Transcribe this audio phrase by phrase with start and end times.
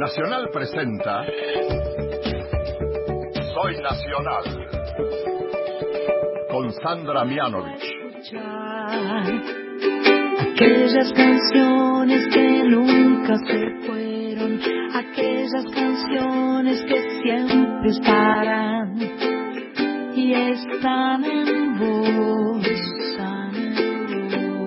[0.00, 1.22] Nacional presenta
[3.52, 4.44] Soy Nacional
[6.50, 7.84] con Sandra Mianovich.
[10.40, 14.58] Aquellas canciones que nunca se fueron,
[14.94, 18.96] aquellas canciones que siempre estarán
[20.16, 22.66] y están en vos,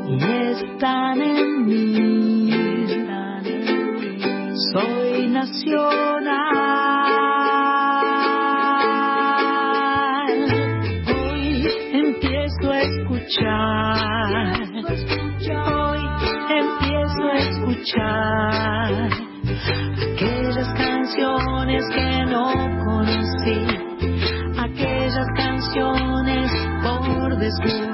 [0.09, 2.32] y están en mí,
[4.74, 6.34] soy nacional.
[11.07, 14.57] Hoy empiezo a escuchar,
[15.70, 16.02] hoy
[16.50, 18.94] empiezo a escuchar
[20.16, 22.46] aquellas canciones que no
[22.83, 23.60] conocí,
[24.58, 27.93] aquellas canciones por descubrir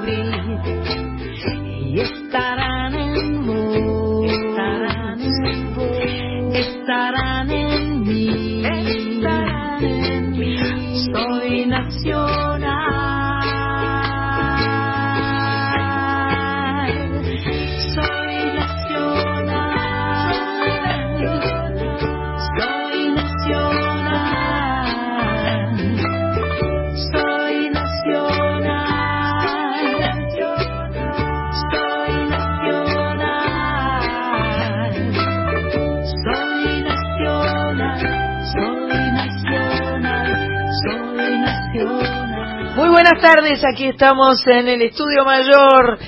[43.02, 45.98] buenas tardes, aquí estamos en el estudio mayor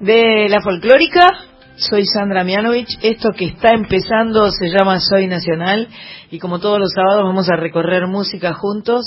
[0.00, 1.28] de la folclórica.
[1.76, 2.88] Soy Sandra Mianovich.
[3.02, 5.88] Esto que está empezando se llama Soy Nacional
[6.30, 9.04] y como todos los sábados vamos a recorrer música juntos.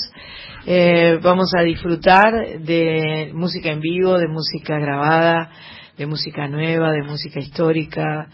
[0.66, 5.50] Eh, vamos a disfrutar de música en vivo, de música grabada,
[5.98, 8.28] de música nueva, de música histórica,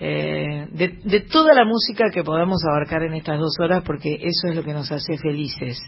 [0.00, 4.48] eh, de, de toda la música que podamos abarcar en estas dos horas porque eso
[4.48, 5.78] es lo que nos hace felices.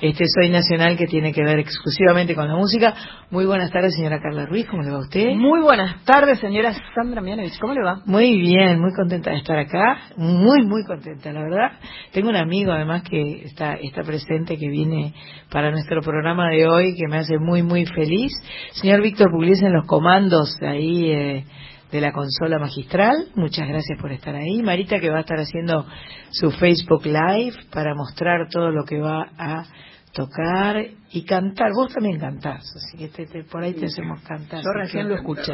[0.00, 2.94] Este Soy Nacional que tiene que ver exclusivamente con la música.
[3.30, 5.34] Muy buenas tardes, señora Carla Ruiz, ¿cómo le va a usted?
[5.34, 7.58] Muy buenas tardes, señora Sandra Mianovich.
[7.58, 8.02] ¿Cómo le va?
[8.04, 11.72] Muy bien, muy contenta de estar acá, muy, muy contenta, la verdad.
[12.12, 15.14] Tengo un amigo además que está, está presente, que viene
[15.50, 18.32] para nuestro programa de hoy, que me hace muy, muy feliz.
[18.72, 21.44] Señor Víctor Pugliese en los comandos ahí eh,
[21.90, 24.62] de la consola magistral, muchas gracias por estar ahí.
[24.62, 25.86] Marita que va a estar haciendo
[26.30, 29.64] su Facebook Live para mostrar todo lo que va a
[30.12, 31.70] tocar y cantar.
[31.74, 34.62] Vos también cantás, así que te- te- por ahí te hacemos cantar.
[34.64, 35.52] Yo recién lo escuché.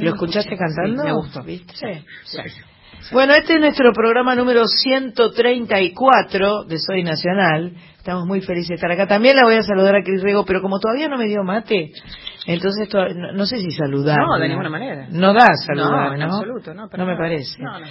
[0.00, 1.02] ¿Lo escuchaste cantando?
[1.02, 1.42] Sí, me gustó.
[1.44, 2.04] ¿Viste?
[3.12, 7.72] Bueno, este es nuestro programa número 134 de Soy Nacional.
[7.96, 9.06] Estamos muy felices de estar acá.
[9.06, 11.92] También la voy a saludar a Cris Rego, pero como todavía no me dio mate,
[12.46, 14.18] entonces to- no, no sé si saludar.
[14.18, 15.06] No, de ninguna manera.
[15.10, 16.26] No da saludar, No, en ¿no?
[16.36, 17.62] absoluto, no, para me parece.
[17.62, 17.86] No, no.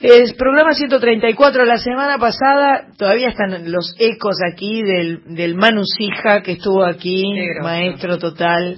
[0.00, 6.40] El programa 134, la semana pasada, todavía están los ecos aquí del, del Manu Sija,
[6.42, 7.24] que estuvo aquí,
[7.62, 8.76] maestro total,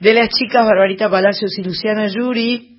[0.00, 2.77] de las chicas Barbarita Palacios y Luciana Yuri,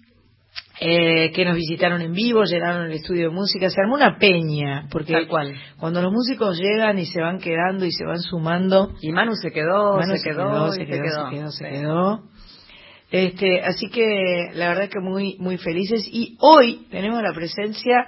[0.82, 4.88] eh, que nos visitaron en vivo, llenaron el estudio de música, se armó una peña,
[4.90, 5.54] porque Tal cual.
[5.78, 9.52] cuando los músicos llegan y se van quedando y se van sumando, Y Manu se
[9.52, 12.24] quedó, Manu se, quedó, y se quedó, se quedó, se quedó.
[13.12, 16.08] Este, así que la verdad que muy muy felices.
[16.08, 18.08] Y hoy tenemos la presencia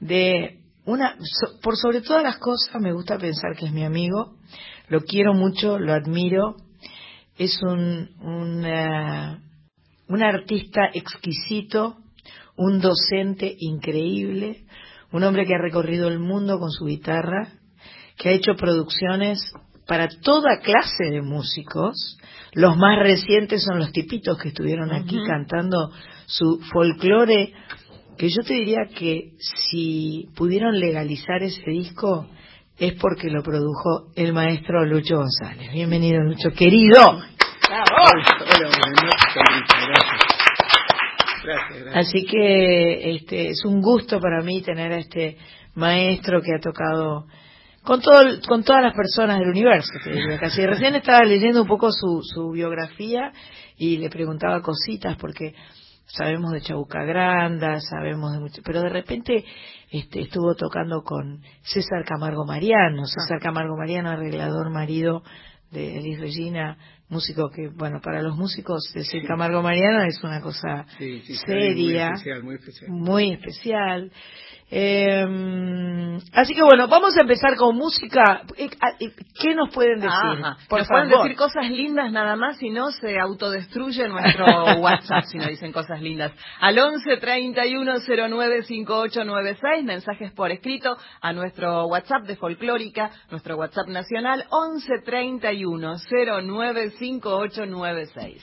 [0.00, 4.34] de una so- por sobre todas las cosas me gusta pensar que es mi amigo,
[4.88, 6.56] lo quiero mucho, lo admiro,
[7.38, 9.38] es un un, eh,
[10.08, 11.96] un artista exquisito,
[12.56, 14.64] un docente increíble,
[15.12, 17.48] un hombre que ha recorrido el mundo con su guitarra,
[18.16, 19.38] que ha hecho producciones
[19.86, 22.18] para toda clase de músicos.
[22.52, 25.90] Los más recientes son los tipitos que estuvieron aquí cantando
[26.26, 27.52] su folclore,
[28.16, 32.26] que yo te diría que si pudieron legalizar ese disco
[32.78, 35.72] es porque lo produjo el maestro Lucho González.
[35.72, 37.22] Bienvenido Lucho, querido.
[37.68, 37.84] Hola,
[38.68, 40.20] buenas noches, Sandrita, gracias.
[41.42, 41.65] Gracias, gracias.
[41.94, 45.36] Así que este es un gusto para mí tener a este
[45.74, 47.26] maestro que ha tocado
[47.82, 49.92] con todo con todas las personas del universo.
[50.02, 53.32] te diría casi recién estaba leyendo un poco su, su biografía
[53.76, 55.54] y le preguntaba cositas porque
[56.06, 59.44] sabemos de Chabuca Granda, sabemos de mucho, pero de repente
[59.90, 65.22] este, estuvo tocando con César Camargo Mariano, César Camargo Mariano, arreglador marido
[65.70, 70.86] de Elis Regina, músico que, bueno, para los músicos decir Camargo Mariano es una cosa
[70.98, 72.90] Sí, sí, sí, seria, Muy especial, muy especial.
[72.90, 74.12] muy especial.
[74.68, 78.42] Eh, así que bueno, vamos a empezar con música.
[78.56, 78.68] Eh,
[79.00, 80.10] eh, ¿Qué nos pueden decir?
[80.10, 80.56] Ajá.
[80.68, 81.22] Por Nos pueden favor.
[81.24, 84.44] decir cosas lindas nada más si no se autodestruye nuestro
[84.80, 86.32] WhatsApp si no dicen cosas lindas.
[86.60, 93.86] Al 11 31 09 5896, mensajes por escrito a nuestro WhatsApp de Folclórica, nuestro WhatsApp
[93.86, 95.96] nacional 11 31
[96.42, 98.42] 09 5896.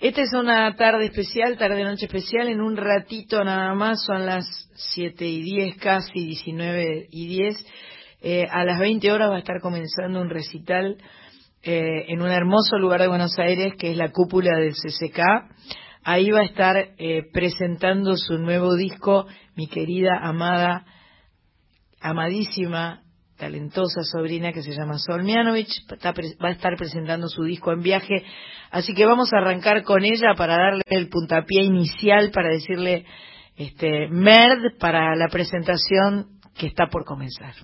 [0.00, 2.48] Esta es una tarde especial, tarde-noche especial.
[2.48, 4.46] En un ratito nada más, son las
[4.94, 7.66] 7 y 10, casi 19 y 10.
[8.22, 10.96] Eh, a las 20 horas va a estar comenzando un recital
[11.62, 15.20] eh, en un hermoso lugar de Buenos Aires, que es la cúpula del CCK.
[16.02, 20.86] Ahí va a estar eh, presentando su nuevo disco, mi querida, amada,
[22.00, 23.02] amadísima,
[23.40, 28.22] talentosa sobrina que se llama Sol Mianovich, va a estar presentando su disco en viaje,
[28.70, 33.06] así que vamos a arrancar con ella para darle el puntapié inicial, para decirle
[33.56, 37.54] este Merd para la presentación que está por comenzar.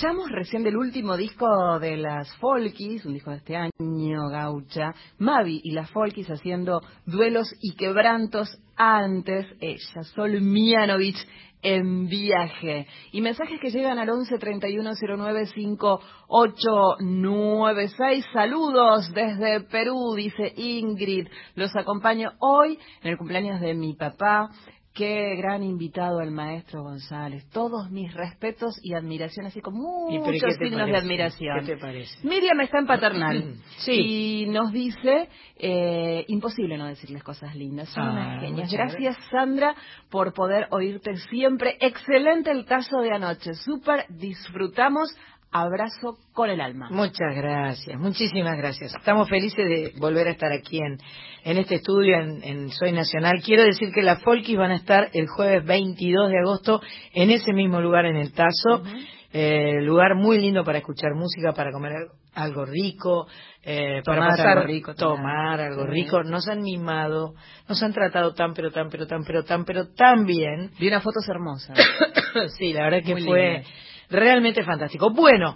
[0.00, 5.60] Escuchamos recién del último disco de las Folkies, un disco de este año, Gaucha, Mavi
[5.62, 11.18] y las Folkies haciendo duelos y quebrantos antes, ella, Sol Mianovich,
[11.60, 12.86] en viaje.
[13.12, 18.24] Y mensajes que llegan al 11 31 09 5896.
[18.32, 21.28] Saludos desde Perú, dice Ingrid.
[21.56, 24.48] Los acompaño hoy en el cumpleaños de mi papá.
[24.92, 27.48] Qué gran invitado el maestro González.
[27.52, 31.60] Todos mis respetos y admiración, así como ¿Y pero muchos signos de admiración.
[31.60, 32.18] ¿Qué te parece?
[32.26, 33.92] Miriam está en paternal Sí.
[33.92, 35.28] y nos dice,
[35.58, 38.72] eh, imposible no decirles cosas lindas, son Ah, unas genias.
[38.72, 39.74] Gracias Sandra
[40.10, 41.76] por poder oírte siempre.
[41.80, 45.08] Excelente el caso de anoche, súper disfrutamos.
[45.52, 46.88] Abrazo con el alma.
[46.90, 48.94] Muchas gracias, muchísimas gracias.
[48.94, 50.98] Estamos felices de volver a estar aquí en,
[51.42, 53.42] en este estudio en, en Soy Nacional.
[53.44, 56.80] Quiero decir que las Folkis van a estar el jueves 22 de agosto
[57.12, 58.84] en ese mismo lugar en el Tazo.
[59.32, 61.92] Eh, lugar muy lindo para escuchar música, para comer
[62.34, 63.26] algo, rico,
[63.62, 65.18] eh, para pasar, algo rico también.
[65.18, 66.22] tomar algo rico.
[66.22, 67.34] Nos han mimado,
[67.68, 70.70] nos han tratado tan, pero tan, pero tan, pero tan, pero tan bien.
[70.78, 71.76] Vi unas fotos hermosas.
[72.58, 73.64] sí, la verdad que Muy fue.
[74.10, 75.10] Realmente fantástico.
[75.12, 75.54] Bueno,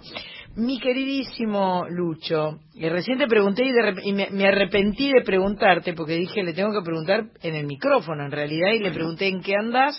[0.55, 5.93] mi queridísimo Lucho, y recién te pregunté y, de y me, me arrepentí de preguntarte
[5.93, 9.41] porque dije le tengo que preguntar en el micrófono en realidad y le pregunté en
[9.41, 9.97] qué andás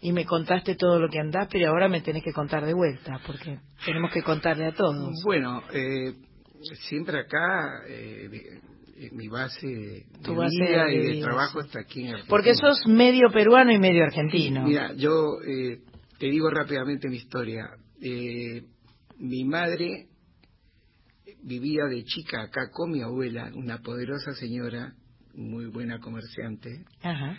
[0.00, 3.20] y me contaste todo lo que andás, pero ahora me tenés que contar de vuelta
[3.26, 5.22] porque tenemos que contarle a todos.
[5.24, 6.14] Bueno, eh,
[6.88, 8.28] siempre acá, eh,
[8.96, 11.66] eh, mi base de, Tu de base vida de y de vida, trabajo sí.
[11.66, 12.30] está aquí en Argentina.
[12.30, 14.64] Porque sos medio peruano y medio argentino.
[14.64, 15.78] Mira, yo eh,
[16.18, 17.70] te digo rápidamente mi historia.
[18.04, 18.64] Eh,
[19.18, 20.08] mi madre
[21.44, 24.94] vivía de chica acá con mi abuela, una poderosa señora,
[25.34, 27.38] muy buena comerciante, Ajá.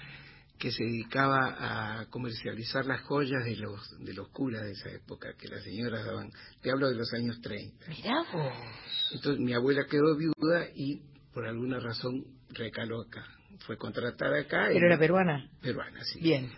[0.58, 5.34] que se dedicaba a comercializar las joyas de los de los curas de esa época,
[5.38, 6.32] que las señoras daban.
[6.62, 7.88] Te hablo de los años 30.
[7.90, 9.12] Mirá vos.
[9.14, 11.02] Entonces mi abuela quedó viuda y
[11.34, 13.26] por alguna razón recaló acá.
[13.66, 14.72] Fue contratada acá.
[14.72, 15.50] y- Pero era peruana.
[15.62, 16.20] Peruana, sí.
[16.22, 16.50] Bien.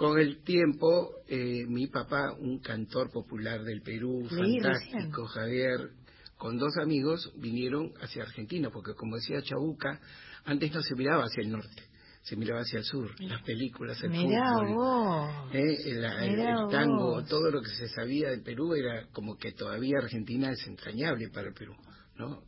[0.00, 5.90] Con el tiempo, eh, mi papá, un cantor popular del Perú, fantástico, Javier,
[6.38, 10.00] con dos amigos vinieron hacia Argentina, porque como decía Chabuca,
[10.46, 11.82] antes no se miraba hacia el norte,
[12.22, 15.54] se miraba hacia el sur, las películas, el Mirá fútbol, vos.
[15.54, 17.28] eh, el, el- Mirá el tango, vos.
[17.28, 21.48] todo lo que se sabía del Perú era como que todavía Argentina es entrañable para
[21.48, 21.74] el Perú,
[22.16, 22.42] ¿no?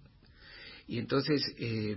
[0.87, 1.97] Y entonces eh,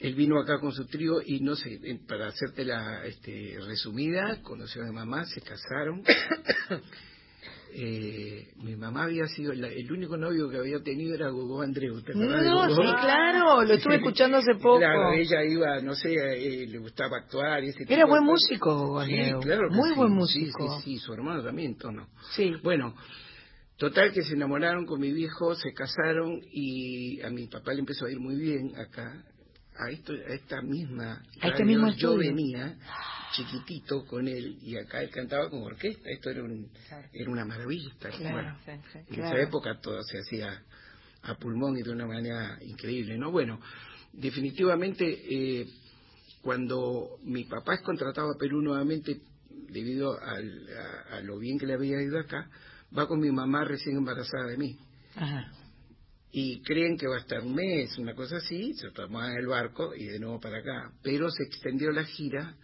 [0.00, 4.40] él vino acá con su trío y no sé, eh, para hacerte la este, resumida,
[4.42, 6.02] conoció a mi mamá, se casaron.
[7.70, 12.00] Eh, mi mamá había sido la- el único novio que había tenido era Gogó Andreu,
[12.02, 12.26] ¿te No,
[12.66, 12.74] Gogó?
[12.82, 14.78] sí, claro, lo estuve escuchando hace poco.
[14.78, 19.04] Claro, ella iba, no sé, eh, le gustaba actuar y ese Era buen músico, Gogó
[19.04, 19.40] Sí, Andreu.
[19.40, 20.80] claro que Muy sí, buen sí, músico.
[20.80, 22.08] Sí, sí, su hermano también, tono.
[22.34, 22.54] Sí.
[22.62, 22.94] Bueno,
[23.76, 28.06] total que se enamoraron con mi viejo, se casaron y a mi papá le empezó
[28.06, 29.12] a ir muy bien acá.
[29.78, 32.76] A, esto, a esta misma este radio mismo yo venía
[33.32, 36.10] chiquitito con él y acá él cantaba con orquesta.
[36.10, 36.68] Esto era, un,
[37.12, 37.90] era una maravilla.
[38.00, 38.98] Claro, bueno, Sí, sí.
[38.98, 39.36] en claro.
[39.36, 40.62] esa época todo se hacía
[41.22, 43.30] a pulmón y de una manera increíble, ¿no?
[43.30, 43.60] Bueno,
[44.12, 45.04] definitivamente
[45.60, 45.66] eh,
[46.42, 49.20] cuando mi papá es contratado a Perú nuevamente
[49.70, 50.68] debido al-
[51.10, 52.48] a, a lo bien que le había ido acá,
[52.96, 54.78] va con mi mamá recién embarazada de mí.
[55.14, 55.52] Ajá.
[56.40, 59.92] Y creen que va a estar un mes, una cosa así, se tomaban el barco
[59.92, 60.92] y de nuevo para acá.
[61.02, 62.54] Pero se extendió la gira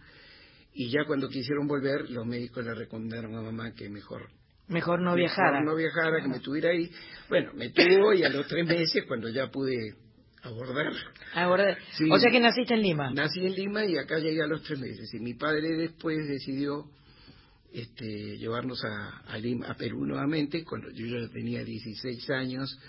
[0.73, 4.29] y ya cuando quisieron volver, los médicos le recomendaron a mamá que mejor
[4.69, 5.61] Mejor no mejor viajara.
[5.61, 6.89] no viajara, que me tuviera ahí.
[7.27, 9.93] Bueno, me tuvo y a los tres meses, cuando ya pude
[10.41, 10.93] abordar,
[11.33, 12.09] Ahora, Sí.
[12.09, 13.11] O sea que naciste en Lima.
[13.11, 15.13] nací en Lima y acá llegué a los tres meses.
[15.13, 16.85] Y mi padre después decidió
[17.73, 22.79] este, llevarnos a, a Lima, a Perú nuevamente, cuando yo ya tenía 16 años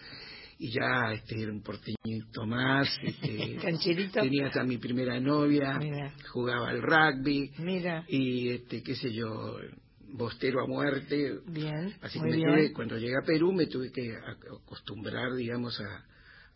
[0.58, 2.88] y ya este, era un porteñito más.
[3.02, 4.20] Este, Cancherito.
[4.20, 6.12] tenía hasta mi primera novia, Mira.
[6.32, 8.04] jugaba al rugby Mira.
[8.08, 9.58] y, este, qué sé yo,
[10.14, 11.94] bostero a muerte, Bien.
[12.00, 12.48] Así que muy me bien.
[12.50, 16.04] tuve, cuando llegué a Perú me tuve que ac- acostumbrar, digamos, a,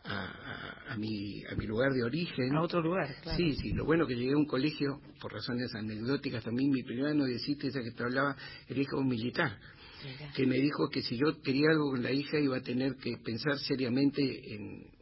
[0.05, 2.55] a, a- mi, a mi lugar de origen.
[2.57, 3.37] A otro lugar, claro.
[3.37, 7.15] Sí, sí, lo bueno que llegué a un colegio, por razones anecdóticas también, mi primera
[7.15, 8.37] noviecita, esa que te hablaba,
[8.69, 9.59] era hija de un militar,
[10.05, 10.33] Mira.
[10.35, 13.13] que me dijo que si yo quería algo con la hija iba a tener que
[13.25, 15.01] pensar seriamente en...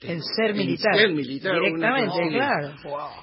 [0.00, 0.94] En ser militar.
[0.96, 2.76] ser militar, Directamente, claro.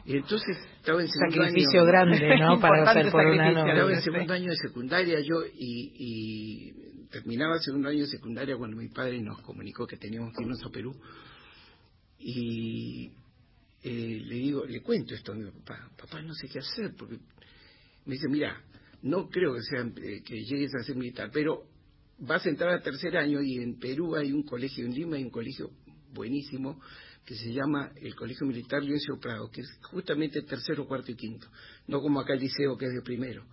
[0.04, 2.60] Y entonces estaba en segundo Sacrificio año, grande, ¿no?
[2.60, 7.62] Para hacer por una estaba en segundo año de secundaria yo y, y terminaba el
[7.62, 10.94] segundo año de secundaria cuando mi padre nos comunicó que teníamos que irnos a Perú
[12.20, 13.10] y
[13.82, 17.18] eh, le digo, le cuento esto a mi papá, papá no sé qué hacer porque
[18.06, 18.62] me dice, mira,
[19.04, 21.64] no creo que sea eh, que llegues a ser militar, pero
[22.20, 25.24] vas a entrar a tercer año y en Perú hay un colegio, en Lima hay
[25.24, 25.72] un colegio
[26.14, 26.82] buenísimo
[27.24, 31.48] que se llama el Colegio Militar Leoncio Prado, que es justamente tercero, cuarto y quinto,
[31.88, 33.46] no como acá el liceo que es de primero.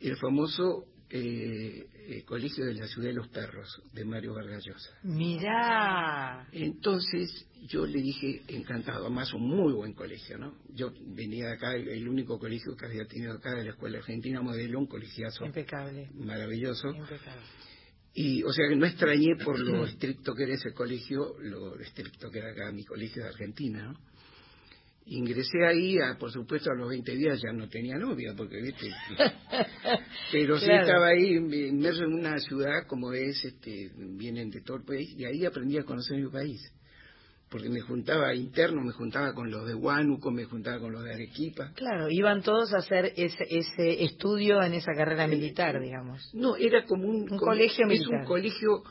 [0.00, 4.90] El famoso eh, eh, Colegio de la Ciudad de los Perros, de Mario Vargas Llosa.
[5.02, 6.48] Mirá.
[6.52, 10.54] Entonces yo le dije, encantado, además un muy buen colegio, ¿no?
[10.74, 13.98] Yo venía de acá, el, el único colegio que había tenido acá de la Escuela
[13.98, 16.08] Argentina Modelo, un colegiazo Impecable.
[16.14, 16.88] maravilloso.
[16.88, 17.42] Impecable.
[18.14, 22.30] Y, o sea, que no extrañé por lo estricto que era ese colegio, lo estricto
[22.30, 24.11] que era acá mi colegio de Argentina, ¿no?
[25.04, 28.88] Ingresé ahí, a, por supuesto, a los 20 días ya no tenía novia, porque, viste,
[30.32, 30.82] pero sí Claro.
[30.86, 35.24] estaba ahí inmerso en una ciudad, como es, este, vienen de todo el país, y
[35.24, 36.60] ahí aprendí a conocer mi país.
[37.50, 41.12] Porque me juntaba interno, me juntaba con los de Huánuco, me juntaba con los de
[41.12, 41.72] Arequipa.
[41.74, 46.30] Claro, iban todos a hacer ese, ese estudio en esa carrera militar, digamos.
[46.32, 48.20] No, era como un, colegio es militar.
[48.20, 48.82] un colegio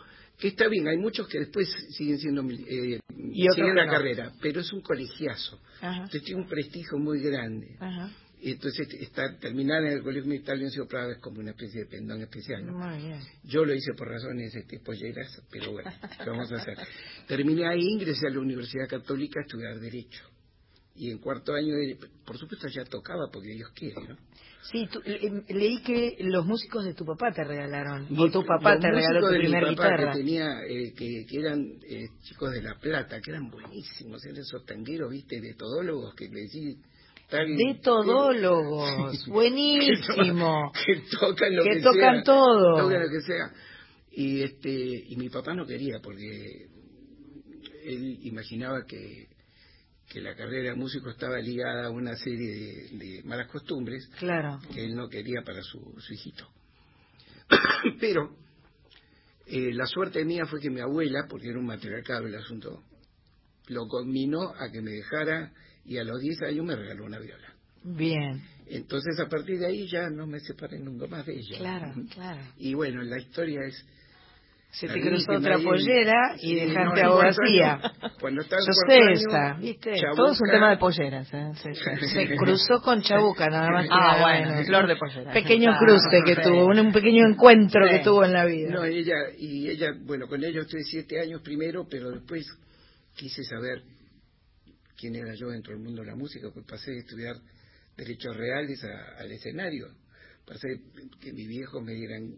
[0.42, 3.92] que está bien, hay muchos que después siguen siendo eh, Y siguen la no.
[3.92, 5.60] carrera, pero es un colegiazo.
[5.80, 5.98] Ajá.
[5.98, 7.78] Entonces tiene un prestigio muy grande.
[7.80, 8.10] Ajá.
[8.42, 11.86] Y Entonces está terminar en el colegio militar Leoncio Prado es como una especie de
[11.86, 12.66] pendón especial.
[13.44, 16.76] Yo lo hice por razones este, polleras, pero bueno, ¿qué vamos a hacer?
[17.28, 20.24] Terminé ahí, ingresé a la Universidad Católica a estudiar Derecho.
[20.96, 24.18] y en cuarto año, él, por supuesto, ya tocaba porque Dios quiere, ¿no?
[24.64, 28.06] Sí, tú- le- leí que los músicos de tu papá te regalaron.
[28.10, 30.12] Mi- o tu papá los te regaló tu de mi primer papá guitarra.
[30.14, 34.38] Que, tenía, eh, que, que eran eh, chicos de La Plata, que eran buenísimos, eran
[34.40, 36.78] esos tangueros, viste, de todólogos que le decís...
[37.32, 39.26] De todólogos.
[39.28, 40.72] Buenísimo.
[40.86, 42.78] Que, to- que tocan lo Que que, tocan sea, todo.
[42.84, 43.52] Tocan lo que sea.
[44.12, 44.70] Y, este,
[45.08, 46.68] y mi papá no quería porque
[47.86, 49.28] él imaginaba que,
[50.12, 54.60] que la carrera de músico estaba ligada a una serie de, de malas costumbres Claro.
[54.74, 56.48] que él no quería para su, su hijito.
[58.00, 58.36] Pero
[59.46, 62.84] eh, la suerte mía fue que mi abuela, porque era un matriarcado el asunto,
[63.68, 65.54] lo combinó a que me dejara
[65.86, 67.54] y a los 10 años me regaló una viola.
[67.84, 68.42] Bien.
[68.68, 71.58] Entonces a partir de ahí ya no me separé nunca más de ella.
[71.58, 72.42] Claro, claro.
[72.58, 73.86] Y bueno, la historia es...
[74.72, 77.80] Se te cruzó otra pollera y dejaste abogacía.
[78.22, 78.56] Cuando, en Yo
[78.88, 79.26] sé.
[79.28, 81.30] Chabuca- Todo es un tema de polleras.
[81.34, 81.52] ¿eh?
[82.14, 83.88] Se cruzó con Chabuca, nada más.
[83.92, 85.34] Ah, bueno, flor de pollera.
[85.34, 87.92] Pequeño Ah, cruce que tuvo, un, un pequeño encuentro Sí.
[87.92, 88.70] que tuvo en la vida.
[88.72, 92.46] No, ella, y ella, bueno, con ella estuve siete años primero, pero después
[93.16, 93.82] quise saber
[94.98, 97.36] quién era yo dentro del mundo de la música, pues pasé a estudiar
[97.98, 99.88] derechos reales a- al escenario.
[100.46, 100.68] Pasé
[101.20, 102.36] que mis viejos me dieran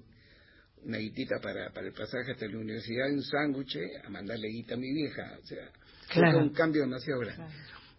[0.86, 4.76] una guitita para, para el pasaje hasta la universidad y un sándwich a mandarle guita
[4.76, 5.38] a mi vieja.
[5.42, 5.70] O sea,
[6.08, 6.40] fue Claro.
[6.40, 7.54] un cambio demasiado grande.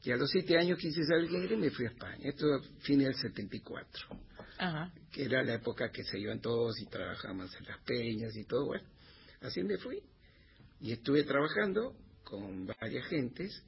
[0.04, 2.28] Y a los siete años quise saber quién era y me fui a España.
[2.28, 4.08] Esto fines del 74
[4.58, 4.92] Ajá.
[5.10, 8.66] que era la época que se iban todos y trabajábamos en las peñas y todo,
[8.66, 8.84] bueno,
[9.40, 10.00] así me fui.
[10.80, 13.62] Y estuve trabajando con varias gentes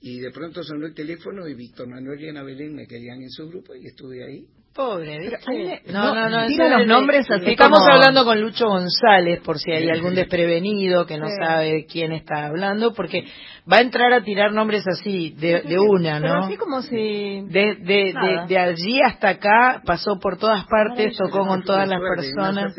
[0.00, 3.30] y de pronto sonó el teléfono y Víctor Manuel y Ana Belén me querían en
[3.30, 4.48] su grupo y estuve ahí.
[4.74, 5.30] Pobre.
[5.46, 6.46] Pero, No, no, no.
[6.48, 10.16] tira los es- nombres así Estamos como- hablando con Lucho González, por si hay algún
[10.16, 11.34] desprevenido que no Sí.
[11.40, 13.24] sabe quién está hablando, porque
[13.72, 16.44] va a entrar a tirar nombres así, de, de una, Pero ¿no?
[16.46, 16.96] así como si...
[16.96, 22.00] De, de, de, de allí hasta acá, pasó por todas partes, tocó con todas las
[22.00, 22.74] personas.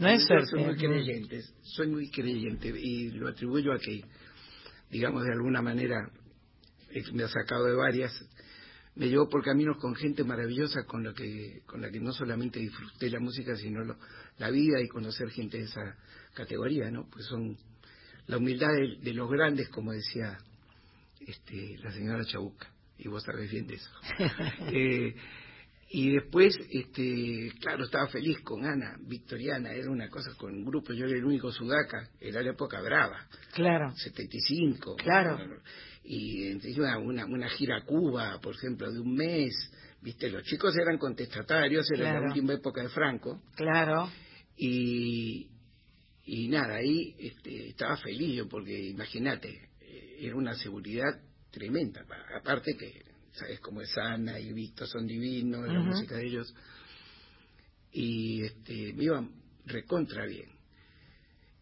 [0.00, 4.00] No es suerte, Son muy creyentes, soy muy creyente y lo atribuyo a que,
[4.90, 6.08] digamos, de alguna manera
[6.90, 8.12] eh, me ha sacado de varias.
[8.98, 12.58] Me llevó por caminos con gente maravillosa con la que, con la que no solamente
[12.60, 13.96] disfruté la música, sino lo-
[14.38, 15.96] la vida y conocer gente de esa
[16.34, 17.08] categoría, ¿no?
[17.10, 17.56] Pues son
[18.26, 20.36] la humildad de, de los grandes, como decía
[21.26, 23.90] este, la señora Chabuca, y vos sabés bien de eso.
[24.72, 25.14] Eh,
[25.90, 30.92] y después, este, claro, estaba feliz con Ana, Victoriana, era una cosa con un grupo,
[30.92, 34.96] yo era el único sudaca, era la época brava, Claro, 75.
[34.96, 35.38] Claro.
[36.10, 39.52] Y entonces una, una, una gira a Cuba, por ejemplo, de un mes,
[40.00, 42.20] viste, los chicos eran contestatarios, era Claro.
[42.22, 44.10] la última época de Franco, claro.
[44.56, 45.48] y,
[46.24, 51.10] y nada, ahí este, estaba feliz yo, porque imagínate, eh, era una seguridad
[51.50, 56.26] tremenda, pa- aparte que, sabes cómo es Ana y Víctor son divinos, la música de
[56.26, 56.54] ellos,
[57.92, 59.28] y este, me iba
[59.66, 60.48] recontra bien.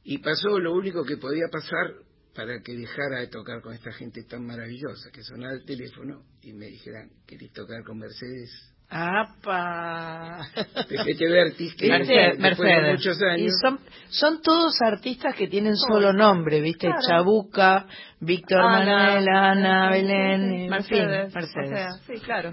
[0.05, 2.06] Y pasó lo único que podía pasar
[2.37, 6.53] para que dejara de tocar con esta gente tan maravillosa, que sonaba el teléfono y
[6.53, 8.73] me dijeran, ¿querés tocar con Mercedes?
[8.89, 10.47] ¡Apa!
[10.89, 12.13] Pepete Vertis, que ¿Viste?
[12.15, 12.93] después de Mercedes.
[12.99, 13.55] muchos Y años...
[13.61, 16.87] son, son todos artistas que tienen solo nombre, ¿viste?
[16.87, 17.01] Claro.
[17.05, 17.87] Chabuca,
[18.21, 21.33] Víctor Manuel, Ana, Belén, en Mercedes.
[21.33, 21.67] fin, Mercedes.
[21.67, 22.53] O sea, sí, claro.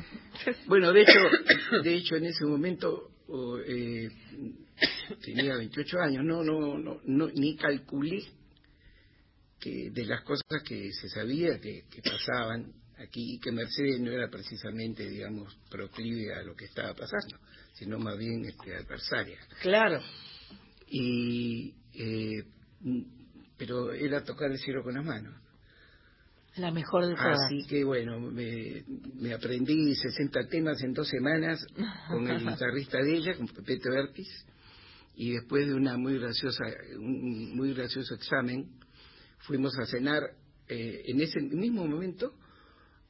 [0.65, 1.19] Bueno, de hecho,
[1.83, 4.09] de hecho en ese momento oh, eh,
[5.23, 8.23] tenía 28 años, no, no, no, no, ni calculé
[9.63, 14.11] que de las cosas que se sabía que, que pasaban aquí y que Mercedes no
[14.11, 17.37] era precisamente, digamos, proclive a lo que estaba pasando,
[17.73, 19.37] sino más bien este, adversaria.
[19.61, 20.01] Claro.
[20.87, 22.43] Y, eh,
[22.81, 23.01] mm,
[23.57, 25.33] pero era tocar el cielo con las manos.
[26.57, 27.39] La mejor de todas.
[27.45, 28.83] Así que bueno, me,
[29.15, 31.65] me aprendí 60 temas en dos semanas
[32.09, 34.45] con el guitarrista de ella, con Pepe Vertis,
[35.15, 36.65] y después de una muy graciosa,
[36.97, 38.82] un muy gracioso examen,
[39.45, 40.21] fuimos a cenar.
[40.67, 42.33] eh, en ese mismo momento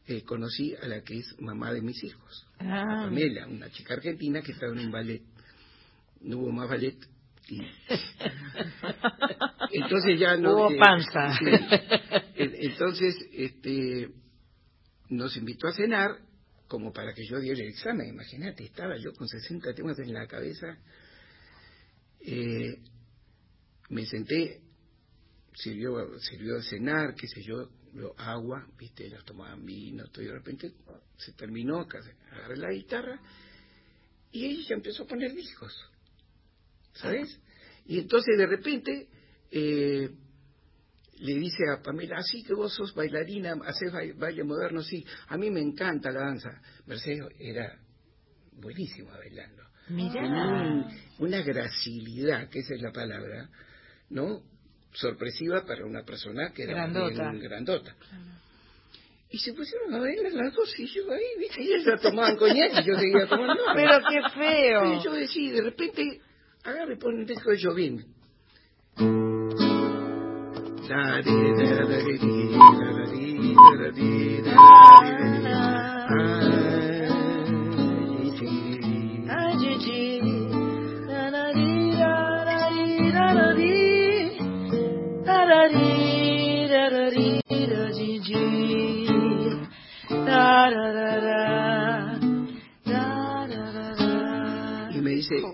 [0.08, 3.93] eh, conocí a la que es mamá de mis hijos, a Ah, Pamela, una chica
[3.93, 5.22] argentina que estaba en un ballet.
[6.22, 6.98] No hubo más ballet.
[7.50, 7.62] y-
[9.72, 10.54] Entonces ya no.
[10.54, 11.38] Hubo eh, panza.
[12.36, 14.10] Entonces, este,
[15.10, 16.17] nos invitó a cenar
[16.67, 18.08] como para que yo diera el examen.
[18.10, 20.78] Imagínate, estaba yo con 60 temas en la cabeza.
[22.22, 22.80] Eh,
[23.89, 24.62] me senté,
[25.56, 27.70] sirvió, sirvió de cenar, qué sé yo,
[28.18, 30.72] agua, viste, ellos tomaban vino, todo, y de repente
[31.18, 31.80] se terminó,
[32.32, 33.20] agarré la guitarra
[34.32, 35.72] y ella ya empezó a poner discos,
[36.94, 37.39] ¿sabes?
[37.86, 39.08] Y entonces de repente
[39.52, 40.10] eh,
[41.20, 45.38] le dice a Pamela, así que vos sos bailarina, haces ba- baile moderno, sí, a
[45.38, 46.50] mí me encanta la danza.
[46.88, 47.80] Mercedes era
[48.54, 49.63] buenísima bailando.
[49.86, 50.62] Tenía Mirá.
[50.62, 50.88] un-
[51.20, 53.50] una gracilidad, que esa es la palabra,
[54.10, 54.42] ¿no?
[54.93, 57.32] Sorpresiva para una persona que era Grandota.
[57.32, 57.95] bien grandota.
[59.29, 61.63] Y se pusieron a bailar las dos y yo ahí, ¿viste?
[61.63, 63.63] Y ellas tomaban coñac y yo seguía tomando.
[63.73, 64.93] Pero qué feo.
[64.93, 66.21] Y yo decía, de repente,
[66.63, 68.06] agarra y pone un disco de Jovín.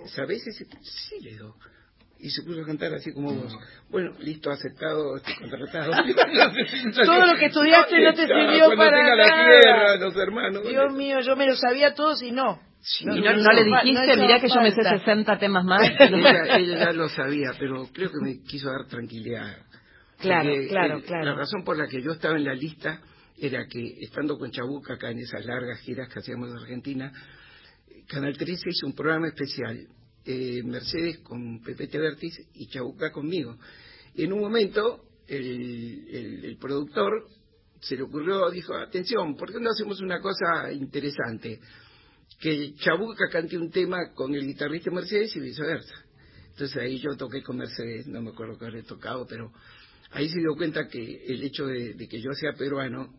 [0.09, 0.65] ¿Sabés ese?
[0.81, 1.55] Sí, le digo.
[2.21, 3.57] Y se puso a cantar así como vos.
[3.89, 5.91] Bueno, listo, aceptado, estoy contratado.
[7.05, 9.61] Todo lo que estudiaste no te sirvió para tenga la nada.
[9.61, 10.67] tierra, los hermanos.
[10.67, 12.59] Dios mío, yo me lo sabía todos y no.
[12.81, 14.99] Sí, Y no, no, no le dijiste, no mirá que yo me sé falta.
[14.99, 15.81] 60 temas más.
[15.99, 19.57] ella, ella ya lo sabía, pero creo que me quiso dar tranquilidad.
[20.19, 21.23] Claro, Porque, claro, eh, claro.
[21.25, 22.99] La razón por la que yo estaba en la lista
[23.37, 27.13] era que, estando con Chabuca acá en esas largas giras que hacíamos en Argentina,
[28.07, 29.77] Canal 13 hizo un programa especial,
[30.25, 33.57] eh, Mercedes con Pepe Tebertis y Chabuca conmigo.
[34.15, 37.27] Y en un momento, el, el- el productor
[37.81, 41.59] se le ocurrió, dijo, atención, ¿por qué no hacemos una cosa interesante?
[42.39, 45.95] Que Chabuca cante un tema con el guitarrista Mercedes y viceversa.
[46.51, 49.51] Entonces ahí yo toqué con Mercedes, no me acuerdo qué habré tocado, pero
[50.11, 53.13] ahí se dio cuenta que el hecho de, de que yo sea peruano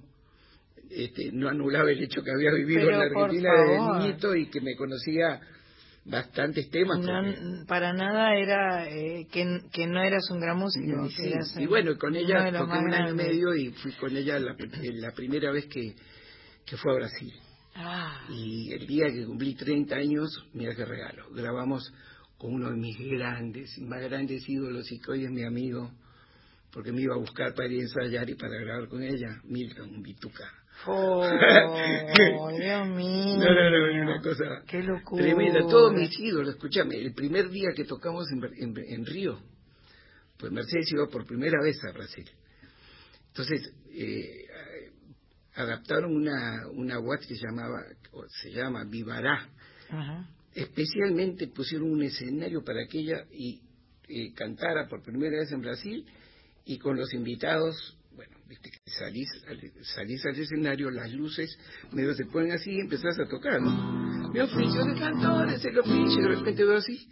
[0.90, 4.50] este, no anulaba el hecho que había vivido Pero, en la Argentina de niñito y
[4.50, 5.40] que me conocía
[6.04, 6.98] bastantes temas.
[7.00, 11.06] No, para nada era eh, que, que no eras un gran músico.
[11.06, 13.70] y, que sí, eras, y eh, bueno, con ella toqué un año y medio y
[13.70, 15.94] fui con ella la, la primera vez que,
[16.64, 17.32] que fue a Brasil.
[17.74, 21.92] Ah, Y el día que cumplí 30 años, mira qué regalo, grabamos
[22.36, 25.90] con uno de mis grandes, más grandes ídolos y que hoy es mi amigo,
[26.72, 30.02] porque me iba a buscar para ir a ensayar y para grabar con ella, Milton
[30.02, 30.59] Vituca.
[30.86, 31.26] Oh,
[32.58, 33.36] Dios mío.
[33.38, 35.22] No, no, no, una cosa Qué locura.
[35.22, 35.60] tremenda.
[35.60, 39.38] Todos mis ídolos, escúchame, el primer día que tocamos en, en- en Río,
[40.38, 42.28] pues Mercedes iba por primera vez a Brasil.
[43.28, 44.46] Entonces, eh,
[45.54, 49.48] adaptaron una, una watch que se llamaba, o se llama Vivará.
[49.90, 50.28] Ajá.
[50.54, 53.60] Especialmente pusieron un escenario para que ella y,
[54.08, 56.04] eh, cantara por primera vez en Brasil
[56.64, 57.96] y con los invitados,
[58.86, 61.56] salís, al- salís al escenario, las luces
[61.92, 63.60] medio se ponen así y empezás a tocar.
[63.60, 64.30] ¿no?
[64.32, 67.08] Mi oficio de cantor es el oficio, y de repente veo así,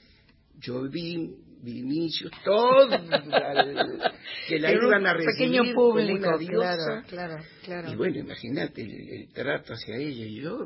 [0.61, 4.13] yo vi Vinicius, todo, al-
[4.49, 7.03] que la iban a recibir pequeño como público, una diosa.
[7.07, 7.93] claro, claro, claro.
[7.93, 10.59] Y bueno, imagínate el, el trato hacia ella y yo,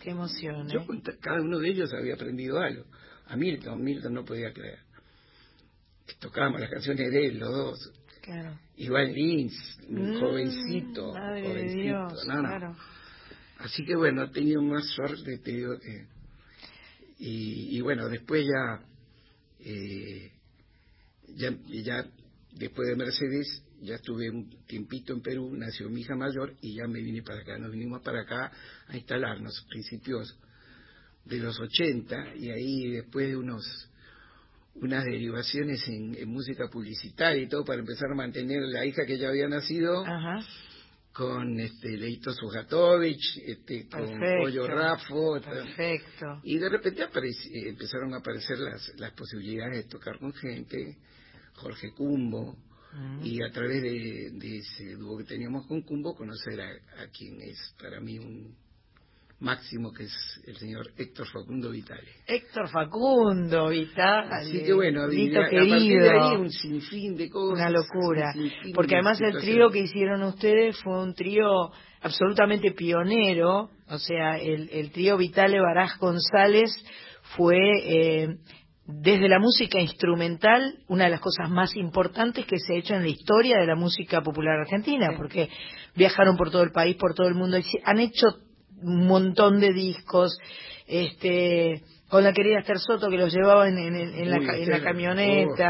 [0.00, 0.86] Qué emoción, yo ¿eh?
[0.86, 2.84] con ta- cada uno de ellos había aprendido algo.
[3.26, 4.78] A Milton, Milton no podía creer.
[6.06, 7.92] Que tocábamos las canciones de él, los dos.
[8.22, 8.58] Claro.
[8.78, 9.54] Iván Lins,
[9.88, 11.82] un Mm, jovencito, jovencito.
[11.82, 12.48] Dios, no, no.
[12.48, 12.76] claro.
[13.58, 16.06] Así que bueno, he tenido más suerte, te digo que...
[17.18, 18.80] Y, y bueno, después ya,
[19.60, 20.30] eh,
[21.34, 22.06] ya, ya,
[22.52, 26.86] después de Mercedes, ya estuve un tiempito en Perú, nació mi hija mayor y ya
[26.86, 27.58] me vine para acá.
[27.58, 28.52] Nos vinimos para acá
[28.86, 30.36] a instalarnos, principios
[31.24, 33.87] de los 80, y ahí después de unos
[34.82, 39.18] unas derivaciones en, en música publicitaria y todo para empezar a mantener la hija que
[39.18, 40.40] ya había nacido Ajá.
[41.12, 44.18] con este Leito Sujatovich, este, con.
[44.42, 46.40] Pollo Rafo, Perfecto.
[46.44, 47.02] y de repente
[47.68, 50.96] empezaron a aparecer las, las posibilidades de tocar con gente,
[51.54, 52.56] Jorge Cumbo,
[52.90, 53.20] Mm.
[53.22, 56.70] y a través de, de ese dúo que teníamos con Cumbo conocer a,
[57.02, 58.56] a quien es para mí un
[59.40, 62.08] máximo, que es el señor Héctor Facundo Vitale.
[62.26, 64.28] Héctor Facundo, Vital.
[64.32, 67.58] Así que bueno, Lito a partir de ahí un sinfín de cosas.
[67.58, 68.32] Una locura.
[68.34, 71.70] un Porque de además el trío que hicieron ustedes fue un trío
[72.00, 73.70] absolutamente pionero.
[73.88, 76.70] O sea, el, el trío Vitale Baraj González
[77.36, 78.38] fue, eh,
[78.86, 83.02] desde la música instrumental, una de las cosas más importantes que se ha hecho en
[83.02, 85.10] la historia de la música popular argentina.
[85.16, 85.48] Porque
[85.94, 87.56] viajaron por todo el país, por todo el mundo.
[87.56, 88.26] y Han hecho
[88.82, 90.38] un montón de discos.
[90.86, 94.70] Este con la querida Esther Soto que los llevaba en, en- en la, Uy, en
[94.70, 95.68] la camioneta,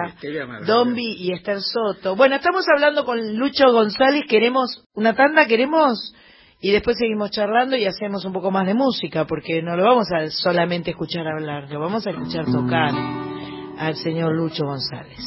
[0.63, 0.65] oh.
[0.65, 2.15] Dombi y Esther Soto.
[2.15, 6.15] Bueno, estamos hablando con Lucho González, queremos una tanda, queremos
[6.61, 10.07] y después seguimos charlando y hacemos un poco más de música, porque no lo vamos
[10.13, 12.93] a solamente escuchar hablar, lo vamos a escuchar tocar
[13.79, 15.25] al señor Lucho González.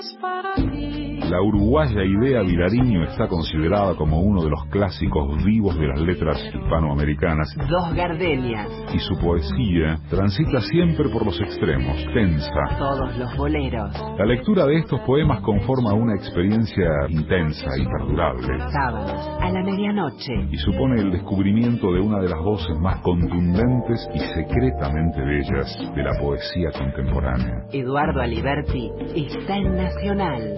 [0.00, 0.99] es para ti.
[1.30, 6.42] La uruguaya Idea Vilariño está considerada como uno de los clásicos vivos de las letras
[6.52, 12.50] hispanoamericanas Dos gardenias, y su poesía transita siempre por los extremos, tensa.
[12.76, 13.94] todos los boleros.
[14.18, 20.32] La lectura de estos poemas conforma una experiencia intensa y perdurable Sábados a la medianoche.
[20.50, 26.02] y supone el descubrimiento de una de las voces más contundentes y secretamente bellas de
[26.02, 27.66] la poesía contemporánea.
[27.72, 30.56] Eduardo Aliberti está en Nacional.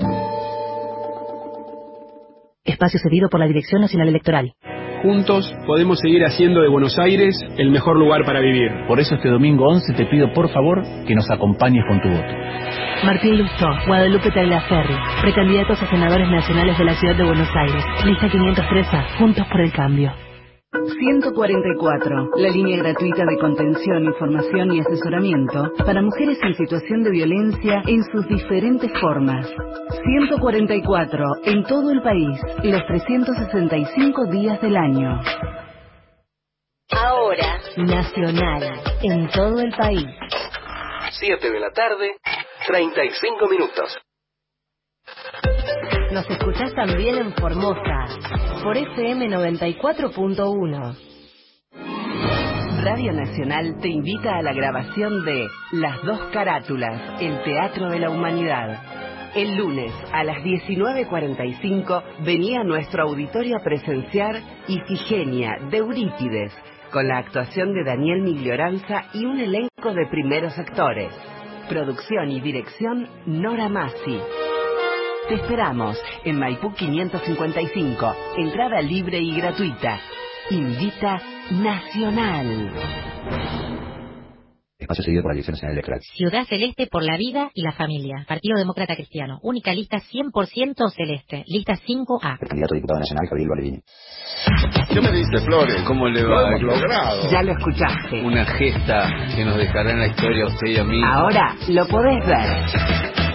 [2.65, 4.53] Espacio cedido por la Dirección Nacional Electoral.
[5.03, 8.71] Juntos podemos seguir haciendo de Buenos Aires el mejor lugar para vivir.
[8.87, 12.33] Por eso este domingo 11 te pido por favor que nos acompañes con tu voto.
[13.05, 17.85] Martín Lustó, Guadalupe Tagliaferri, precandidatos a senadores nacionales de la Ciudad de Buenos Aires.
[18.05, 20.13] Lista 513, Juntos por el Cambio.
[20.73, 27.83] 144, la línea gratuita de contención, información y asesoramiento para mujeres en situación de violencia
[27.87, 29.47] en sus diferentes formas.
[30.03, 35.21] 144, en todo el país, los 365 días del año.
[36.91, 40.07] Ahora, Nacional, en todo el país.
[41.11, 42.17] 7 de la tarde,
[42.67, 43.99] 35 minutos.
[46.13, 48.07] Nos escuchás también en Formosa,
[48.63, 50.97] por FM 94.1.
[52.83, 58.11] Radio Nacional te invita a la grabación de Las dos carátulas, el Teatro de la
[58.11, 59.33] Humanidad.
[59.35, 64.37] El lunes a las 19.45 venía nuestro auditorio a presenciar
[64.69, 66.53] Ifigenia de Eurípides,
[66.93, 71.15] con la actuación de Daniel Miglioranza y un elenco de primeros actores.
[71.71, 74.21] Producción y dirección Nora Massi.
[75.29, 78.15] Te esperamos en Maipú 555.
[78.39, 80.01] Entrada libre y gratuita.
[80.51, 82.73] Invita Nacional.
[84.79, 86.01] Espacio seguido por la Dirección Nacional Electoral.
[86.17, 88.25] Ciudad Celeste por la vida y la familia.
[88.27, 89.39] Partido Demócrata Cristiano.
[89.43, 91.45] Única lista 100% celeste.
[91.47, 92.39] Lista 5A.
[92.41, 93.81] El candidato a diputado nacional, Gabriel Valevini.
[94.93, 95.83] ¿Qué me dice Flores?
[95.87, 96.51] ¿Cómo le va?
[96.51, 97.31] Lo hemos logrado.
[97.31, 98.23] Ya lo escuchaste.
[98.23, 101.01] Una gesta que nos dejará en la historia a usted y a mí.
[101.05, 103.32] Ahora lo podés ver.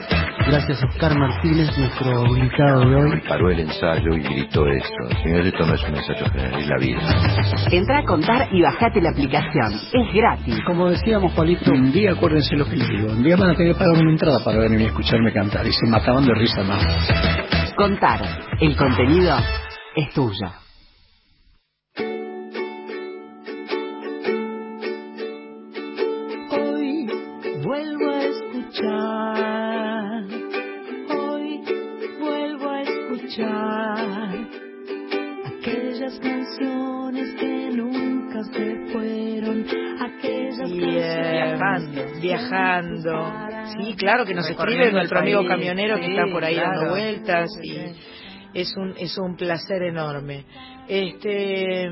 [0.47, 3.21] Gracias Oscar Martínez, nuestro invitado de hoy.
[3.27, 5.21] Paró el ensayo y gritó esto.
[5.21, 7.67] Señor, esto no es un ensayo general, es la vida.
[7.69, 9.73] Entra a contar y bajate la aplicación.
[9.91, 10.57] Es gratis.
[10.65, 13.11] Como decíamos, Paulito, un día acuérdense lo que les digo.
[13.11, 15.67] Un día van a tener que pagar una entrada para verme y escucharme cantar.
[15.67, 16.85] Y se mataban de risa más.
[17.75, 18.21] Contar.
[18.61, 19.35] El contenido
[19.97, 20.66] es tuyo.
[43.77, 47.77] Sí, claro que nos escribe nuestro amigo camionero que está por ahí dando vueltas y
[48.53, 50.45] es un es un placer enorme.
[50.87, 51.89] Este,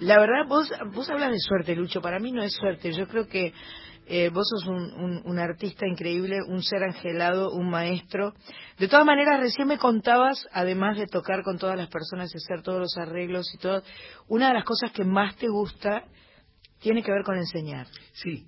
[0.00, 2.00] la verdad vos vos hablas de suerte, Lucho.
[2.00, 2.92] Para mí no es suerte.
[2.92, 3.52] Yo creo que
[4.12, 8.34] eh, vos sos un, un, un artista increíble, un ser angelado, un maestro.
[8.76, 12.62] De todas maneras, recién me contabas, además de tocar con todas las personas y hacer
[12.62, 13.82] todos los arreglos y todo,
[14.26, 16.02] una de las cosas que más te gusta
[16.80, 17.86] tiene que ver con enseñar.
[18.12, 18.46] Sí,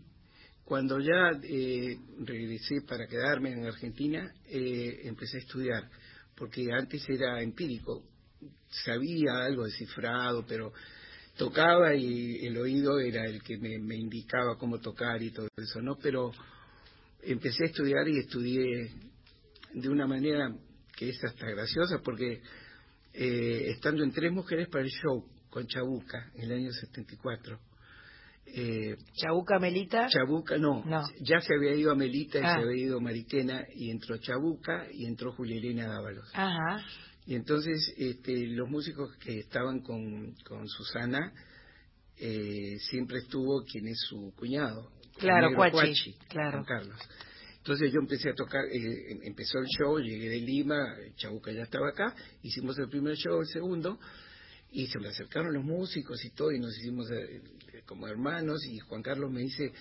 [0.64, 5.90] cuando ya eh, regresé para quedarme en Argentina, eh, empecé a estudiar,
[6.36, 8.04] porque antes era empírico,
[8.84, 10.72] sabía algo descifrado, pero
[11.36, 15.80] tocaba y el oído era el que me, me indicaba cómo tocar y todo eso,
[15.80, 15.96] ¿no?
[15.96, 16.32] Pero
[17.22, 18.90] empecé a estudiar y estudié
[19.74, 20.54] de una manera
[20.96, 22.42] que es hasta graciosa, porque
[23.14, 27.58] eh, estando en Tres Mujeres para el Show con Chabuca en el año 74,
[28.54, 30.08] eh, Chabuca Melita.
[30.08, 31.02] Chabuca, no, No.
[31.20, 32.54] ya se había ido a Melita y Ah.
[32.56, 36.30] se había ido Mariquena y entró Chabuca y entró Julia Elena Dávalos.
[36.34, 36.84] Ajá.
[37.26, 41.32] Y entonces este, los músicos que estaban con, con Susana
[42.18, 44.90] eh, siempre estuvo quien es su cuñado.
[45.18, 46.50] Claro, Cuachi, Cuachi, claro.
[46.50, 46.98] Juan Carlos.
[47.58, 51.62] Entonces yo empecé a tocar, eh, em- empezó el show, llegué de Lima, Chabuca ya
[51.62, 53.98] estaba acá, hicimos el primer show, el segundo,
[54.72, 57.42] y se me acercaron los músicos y todo, y nos hicimos eh,
[57.86, 59.72] como hermanos, y Juan Carlos me dice,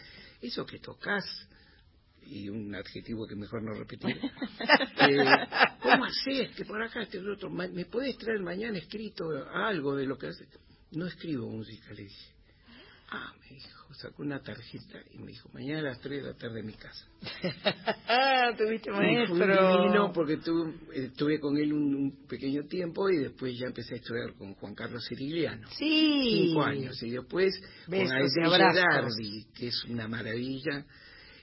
[0.41, 1.23] eso que tocas,
[2.23, 4.17] y un adjetivo que mejor no repetir,
[5.09, 5.25] eh,
[5.81, 6.55] ¿cómo haces?
[6.55, 10.47] Que por acá, este otro, ¿me puedes traer mañana escrito algo de lo que haces?
[10.91, 12.40] No escribo música, le dije.
[13.13, 16.37] Ah, me dijo, sacó una tarjeta y me dijo, mañana a las 3 de la
[16.37, 17.05] tarde en mi casa.
[18.07, 19.35] Ah, tuviste maestro.
[19.83, 23.97] divino porque tuve, estuve con él un, un pequeño tiempo y después ya empecé a
[23.97, 25.67] estudiar con Juan Carlos Cirigliano.
[25.77, 26.45] Sí.
[26.47, 27.03] Cinco años.
[27.03, 27.53] Y después
[27.87, 29.17] Besos con y Aedre abrazos.
[29.17, 30.85] Gerardi, que es una maravilla.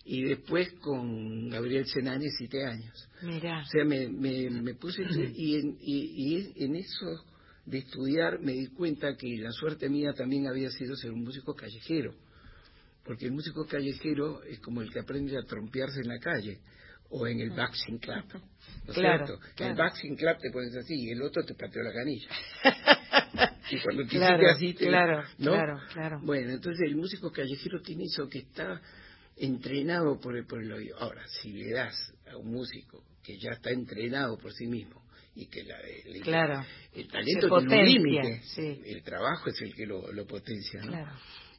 [0.06, 3.08] y después con Gabriel Senane siete años.
[3.20, 3.60] Mira.
[3.60, 5.02] O sea, me, me, me puse
[5.34, 7.24] y en, y, y en eso
[7.68, 11.54] de estudiar me di cuenta que la suerte mía también había sido ser un músico
[11.54, 12.14] callejero,
[13.04, 16.60] porque el músico callejero es como el que aprende a trompearse en la calle
[17.10, 18.24] o en el boxing club.
[18.86, 19.46] ¿no Claro, cierto?
[19.54, 19.72] Claro.
[19.72, 22.28] el boxing club te pones así y el otro te pateó la canilla.
[23.70, 25.52] y cuando te Claro, así, te- claro, ¿no?
[25.52, 26.20] claro, claro.
[26.22, 28.80] Bueno, entonces el músico callejero tiene eso que está
[29.36, 30.98] entrenado por el, por el oído.
[30.98, 35.02] Ahora, si le das a un músico que ya está entrenado por sí mismo
[35.38, 36.66] y que la, el, Claro.
[36.92, 38.80] el talento tiene un límite, sí.
[38.84, 40.88] el trabajo es el que lo, lo potencia, ¿no?
[40.88, 41.12] Claro.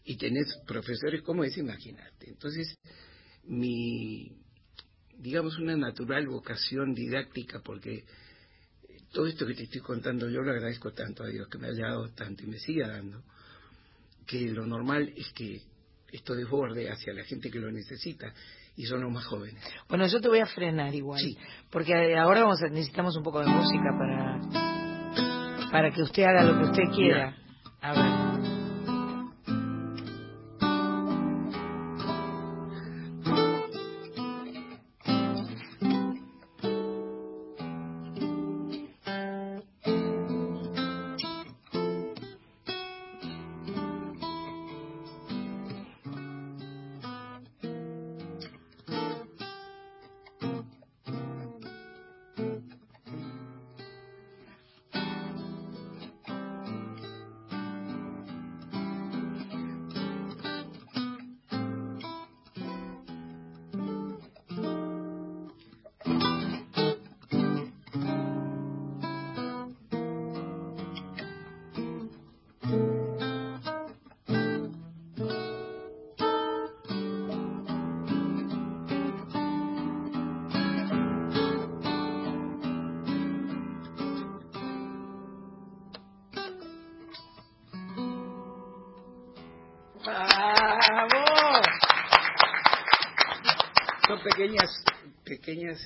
[0.04, 2.30] Y tenés profesores como ese, imagínate.
[2.30, 2.76] Entonces,
[3.46, 4.30] mi,
[5.18, 8.04] digamos, una natural vocación didáctica, porque
[9.14, 11.88] todo esto que te estoy contando yo lo agradezco tanto a Dios que me haya
[11.88, 13.24] dado tanto y me siga dando,
[14.28, 15.62] que lo normal es que
[16.12, 18.34] esto desborde hacia la gente que lo necesita
[18.80, 19.62] y son los más jóvenes.
[19.90, 21.20] Bueno, yo te voy a frenar igual,
[21.70, 24.40] porque ahora vamos a- necesitamos un poco de música para
[25.70, 27.36] para que usted haga lo que usted quiera.
[27.82, 28.19] A ver.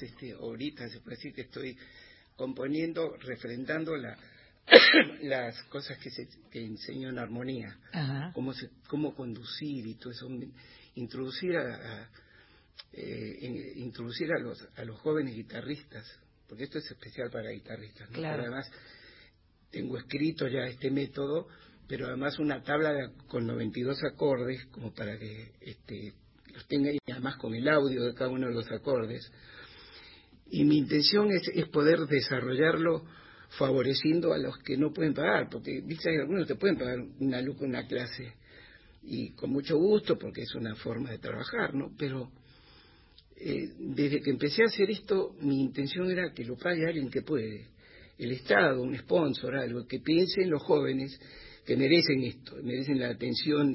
[0.02, 1.78] Este, horitas, se puede decir que estoy
[2.36, 4.18] componiendo, refrendando la,
[5.22, 8.32] las cosas que, se, que enseño en armonía, Ajá.
[8.34, 10.28] cómo, se, cómo conducir y todo eso,
[10.96, 12.10] introducir a, a,
[12.94, 16.06] eh, introducir a los, a los jóvenes guitarristas,
[16.48, 18.18] porque esto es especial para guitarristas, ¿no?
[18.18, 18.44] Claro.
[18.44, 18.72] Pero además
[19.72, 21.48] tengo escrito ya este método,
[21.88, 26.14] pero además una tabla de- con 92 acordes, como para que este,
[26.54, 29.32] los tenga y además con el audio de cada uno de los acordes.
[30.54, 33.04] Y mi intención es, es poder desarrollarlo
[33.58, 37.00] favoreciendo a los que no pueden pagar, porque viste, hay algunos que te pueden pagar
[37.20, 38.36] una luz una clase,
[39.02, 41.92] y con mucho gusto, porque es una forma de trabajar, ¿no?
[41.98, 42.30] Pero
[43.36, 47.24] eh, desde que empecé a hacer esto, mi intención era que lo pague alguien que
[47.24, 47.70] puede.
[48.20, 51.20] El Estado, un sponsor, algo, que piense en los jóvenes
[51.66, 53.74] que merecen esto, merecen la atención.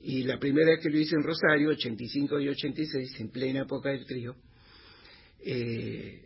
[0.00, 3.90] Y la primera vez que lo hice en Rosario, 85 y 86, en plena época
[3.90, 4.34] del trío,
[5.46, 6.22] eh,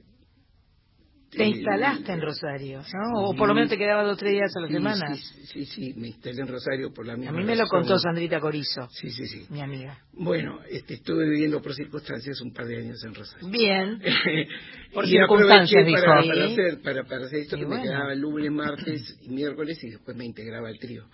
[1.31, 3.21] Te eh, instalaste en Rosario, ¿no?
[3.29, 5.15] O por lo menos te quedabas dos o tres días a la Sí, semana.
[5.15, 7.99] Sí, sí, sí, me instalé en Rosario por la A misma mí me lo contó
[7.99, 9.47] Sandrita Corizo, Sí, sí, sí.
[9.51, 9.97] mi amiga.
[10.13, 13.49] Bueno, este, estuve viviendo por circunstancias un par de años en Rosario.
[13.49, 14.01] Bien.
[14.93, 16.01] Por y circunstancias, dijo.
[16.01, 19.79] para, para hacer, para, para hacer esto Y que me quedaba lunes, martes y miércoles
[19.85, 21.05] y después me integraba al trío.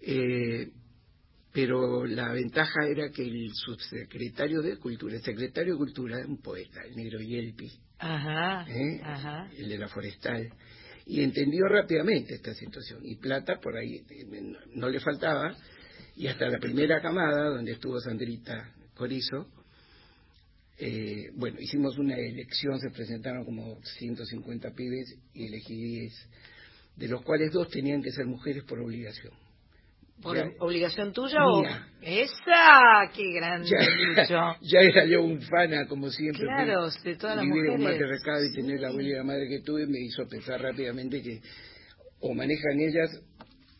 [0.00, 0.68] Eh,
[1.56, 6.82] pero la ventaja era que el subsecretario de Cultura, el secretario de Cultura, un poeta,
[6.84, 9.00] el negro Yelpi, Ajá, ¿eh?
[9.02, 9.50] ajá.
[9.56, 10.52] el de la forestal,
[11.06, 13.00] y entendió rápidamente esta situación.
[13.06, 15.56] Y plata por ahí eh, no, no le faltaba,
[16.14, 19.48] y hasta la primera camada, donde estuvo Sandrita Corizo,
[20.76, 26.28] eh, bueno, hicimos una elección, se presentaron como 150 pibes y elegí 10,
[26.96, 29.32] de los cuales dos tenían que ser mujeres por obligación.
[30.22, 31.86] ¿Por Ya- obligación tuya Mía.
[31.92, 31.96] o...?
[32.02, 33.10] ¡Esa!
[33.14, 33.78] ¡Qué grande, ya,
[34.24, 34.58] Lucho!
[34.62, 36.42] ya era yo un fana, como siempre.
[36.44, 37.80] Claro, de todas las mujeres.
[37.80, 41.40] y tener la abuela y la madre que tuve me hizo pensar rápidamente que
[42.20, 43.20] o manejan ellas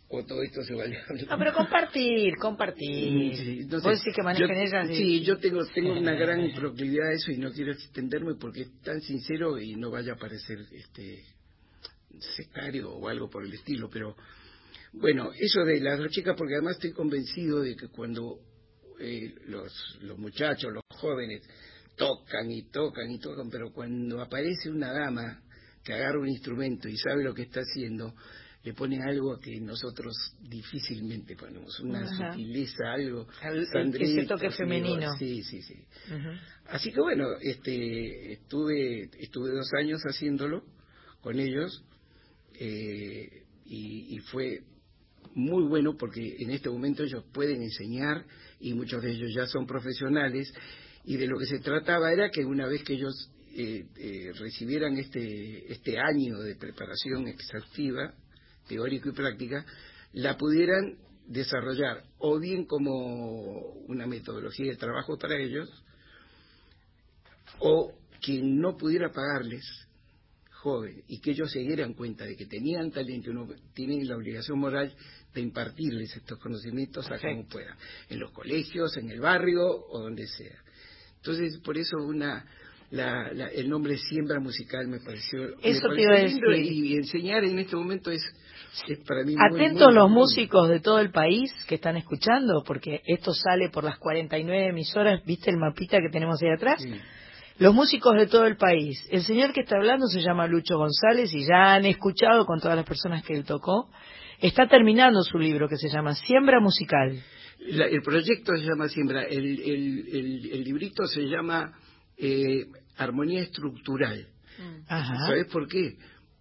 [0.08, 0.98] o todo esto se vale.
[1.28, 3.34] No, pero compartir, compartir.
[3.36, 3.64] Sí.
[3.70, 4.90] Vos decís que manejan Yo- ellas.
[4.90, 8.62] y- Sí, yo tengo, tengo una gran proclividad a eso y no quiero extenderme porque
[8.62, 11.24] es tan sincero y no vaya a parecer este
[12.36, 14.16] sectario o algo por el estilo, pero
[14.96, 18.38] bueno, eso de las dos chicas, porque además estoy convencido de que cuando
[18.98, 21.42] eh, los, los muchachos, los jóvenes,
[21.96, 25.42] tocan y tocan y tocan, pero cuando aparece una dama
[25.84, 28.14] que agarra un instrumento y sabe lo que está haciendo,
[28.64, 32.32] le ponen algo que nosotros difícilmente ponemos, una Ajá.
[32.32, 33.26] sutileza, algo.
[33.40, 35.16] Al- ese toque femenino.
[35.18, 35.84] Sí, sí, sí.
[36.66, 40.64] Así que bueno, este, estuve, estuve dos años haciéndolo
[41.20, 41.84] con ellos
[42.58, 44.62] eh, y, y fue
[45.36, 48.24] muy bueno porque en este momento ellos pueden enseñar
[48.58, 50.52] y muchos de ellos ya son profesionales.
[51.04, 54.96] Y de lo que se trataba era que una vez que ellos eh, eh, recibieran
[54.96, 58.14] este, este año de preparación exhaustiva,
[58.66, 59.64] teórico y práctica,
[60.14, 65.68] la pudieran desarrollar o bien como una metodología de trabajo para ellos,
[67.58, 69.85] o quien no pudiera pagarles,
[70.66, 74.58] joven, y que ellos se dieran cuenta de que tenían talento, uno tienen la obligación
[74.58, 74.92] moral
[75.32, 77.52] de impartirles estos conocimientos a como Perfecto.
[77.52, 77.76] puedan,
[78.10, 80.56] en los colegios, en el barrio o donde sea.
[81.18, 82.44] Entonces, por eso una
[82.90, 86.72] la, la- el nombre siembra musical me pareció me Eso te pareció a lindo decir.
[86.72, 88.22] y, y enseñar en este momento es,
[88.88, 93.32] es para mí Atentos los músicos de todo el país que están escuchando, porque esto
[93.34, 96.80] sale por las 49 emisoras, ¿viste el mapita que tenemos ahí atrás?
[96.82, 96.92] Sí.
[97.58, 99.02] Los músicos de todo el país.
[99.10, 102.76] El señor que está hablando se llama Lucho González y ya han escuchado con todas
[102.76, 103.88] las personas que él tocó.
[104.40, 107.18] Está terminando su libro que se llama Siembra Musical.
[107.60, 111.72] La- el proyecto se llama Siembra, el, el, el- el librito se llama
[112.18, 112.66] eh,
[112.98, 114.26] Armonía Estructural.
[114.88, 115.26] Ajá.
[115.26, 115.96] ¿Sabes por qué?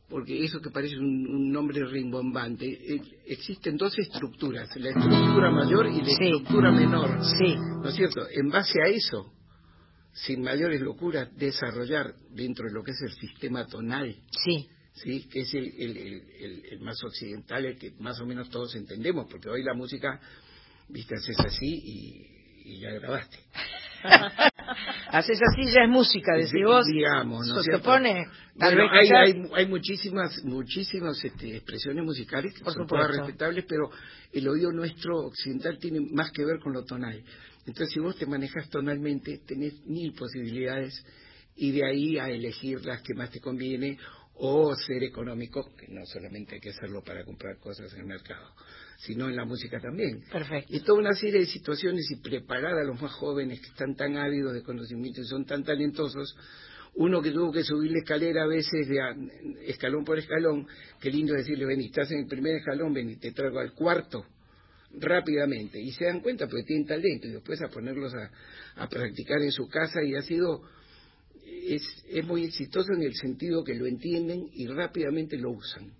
[0.10, 5.88] Porque eso que parece un, un nombre rimbombante, eh, existen dos estructuras, la estructura mayor
[5.88, 6.24] y la Sí.
[6.26, 7.24] estructura menor.
[7.40, 7.56] Sí.
[7.82, 8.22] ¿No es cierto?
[8.32, 9.32] En base a eso,
[10.16, 14.68] sin mayores locuras, desarrollar dentro de lo que es el sistema tonal, Sí.
[14.94, 15.28] ¿sí?
[15.30, 16.24] que es el, el-
[16.72, 20.20] el- más occidental, el que más o menos todos entendemos, porque hoy la música,
[20.90, 23.38] viste, haces así y, y ya grabaste.
[25.10, 26.86] Haces así, ya es música, decís vos.
[26.86, 28.26] Digamos, ¿no Se pone,
[28.58, 33.08] tal Bueno, vez hay, hay, hay muchísimas, muchísimas este, expresiones musicales que Por son todas
[33.16, 33.90] respetables, pero
[34.34, 37.24] el oído nuestro occidental tiene más que ver con lo tonal.
[37.66, 41.04] Entonces, si vos te manejas tonalmente, tenés mil posibilidades
[41.56, 43.98] y de ahí a elegir las que más te conviene
[44.38, 48.50] o ser económico, que no solamente hay que hacerlo para comprar cosas en el mercado,
[49.00, 50.22] sino en la música también.
[50.30, 50.76] Perfecto.
[50.76, 54.18] Y toda una serie de situaciones y preparar a los más jóvenes que están tan
[54.18, 56.36] ávidos de conocimiento y son tan talentosos,
[56.96, 59.16] uno que tuvo que subir la escalera a veces de a-
[59.68, 60.68] escalón por escalón,
[61.00, 64.26] qué lindo decirle, ven, estás en el primer escalón, ven, y te traigo al cuarto
[65.00, 65.80] rápidamente.
[65.80, 68.32] Y se dan cuenta porque tienen talento y después a ponerlos a,
[68.76, 70.62] a practicar en su casa y ha sido,
[71.46, 75.92] es, es muy exitoso en el sentido que lo entienden y rápidamente lo usan.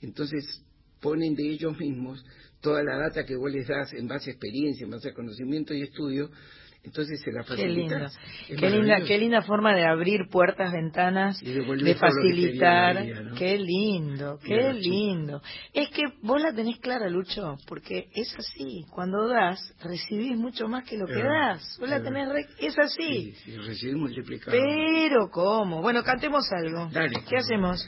[0.00, 0.62] Entonces
[1.00, 2.24] ponen de ellos mismos
[2.60, 5.74] toda la data que vos les das en base a experiencia, en base a conocimiento
[5.74, 6.30] y estudio,
[6.86, 7.94] entonces se la Qué lindo.
[7.94, 8.18] facilitas.
[8.48, 13.04] Es Qué linda, qué linda forma de abrir puertas, ventanas, Y de facilitar.
[13.36, 14.80] Qué lindo, qué sí.
[14.88, 15.42] lindo.
[15.74, 18.84] Es que vos la tenés clara, Lucho, porque es así.
[18.90, 21.76] Cuando das, recibís mucho más que lo que das.
[21.80, 23.32] Vos la tenés re- Es así.
[23.32, 24.56] Sí, sí, recibir multiplicado.
[24.56, 25.82] Pero, ¿cómo?
[25.82, 26.88] Bueno, cantemos algo.
[26.92, 27.16] Dale.
[27.28, 27.86] ¿Qué hacemos?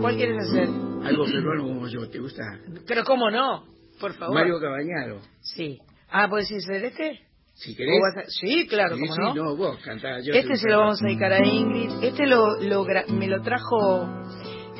[0.00, 0.68] ¿Cuál quieres hacer?
[1.04, 2.42] Algo peruano como yo, ¿te gusta?
[2.86, 3.64] Pero, ¿cómo no?
[4.00, 4.34] Por favor.
[4.34, 5.20] Mario Cabañaro.
[5.40, 5.78] Sí.
[6.10, 7.20] Ah, ¿puedes decir este?
[7.60, 7.96] Si querés.
[7.98, 9.34] ¿O vas a- Sí, claro, Sí, ¿cómo sí, no?
[9.34, 10.20] no, vos cantá.
[10.20, 11.90] yo Este te se lo vamos a dedicar a Ingrid.
[12.02, 14.08] Este lo, lo gra- me lo trajo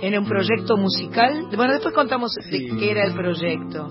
[0.00, 1.46] en un proyecto musical.
[1.56, 2.50] Bueno, después contamos Sí.
[2.68, 3.88] de qué era el proyecto.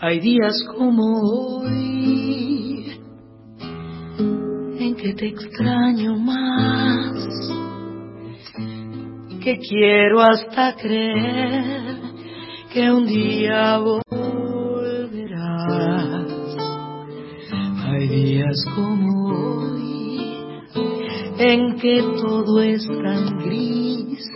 [0.00, 2.92] Hay días como hoy
[4.78, 7.12] en que te extraño más,
[9.42, 11.87] que quiero hasta creer
[12.78, 14.38] que un día volverás.
[17.88, 20.62] Hay días como hoy
[21.40, 24.30] en que todo es tan gris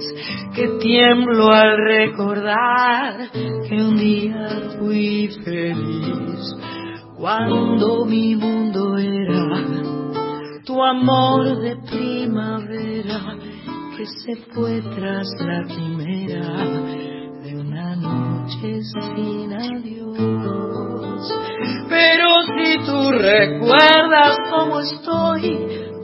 [0.57, 6.57] que tiemblo al recordar que un día fui feliz
[7.17, 9.63] cuando mi mundo era
[10.65, 13.37] tu amor de primavera
[13.97, 17.13] que se fue tras la quimera
[17.43, 20.19] de una noche sin adiós.
[21.89, 25.59] Pero si tú recuerdas cómo estoy,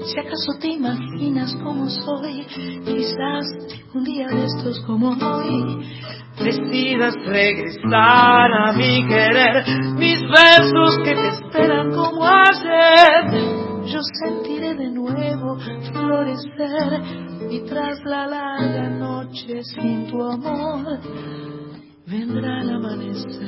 [0.04, 2.46] si acaso te imaginas cómo soy,
[2.84, 3.46] quizás
[3.94, 5.86] un día de estos como hoy,
[6.38, 9.64] decidas regresar a mi querer,
[9.96, 13.66] mis besos que te esperan como ayer.
[13.86, 15.58] Yo sentiré de nuevo
[15.92, 17.02] florecer
[17.50, 21.00] y tras la larga noche sin tu amor
[22.08, 23.38] vendrá el amanecer.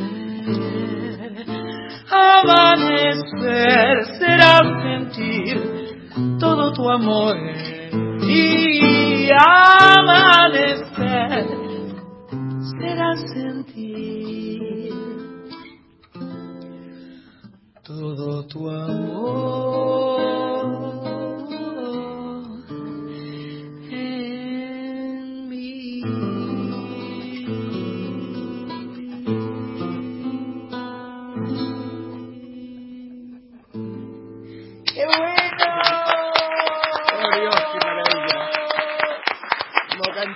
[2.10, 5.56] Amanecer será sentir
[6.38, 7.36] todo tu amor
[8.22, 10.80] y amanecer
[12.78, 14.92] será sentir
[17.82, 20.39] todo tu amor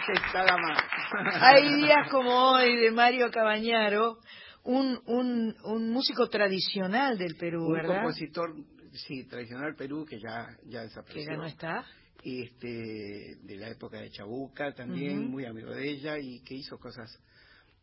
[0.09, 0.85] Más.
[1.43, 4.19] Hay días como hoy de Mario Cabañaro,
[4.65, 8.03] un, un, un músico tradicional del Perú, Un ¿verdad?
[8.03, 8.55] compositor,
[8.93, 11.31] sí, tradicional Perú, que ya, ya Que desapareció.
[11.33, 11.85] ya no está.
[12.23, 17.11] este de la época de Chabuca también, muy amigo de ella y que hizo cosas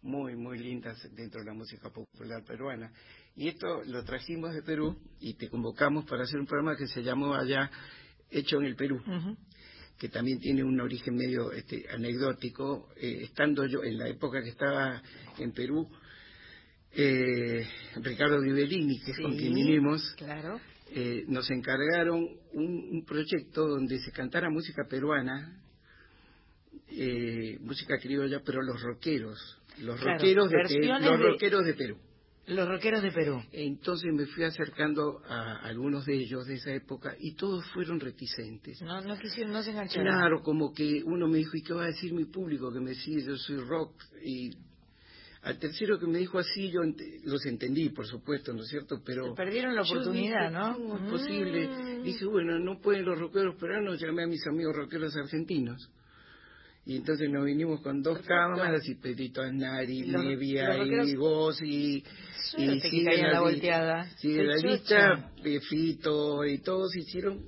[0.03, 2.91] muy, muy lindas dentro de la música popular peruana.
[3.35, 7.01] Y esto lo trajimos de Perú y te convocamos para hacer un programa que se
[7.03, 7.69] llamó allá
[8.33, 9.01] Hecho en el Perú,
[10.01, 12.89] que también tiene un origen medio este, anecdótico.
[12.97, 14.99] Eh, estando yo en la época que estaba
[15.37, 15.87] en Perú,
[16.93, 17.63] eh,
[17.97, 20.59] Ricardo Rivellini, que es con quien vinimos, Claro.
[20.95, 25.61] eh, nos encargaron un, un proyecto donde se cantara música peruana,
[27.59, 29.37] música criolla, pero los rockeros,
[29.83, 31.97] los Claro, rockeros de, los de- rockeros de Perú.
[32.47, 33.41] Los rockeros de Perú.
[33.51, 38.81] Entonces me fui acercando a algunos de ellos de esa época y todos fueron reticentes.
[38.81, 40.05] No, no quisieron, no se engancharon.
[40.07, 42.95] Claro, como que uno me dijo, ¿y qué va a decir mi público que me
[42.95, 43.23] sigue?
[43.23, 43.93] Yo soy rock.
[44.25, 44.51] Y
[45.43, 49.01] al tercero que me dijo así, yo ent- los entendí, por supuesto, ¿no es cierto?
[49.05, 50.73] Pero Perdieron la oportunidad, dije, ¿no?
[50.75, 51.09] ¿Cómo es Mm.
[51.09, 52.01] posible?
[52.03, 55.89] Dije, bueno, no pueden los rockeros peruanos, llamé a mis amigos rockeros argentinos.
[56.91, 58.95] Y entonces nos vinimos con dos cámaras y
[59.89, 60.75] Y los- Nevia
[61.05, 62.03] y vos y,
[62.81, 64.09] caía en la li- volteada.
[64.21, 67.45] Qué la lista, eh, Fito y todos hicieron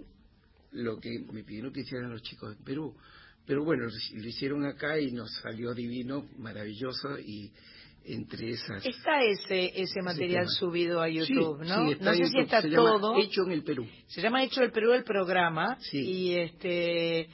[0.71, 2.95] lo que me pidieron que hicieran los chicos de Perú.
[3.45, 7.51] Pero bueno, lo, hicieron acá y nos salió divino, maravilloso y
[8.05, 8.85] entre esas...
[8.85, 11.85] Está ese ese material subido a YouTube, Sí, ¿no?
[11.85, 13.17] sí, está no en sé si está se llama todo.
[13.17, 13.85] Hecho en el Perú.
[14.07, 15.77] Se llama Hecho el Perú el programa.
[15.91, 17.27] Y este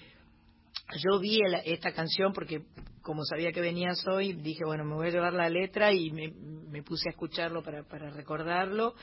[0.97, 2.61] yo vi el- esta canción porque
[3.01, 6.31] como sabía que venías hoy, dije, bueno, me voy a llevar la letra y me,
[6.31, 8.93] me puse a escucharlo para, para recordarlo.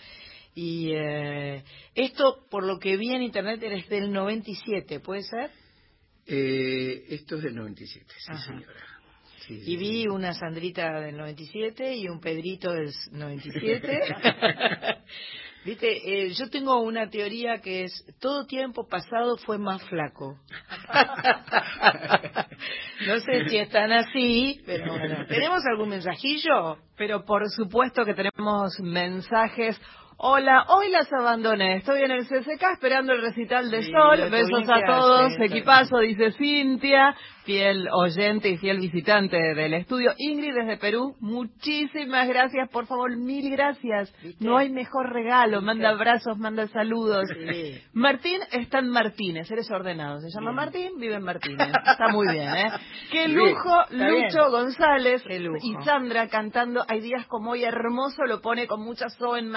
[0.54, 1.62] Y eh,
[1.94, 5.50] esto, por lo que vi en internet, eres del 97, ¿puede ser?
[6.26, 8.44] Eh, esto es del 97, sí Ajá.
[8.46, 8.80] señora.
[9.46, 14.00] Sí, Y vi una Sandrita del 97 y un Pedrito del 97.
[15.66, 20.38] Viste, eh, yo tengo una teoría que es todo tiempo pasado fue más flaco.
[23.08, 25.26] no sé si están así, pero bueno.
[25.26, 26.78] ¿Tenemos algún mensajillo?
[26.96, 29.76] Pero por supuesto que tenemos mensajes.
[30.18, 31.76] Hola, hoy las abandoné.
[31.76, 34.30] Estoy en el CCK esperando el recital de Sí, Sol.
[34.30, 35.32] Besos a todos.
[35.38, 37.14] Equipazo, dice Cintia,
[37.44, 40.14] fiel oyente y fiel visitante del estudio.
[40.16, 42.66] Ingrid desde Perú, muchísimas gracias.
[42.70, 44.10] Por favor, mil gracias.
[44.40, 45.60] No hay mejor regalo.
[45.60, 47.24] Manda abrazos, manda saludos.
[47.34, 47.78] Sí.
[47.92, 50.20] Martín está en Martínez, eres ordenado.
[50.20, 51.68] Se llama Martín, vive en Martínez.
[51.86, 52.70] Está muy bien, ¿eh?
[53.12, 54.24] Qué lujo, está bien.
[54.24, 55.58] Lucho González Qué lujo.
[55.62, 59.48] y Sandra cantando Hay días como hoy, hermoso, lo pone con mucha so en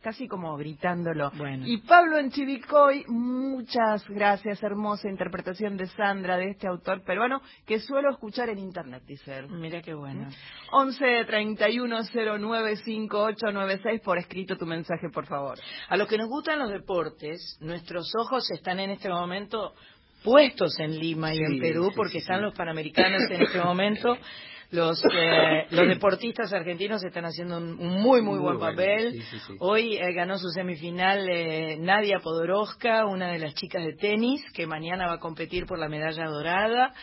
[0.00, 1.30] casi como gritándolo.
[1.36, 1.66] Bueno.
[1.66, 7.80] Y Pablo en Chivicoy, muchas gracias, hermosa interpretación de Sandra, de este autor peruano, que
[7.80, 9.48] suelo escuchar en internet, dice él.
[9.48, 10.28] Mira qué bueno.
[10.72, 11.96] 11 31
[12.38, 15.58] 09 5896, por escrito tu mensaje, por favor.
[15.88, 19.74] A los que nos gustan los deportes, nuestros ojos están en este momento
[20.22, 24.16] puestos en Lima y Sí, en Perú porque sí, están los panamericanos en este momento.
[24.70, 29.12] Los, eh, los deportistas argentinos están haciendo un, muy, muy, Muy buen bueno, papel.
[29.12, 29.54] sí, sí, sí.
[29.58, 34.66] Hoy eh, ganó su semifinal eh, Nadia Podoroska, una de las chicas de tenis, que
[34.66, 36.94] mañana va a competir por la medalla dorada.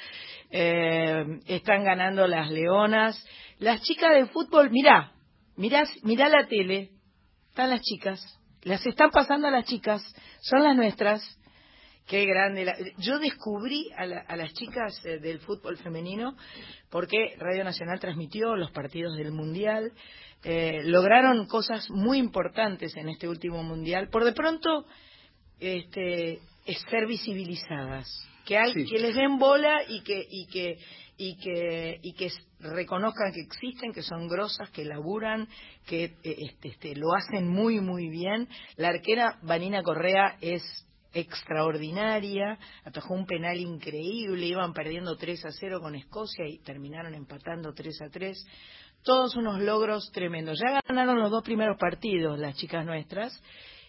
[0.49, 3.22] Eh, están ganando las leonas.
[3.59, 5.11] Las chicas de fútbol, mirá,
[5.55, 6.91] mirá, mirá la tele,
[7.49, 10.01] están las chicas, las están pasando a las chicas,
[10.41, 11.22] son las nuestras.
[12.07, 12.63] Qué grande.
[12.65, 16.35] la- Yo descubrí a, la- a las chicas eh, del fútbol femenino
[16.89, 19.91] porque Radio Nacional transmitió los partidos del Mundial.
[20.43, 24.07] eh, lograron cosas muy importantes en este último Mundial.
[24.09, 24.85] Por de pronto,
[25.59, 26.33] este,
[26.65, 28.07] es ser visibilizadas.
[28.45, 28.85] Que, hay, Sí.
[28.85, 30.77] que les den bola y que, y que,
[31.17, 32.29] y que, y que
[32.59, 35.47] reconozcan que existen, que son grosas, que laburan,
[35.85, 38.47] que eh, este, este, lo hacen muy, muy bien.
[38.77, 40.61] La arquera Vanina Correa es
[41.20, 47.74] extraordinaria, atajó un penal increíble, iban perdiendo 3 a 0 con Escocia y terminaron empatando
[47.74, 48.38] 3 a 3.
[49.03, 50.59] Todos unos logros tremendos.
[50.59, 53.41] Ya ganaron los dos primeros partidos las chicas nuestras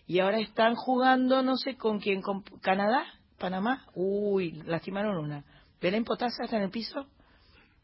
[0.06, 3.04] y ahora están jugando, no sé con quién, con Canadá,
[3.38, 3.84] Panamá.
[3.94, 5.44] Uy, lastimaron una.
[5.80, 7.06] Belén Potasa está en el piso.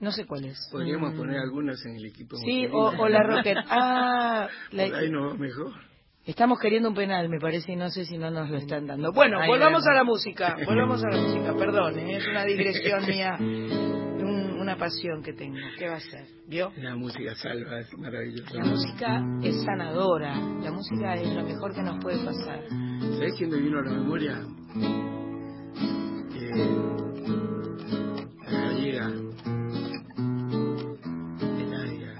[0.00, 0.58] No sé cuál es.
[0.72, 1.16] Podríamos Mm.
[1.16, 2.36] poner algunas en el equipo.
[2.38, 3.56] Sí, o, o la Rocket.
[3.70, 5.72] Ah, la- Por ahí no mejor.
[6.26, 9.12] Estamos queriendo un penal, me parece, y no sé si no nos lo están dando.
[9.12, 9.86] Bueno, Ahí volvamos vemos.
[9.86, 10.56] a la música.
[10.66, 12.16] Volvamos a la música, perdón, ¿eh?
[12.16, 15.56] es una digresión mía, un- una pasión que tengo.
[15.78, 16.24] ¿Qué va a ser?
[16.48, 16.72] ¿Vio?
[16.76, 18.54] La música salva, es maravillosa.
[18.54, 22.60] La música es sanadora, la música es lo mejor que nos puede pasar.
[22.70, 24.40] ¿Sabes quién me vino a la memoria?
[26.36, 26.68] Eh,
[28.50, 29.10] la gallega.
[31.58, 32.14] Eladia.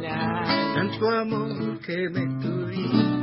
[0.00, 3.17] La- Tanto amor que me tuviste,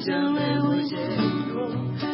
[0.00, 2.09] voy, ya me voy yendo.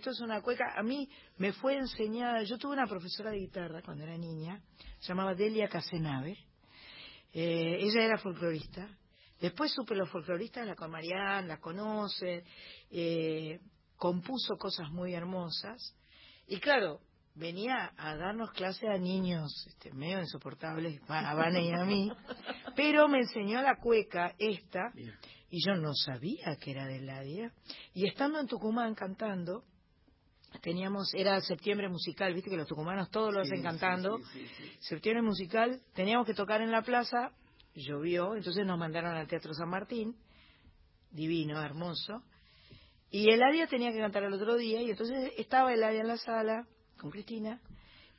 [0.00, 0.64] Esto es una cueca.
[0.78, 2.42] A mí me fue enseñada.
[2.44, 4.58] Yo tuve una profesora de guitarra cuando era niña.
[4.98, 6.38] Se llamaba Delia Casenave.
[7.34, 8.88] Eh, ella era folclorista.
[9.38, 12.44] Después supe los folcloristas, la con Marianne, la conoce.
[12.90, 13.60] eh,
[13.96, 15.94] compuso cosas muy hermosas.
[16.46, 17.00] Y claro,
[17.34, 22.10] venía a darnos clase a niños este, medio insoportables, a Vane y a mí.
[22.74, 24.94] Pero me enseñó la cueca esta.
[25.50, 27.52] Y yo no sabía que era de Ladia.
[27.92, 29.64] Y estando en Tucumán cantando,
[30.62, 34.18] teníamos, era septiembre musical, viste que los tucumanos todos lo hacen sí, cantando.
[34.18, 34.72] sí, sí, sí.
[34.80, 37.32] Septiembre musical, teníamos que tocar en la plaza,
[37.74, 40.16] llovió, entonces nos mandaron al Teatro San Martín,
[41.10, 42.22] divino, hermoso.
[43.10, 46.66] Y Eladia tenía que cantar el otro día, y entonces estaba Eladia en la sala
[46.98, 47.60] con Cristina,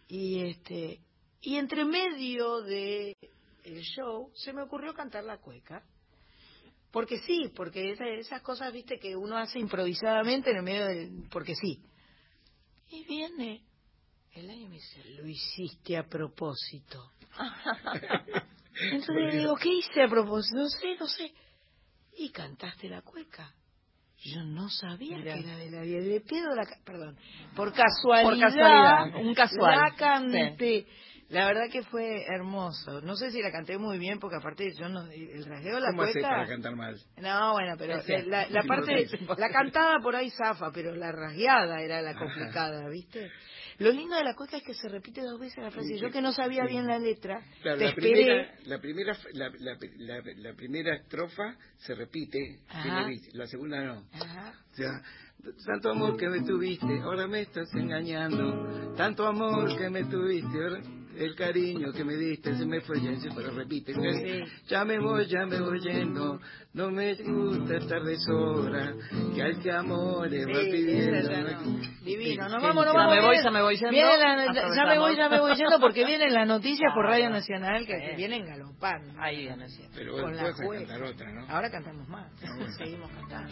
[0.07, 0.99] y este
[1.41, 3.15] y entre medio de
[3.63, 5.83] el show se me ocurrió cantar la cueca.
[6.91, 11.23] Porque sí, porque esa- esas cosas, viste, que uno hace improvisadamente en el medio del...
[11.31, 11.79] porque sí.
[12.91, 13.61] Y viene
[14.33, 17.11] el año y me dice, lo hiciste a propósito.
[18.81, 20.57] Entonces le digo, ¿qué hice a propósito?
[20.57, 21.33] No sé, no sé.
[22.17, 23.53] Y cantaste la cueca.
[24.23, 25.99] Yo no sabía que era de la vida.
[25.99, 26.63] Le pido la...
[26.85, 27.17] Perdón.
[27.55, 28.29] Por casualidad.
[28.29, 29.79] Por casualidad, un casual.
[29.79, 30.85] La canté.
[31.31, 33.01] La verdad que fue hermoso.
[33.01, 35.05] No sé si la canté muy bien, porque aparte yo no...
[35.09, 36.27] El rasgueo de la ¿Cómo cueca...
[36.27, 36.95] para cantar mal?
[37.17, 39.07] No, bueno, pero la, la parte,
[39.37, 43.31] la cantada por ahí zafa, pero la rasgueada era la complicada, ¿viste?
[43.79, 45.97] Lo lindo de la cueca es que se repite dos veces la frase.
[45.97, 48.11] Yo que no sabía bien la letra, Claro, te la esperé.
[48.11, 52.59] primera, la primera, la, la, la, la primera estrofa se repite,
[53.33, 54.03] la segunda no.
[54.13, 54.53] Ajá.
[54.71, 55.01] O sea,
[55.65, 58.93] tanto amor que me tuviste, ahora me estás engañando.
[58.97, 60.81] Tanto amor que me tuviste, ahora...
[61.17, 63.93] el cariño que me diste se me fue yendo, pero repite,
[64.67, 66.39] ya me voy, ya me voy yendo,
[66.73, 68.93] no me gusta estar de sobra,
[69.33, 71.29] que al que amores va pidiendo.
[72.03, 73.15] Divino, nos vamos, nos vamos.
[73.15, 73.91] Ya me voy, ya me voy yendo.
[73.91, 77.29] Viene la- ya me voy, ya me voy yendo porque vienen las noticias por Radio
[77.29, 79.13] Nacional que, vienen galopando.
[79.19, 79.99] Ahí viene siempre.
[80.03, 81.45] Pero Con la cantar otra, ¿no?
[81.49, 82.31] Ahora cantamos más,
[82.77, 83.51] seguimos cantando.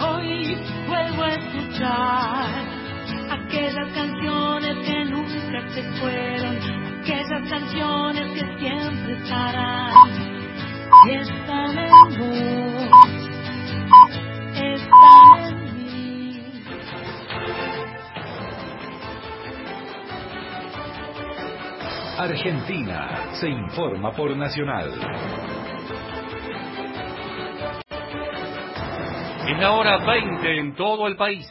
[0.00, 0.56] Hoy
[0.88, 2.46] vuelvo a escuchar
[3.30, 6.56] aquellas canciones que nunca se fueron,
[7.00, 10.30] aquellas canciones que siempre estarán
[11.08, 12.90] están en vos,
[14.54, 16.42] están en mí.
[22.18, 25.59] Argentina se informa por Nacional.
[29.46, 31.46] Es la hora 20 en todo el país.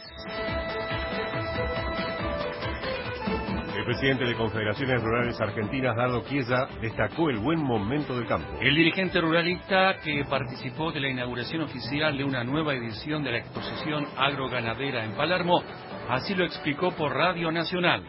[3.76, 8.48] El presidente de Confederaciones Rurales Argentinas, Dardo Chiesa, destacó el buen momento del campo.
[8.60, 13.38] El dirigente ruralista que participó de la inauguración oficial de una nueva edición de la
[13.38, 15.62] exposición agroganadera en Palermo,
[16.08, 18.04] así lo explicó por Radio Nacional.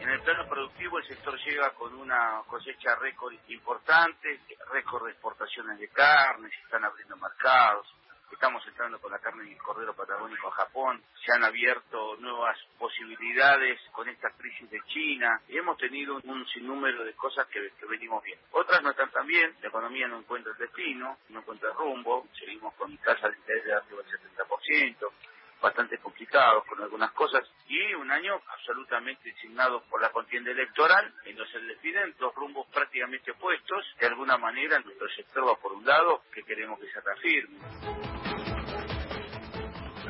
[0.00, 4.40] En el plano productivo el sector llega con una cosecha récord importante,
[4.72, 7.86] récord de exportaciones de carne, se están abriendo mercados,
[8.34, 12.58] estamos entrando con la carne y el cordero patagónico a Japón, se han abierto nuevas
[12.78, 18.22] posibilidades con esta crisis de China y hemos tenido un sinnúmero de cosas que, venimos
[18.22, 18.38] bien.
[18.52, 22.26] Otras no están tan bien, la economía no encuentra el destino, no encuentra el rumbo,
[22.38, 25.12] seguimos con tasas de interés de arriba del 70%,
[25.60, 31.36] bastante complicados con algunas cosas y un año absolutamente signado por la contienda electoral en
[31.36, 36.22] donde se dos rumbos prácticamente opuestos de alguna manera nuestro sector va por un lado
[36.34, 38.21] que queremos que se reafirme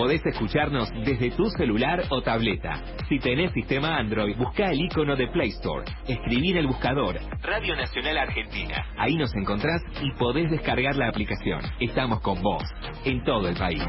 [0.03, 2.83] Podés escucharnos desde tu celular o tableta.
[3.09, 5.85] Si tenés sistema Android, busca el icono de Play Store.
[6.09, 8.85] Escribí en el buscador Radio Nacional Argentina.
[8.99, 11.61] Ahí nos encontrás y podés descargar la aplicación.
[11.79, 12.65] Estamos con vos,
[13.05, 13.85] en todo el país.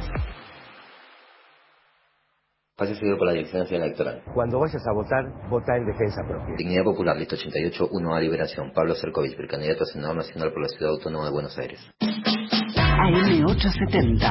[2.77, 4.21] Pase seguido por la Dirección Nacional Electoral.
[4.35, 6.53] Cuando vayas a votar, vota en defensa propia.
[6.55, 8.71] Dignidad Popular, lista 88, 1A Liberación.
[8.71, 11.79] Pablo Cercovich, precandidato a senador nacional por la Ciudad Autónoma de Buenos Aires.
[12.93, 14.21] AM870.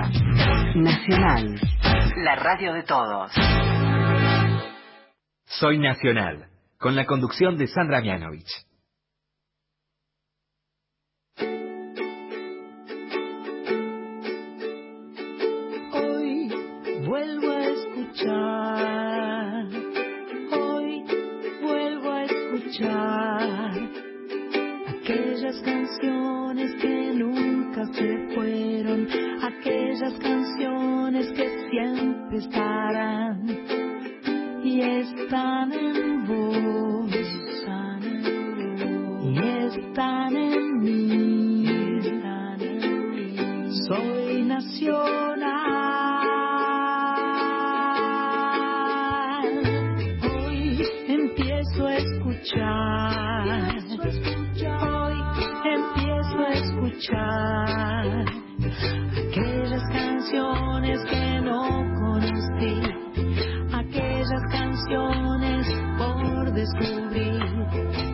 [0.77, 1.59] Nacional.
[2.25, 3.33] La radio de todos.
[5.47, 6.47] Soy Nacional,
[6.79, 8.47] con la conducción de Sandra Mianovich.
[15.93, 16.49] Hoy
[17.07, 19.67] vuelvo a escuchar,
[20.53, 21.05] hoy
[21.63, 23.22] vuelvo a escuchar
[25.43, 29.09] aquellas canciones que nunca se fueron,
[29.43, 33.45] aquellas canciones que siempre estarán
[34.63, 38.23] y están en vos, están en
[38.79, 39.31] vos, y
[40.79, 41.67] mí,
[42.07, 43.73] están en mí.
[43.89, 45.03] Soy nacional.
[50.23, 53.32] Hoy empiezo a escuchar.
[56.87, 58.25] Escuchar
[59.13, 62.81] aquellas canciones que no conocí,
[63.73, 65.67] aquellas canciones
[65.99, 68.12] por descubrir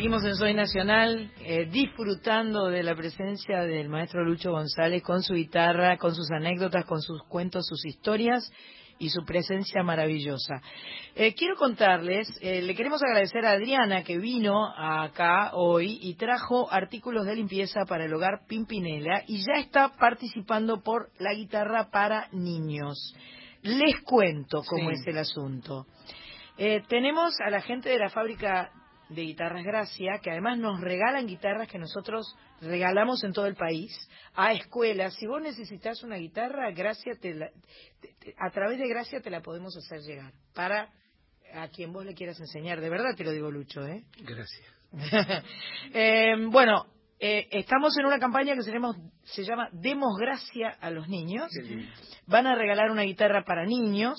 [0.00, 5.34] Seguimos en Soy Nacional, eh, disfrutando de la presencia del maestro Lucho González con su
[5.34, 8.50] guitarra, con sus anécdotas, con sus cuentos, sus historias
[8.98, 10.62] y su presencia maravillosa.
[11.14, 16.72] Eh, quiero contarles, eh, le queremos agradecer a Adriana que vino acá hoy y trajo
[16.72, 22.28] artículos de limpieza para el hogar Pimpinela y ya está participando por la guitarra para
[22.32, 23.14] niños.
[23.60, 24.96] Les cuento cómo Sí.
[24.98, 25.84] es el asunto.
[26.56, 28.70] Eh, tenemos a la gente de la fábrica
[29.10, 32.26] de guitarras Gracia, que además nos regalan guitarras que nosotros
[32.60, 33.92] regalamos en todo el país
[34.34, 35.14] a escuelas.
[35.16, 37.50] Si vos necesitas una guitarra, Gracia te la-
[38.00, 40.88] te- te- a través de Gracia te la podemos hacer llegar para
[41.52, 42.80] a quien vos le quieras enseñar.
[42.80, 44.04] De verdad te lo digo, Lucho, ¿eh?
[44.22, 44.62] Gracias.
[45.92, 46.86] Eh, bueno,
[47.18, 48.94] eh, estamos en una campaña que se llama,
[49.24, 51.48] se llama Demos Gracia a los niños.
[52.26, 54.16] Van a regalar una guitarra para niños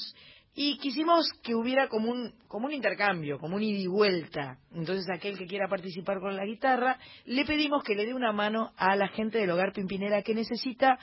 [0.53, 4.57] y quisimos que hubiera como un, como un intercambio, como un ida y vuelta.
[4.73, 8.71] Entonces, aquel que quiera participar con la guitarra, le pedimos que le dé una mano
[8.75, 10.99] a la gente del hogar Pimpinera que necesita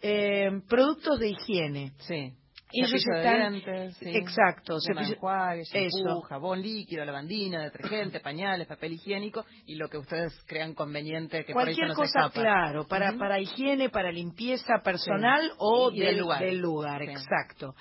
[0.00, 1.92] eh, productos de higiene.
[1.98, 2.32] Sí.
[2.72, 4.10] Ellos de están, dientes, sí.
[4.10, 6.20] exacto, Crema de enjuague, shampoo, eso.
[6.22, 11.66] jabón líquido, lavandina, detergente, pañales, papel higiénico y lo que ustedes crean conveniente que por
[11.66, 15.52] ahí se Cualquier nos cosa, claro, para, para higiene, para limpieza personal Sí.
[15.58, 16.40] o Y- del lugar.
[16.42, 17.10] del lugar, Sí.
[17.10, 17.74] exacto.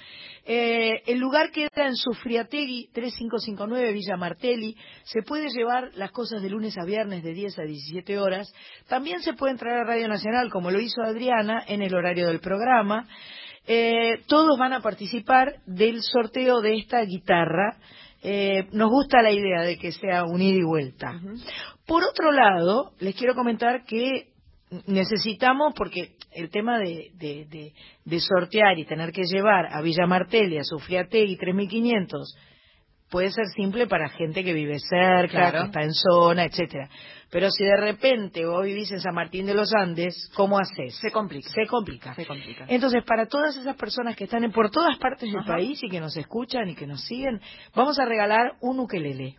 [0.46, 4.78] Eh, el lugar queda en Sufriategui 3559 Villa Martelli.
[5.04, 8.54] Se puede llevar las cosas de lunes a viernes de 10 a 17 horas.
[8.88, 12.40] También se puede entrar a Radio Nacional, como lo hizo Adriana, en el horario del
[12.40, 13.06] programa.
[13.68, 17.78] Eh, todos van a participar del sorteo de esta guitarra.
[18.24, 21.20] Eh, nos gusta la idea de que sea un ida y vuelta.
[21.86, 24.30] Por otro lado, les quiero comentar que
[24.88, 27.74] necesitamos, porque el tema de, de, de-
[28.06, 32.36] de sortear y tener que llevar a Villa Martelli, a Sufriategui 3500,
[33.10, 35.60] puede ser simple para gente que vive cerca, Claro.
[35.62, 36.90] que está en zona, etcétera.
[37.30, 40.96] Pero si de repente vos vivís en San Martín de los Andes, ¿cómo haces?
[40.98, 41.50] Se complica.
[41.50, 42.14] Se complica.
[42.16, 42.66] Se complica.
[42.70, 45.54] Entonces, para todas esas personas que están en, por todas partes del Ajá.
[45.56, 47.42] país y que nos escuchan y que nos siguen,
[47.76, 49.36] vamos a regalar un ukelele.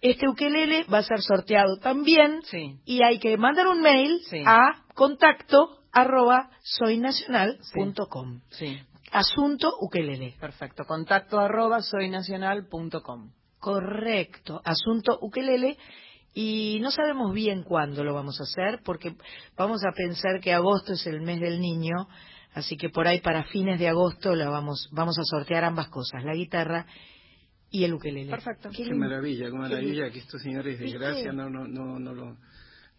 [0.00, 2.40] Este ukelele va a ser sorteado también
[2.84, 4.42] y hay que mandar un mail Sí.
[4.44, 8.40] a contacto arroba soynacional.com.
[8.50, 8.78] Sí.
[9.12, 10.34] Asunto ukelele.
[10.40, 10.84] Perfecto.
[10.84, 13.30] Contacto arroba soynacional.com.
[13.58, 14.60] Correcto.
[14.64, 15.76] Asunto ukelele.
[16.34, 19.14] Y no sabemos bien cuándo lo vamos a hacer, porque
[19.54, 22.08] vamos a pensar que agosto es el mes del niño,
[22.54, 26.24] así que por ahí para fines de agosto la vamos, vamos a sortear ambas cosas,
[26.24, 26.86] la guitarra
[27.70, 28.30] y el ukelele.
[28.30, 28.70] Perfecto.
[28.74, 30.90] Qué maravilla, qué maravilla que estos señores de.
[30.90, 32.38] Gracia no, no, no, no, lo,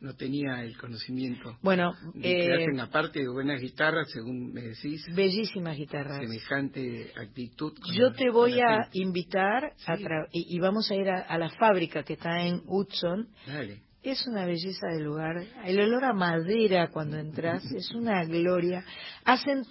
[0.04, 1.58] no tenía el conocimiento.
[1.62, 6.20] Bueno, de eh, hacen aparte de buenas guitarras, según me decís, bellísimas guitarras.
[6.20, 7.74] semejante actitud.
[7.94, 9.00] Yo la- te voy a gente.
[9.00, 12.62] invitar a tra- y, y vamos a ir a, a la fábrica que está en
[12.68, 13.30] Hudson.
[13.48, 13.82] Dale.
[14.04, 15.38] Es una belleza de lugar.
[15.66, 18.84] El olor a madera cuando entras es una gloria.
[19.24, 19.64] Hacen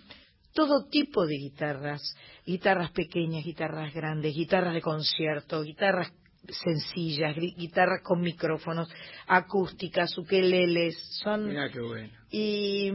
[0.54, 2.00] todo tipo de guitarras.
[2.46, 6.10] Guitarras pequeñas, guitarras grandes, guitarras de concierto, guitarras
[6.48, 8.88] sencillas, guitarras con micrófonos,
[9.26, 10.96] acústicas, ukeleles.
[11.22, 12.12] Son Mira qué bueno.
[12.30, 12.90] y,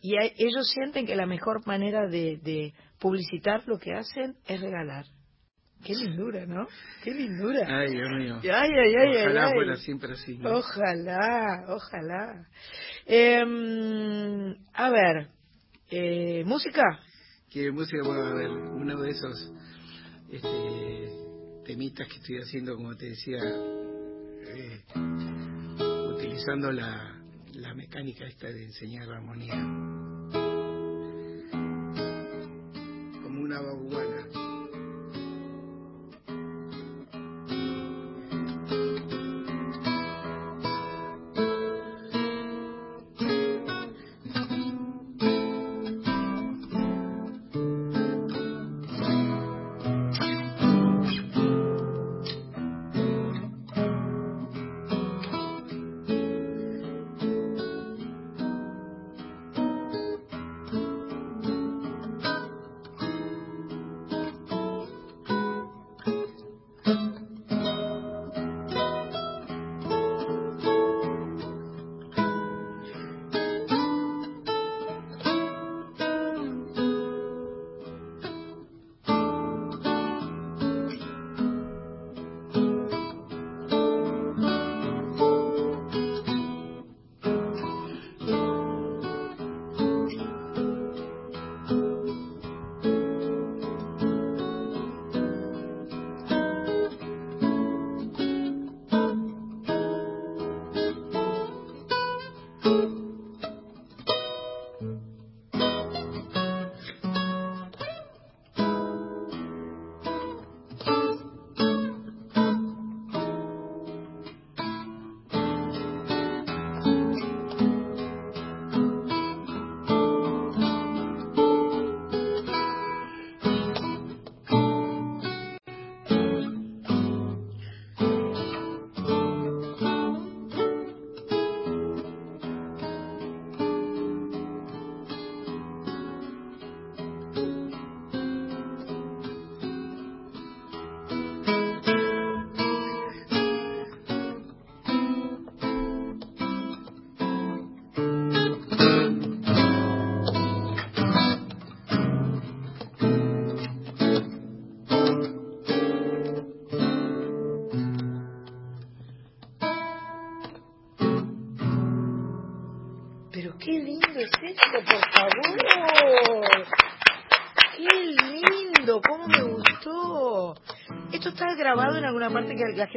[0.00, 4.60] y a- ellos sienten que la mejor manera de, de publicitar lo que hacen es
[4.60, 5.04] regalar.
[5.84, 6.66] Qué lindura, ¿no?
[7.04, 7.60] Qué lindura.
[7.68, 8.40] Ay, Dios mío.
[8.42, 10.36] Ay, ay, ay, Ojalá fuera siempre así.
[10.38, 10.56] ¿no?
[10.58, 12.48] Ojalá, ojalá.
[13.06, 15.28] Em, a ver,
[15.90, 16.82] eh, música.
[17.50, 18.50] ¿Qué música puedo ver?
[18.50, 19.52] Uno de esos
[20.30, 21.08] este,
[21.68, 24.82] temitas que estoy haciendo, como te decía, eh,
[26.14, 29.52] utilizando la, la mecánica esta de enseñar la armonía.
[33.22, 34.28] Como una babuana.
[34.32, 34.47] Thank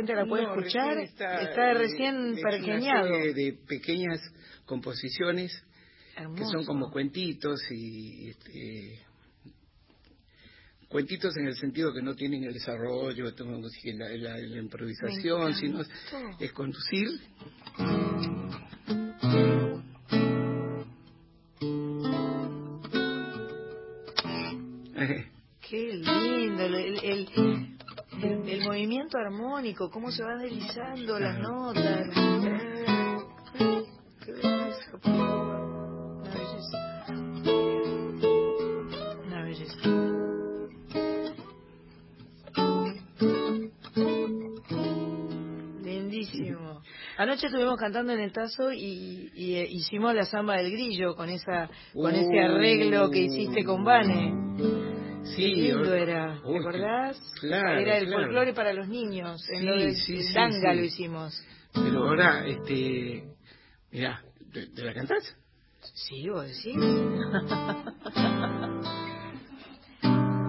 [0.01, 0.95] gente la puede No, escuchar?
[0.95, 3.07] recién Está, está, recién es una pergeñado.
[3.07, 4.19] serie de pequeñas
[4.65, 5.51] composiciones
[6.35, 8.99] que son como cuentitos y este,
[10.87, 13.25] cuentitos en el sentido que no tienen el desarrollo,
[14.17, 15.81] la- la improvisación, sino
[16.39, 17.07] es conducir.
[29.91, 32.07] Cómo se van deslizando las notas.
[34.25, 35.61] Qué belleza, por favor.
[36.17, 37.05] Una belleza.
[39.25, 39.89] Una belleza.
[45.83, 46.81] Lindísimo.
[47.17, 51.29] Anoche estuvimos cantando en el tazo y, y, eh, hicimos la samba del grillo con
[51.29, 54.90] esa con ese arreglo que hiciste con Vane.
[55.35, 57.17] Sí, lindo era, ¿te acordás?
[57.39, 58.23] claro, Era el claro.
[58.23, 60.77] folclore para los niños, en Sí, lo de sí, sí, Danga sí.
[60.77, 61.43] lo hicimos.
[61.73, 63.23] Pero ahora, este,
[63.91, 64.21] mira,
[64.53, 65.35] ¿te, te la cantás?
[65.93, 66.75] Sí, vos decís.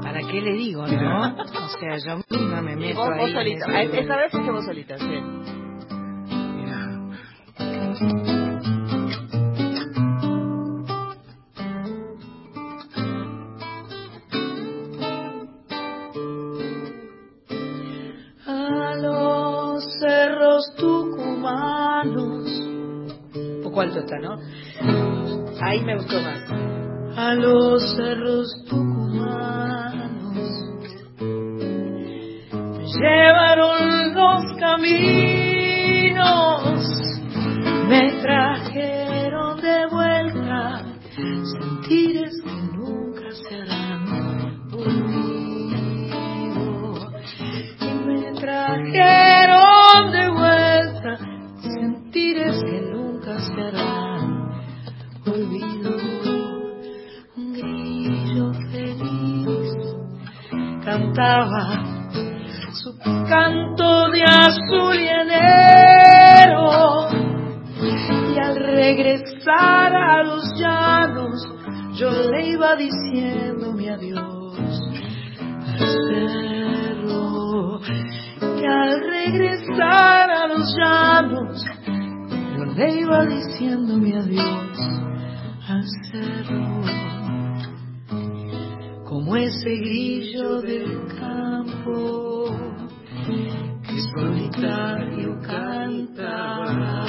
[0.02, 1.36] ¿Para qué le digo, no?
[1.36, 3.20] O sea, yo misma me meto Vos, ahí.
[3.20, 3.82] vos solita.
[3.82, 5.20] Esta vez es que vos solita, sí.
[7.58, 8.51] A
[25.72, 26.38] Ahí me gustó más.
[61.12, 61.84] Cantaba
[62.72, 62.96] su
[63.28, 67.08] canto de azul y enero.
[68.34, 71.46] Y al regresar a los llanos
[71.94, 74.80] yo le iba diciendo mi adiós
[75.68, 77.80] al cerro.
[78.60, 81.64] Y al regresar a los llanos
[82.56, 84.78] yo le iba diciendo mi adiós
[85.68, 86.80] al cerro.
[89.04, 91.01] Como ese grillo del
[94.12, 97.04] solitario cantaba.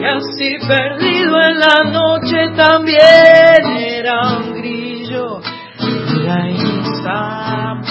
[0.00, 5.40] Y así perdido en la noche también era un grillo
[6.24, 7.82] la insama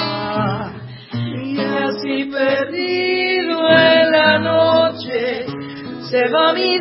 [1.15, 5.45] y así perdido en la noche
[6.09, 6.77] se va mi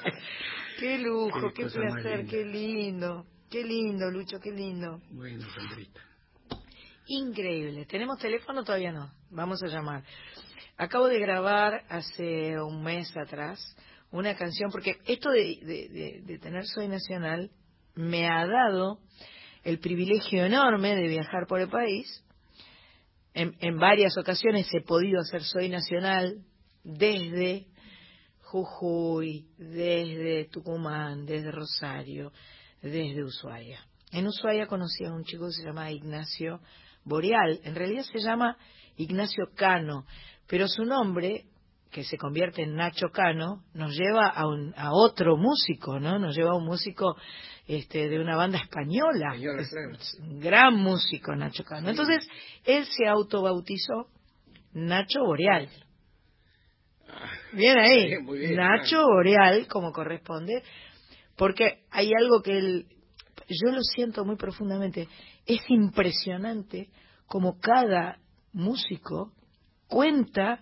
[0.78, 3.26] Qué lujo, Qué placer, qué lindo.
[3.50, 5.00] Qué lindo, Lucho, qué lindo.
[5.10, 6.00] Bueno, Sandrita.
[7.08, 7.84] Increíble.
[7.86, 8.62] ¿Tenemos teléfono?
[8.62, 9.10] Todavía no.
[9.30, 10.04] Vamos a llamar.
[10.76, 13.58] Acabo de grabar hace un mes atrás
[14.12, 17.50] una canción, porque esto de, de- de- de tener Soy Nacional
[17.96, 19.00] me ha dado
[19.64, 22.24] el privilegio enorme de viajar por el país.
[23.34, 26.44] En, en varias ocasiones he podido hacer Soy Nacional
[26.84, 27.66] desde
[28.42, 32.32] Jujuy, desde Tucumán, desde Rosario,
[32.82, 33.78] desde Ushuaia.
[34.12, 36.60] En Ushuaia conocí a un chico que se llama Ignacio
[37.04, 37.60] Boreal.
[37.62, 38.56] En realidad se llama
[38.96, 40.04] Ignacio Cano,
[40.48, 41.44] pero su nombre,
[41.92, 46.18] que se convierte en Nacho Cano, nos lleva a, un, a otro músico, ¿no?
[46.18, 47.16] Nos lleva a un músico
[47.68, 49.34] este, de una banda española.
[49.34, 49.92] Española, Es- claro.
[49.92, 51.88] es un gran músico, Nacho Cano.
[51.88, 52.26] Entonces,
[52.64, 54.08] él se autobautizó
[54.72, 55.68] Nacho Boreal.
[57.52, 58.06] Bien ahí.
[58.06, 59.02] Bien, muy bien, Nacho.
[59.02, 60.62] Boreal, como corresponde,
[61.36, 62.86] porque hay algo que él,
[63.48, 65.08] yo lo siento muy profundamente,
[65.46, 66.88] es impresionante
[67.26, 68.18] como cada
[68.52, 69.32] músico
[69.86, 70.60] cuenta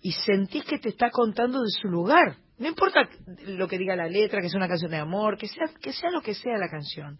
[0.00, 2.38] y sentís que te está contando de su lugar.
[2.58, 3.08] No importa
[3.46, 6.10] lo que diga la letra, que sea una canción de amor, que sea, que sea
[6.10, 7.18] lo que sea la canción.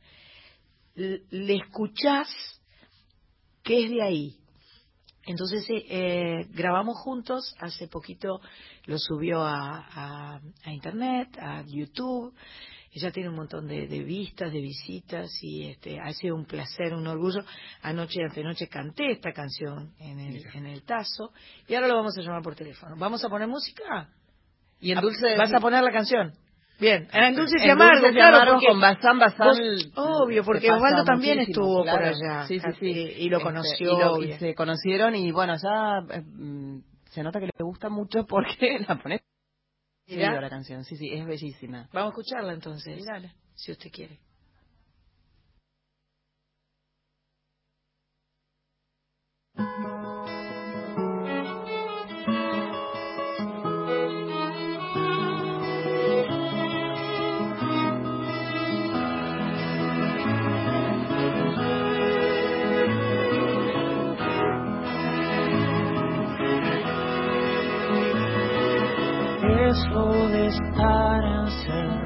[0.94, 2.28] Le escuchás
[3.62, 4.41] que es de ahí.
[5.24, 8.40] Entonces eh, eh, grabamos juntos, hace poquito
[8.86, 12.34] lo subió a, a- a internet, a YouTube,
[12.94, 16.92] ella tiene un montón de, de vistas, de visitas y este, ha sido un placer,
[16.92, 17.40] un orgullo.
[17.80, 21.32] Anoche y antenoche canté esta canción en el, en el tazo
[21.66, 22.94] y ahora lo vamos a llamar por teléfono.
[22.98, 24.10] ¿Vamos a poner música?
[24.78, 25.36] Y en Dulce...
[25.38, 26.32] ¿Vas a poner la canción?
[26.82, 31.38] Bien, en Dulces y Amargos, claro, porque con Bazán, Bazán vos- obvio, porque Osvaldo también
[31.38, 32.44] estuvo por allá.
[32.48, 32.86] Sí, sí, sí.
[32.86, 33.92] Y, y lo Este, conoció.
[33.92, 34.38] y, lo- y bien.
[34.40, 38.96] se conocieron y bueno, ya eh, mm, se nota que le gusta mucho porque la
[39.00, 39.20] pones
[40.08, 40.82] la canción.
[40.84, 41.88] Sí, sí, es bellísima.
[41.92, 43.00] Vamos a escucharla entonces,
[43.54, 44.18] si usted quiere.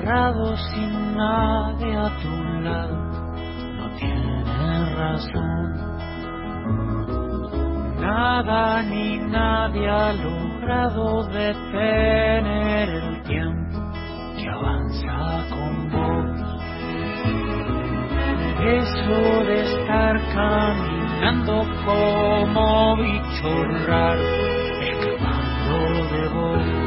[0.06, 2.30] Encerrado sin nadie a tu
[2.62, 2.96] lado
[3.76, 5.74] no tiene razón.
[8.00, 13.78] Nada ni nadie ha logrado detener el tiempo
[14.36, 16.40] que avanza con vos.
[18.62, 24.22] Eso de estar caminando como bicho raro,
[24.80, 25.76] escapando
[26.12, 26.85] de vos.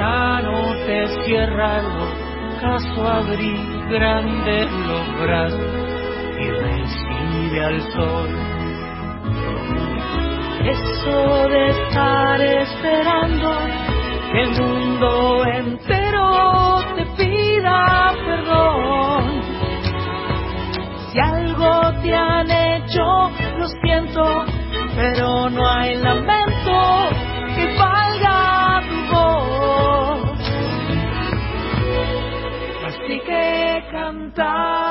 [0.00, 1.86] Ya no te cierra el
[2.56, 3.58] ocaso, abrir
[3.90, 5.60] grandes los brazos
[6.40, 8.30] y recibe al sol.
[10.64, 13.58] Eso de estar esperando
[14.32, 19.42] que el mundo entero te pida perdón.
[21.12, 24.44] Si algo te han hecho, lo siento,
[24.96, 26.49] pero no hay lamento
[34.40, 34.89] canta.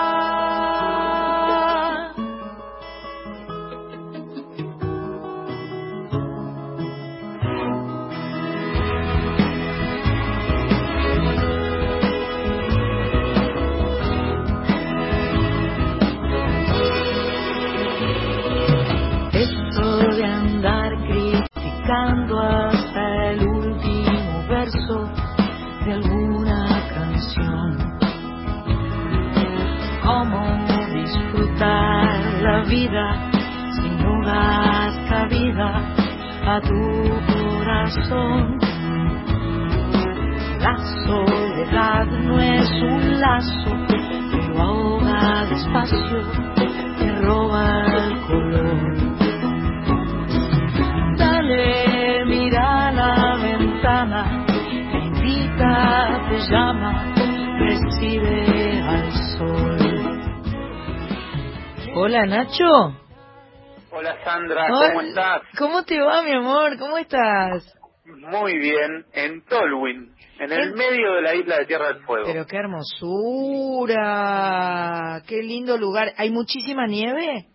[32.90, 33.32] Vida
[33.76, 35.82] si no das cabida
[36.46, 36.82] a tu
[37.34, 38.60] corazón.
[40.60, 40.76] La
[41.06, 43.72] soledad no es un lazo,
[44.32, 46.22] pero ahoga despacio,
[46.98, 47.89] te roba
[62.02, 62.96] Hola, Nacho.
[63.92, 64.88] Hola Sandra, Hola.
[64.94, 65.42] ¿cómo estás?
[65.58, 66.78] ¿Cómo te va, mi amor?
[66.80, 67.76] ¿Cómo estás?
[68.06, 70.10] Muy bien, en Tolwyn,
[70.40, 72.26] en el medio de la isla de Tierra del Fuego.
[72.26, 73.98] Pero qué hermosura,
[75.28, 76.14] qué lindo lugar.
[76.16, 77.48] ¿Hay muchísima nieve?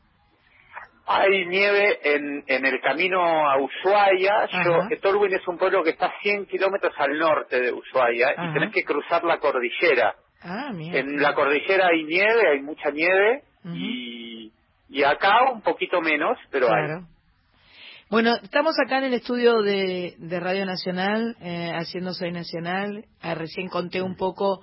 [1.07, 4.47] Hay nieve en, en el camino a Ushuaia.
[4.63, 8.51] Yo, que Tolwyn es un pueblo que está 100 kilómetros al norte de Ushuaia Ajá.
[8.51, 10.17] y tenés que cruzar la cordillera.
[10.43, 10.99] Ah, mira.
[10.99, 13.41] En la cordillera hay nieve, hay mucha nieve
[13.73, 14.24] y,
[14.89, 16.97] y acá un poquito menos, pero Claro.
[16.99, 17.15] hay.
[18.11, 23.07] Bueno, estamos acá en el estudio de, de Radio Nacional, eh, haciendo Soy Nacional.
[23.21, 24.61] Ah, recién conté un poco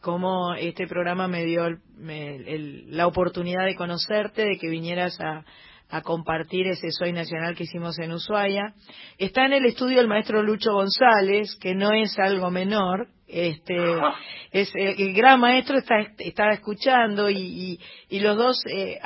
[0.00, 5.18] cómo este programa me dio el- me- el- la oportunidad de conocerte, de que vinieras
[5.20, 5.44] a,
[5.88, 8.74] a compartir ese Soy Nacional que hicimos en Ushuaia.
[9.18, 13.08] Está en el estudio el maestro Lucho González, que no es algo menor.
[13.26, 13.74] Este,
[14.52, 17.80] es el, el gran maestro está, estaba escuchando y, y,
[18.10, 18.98] y los dos eh,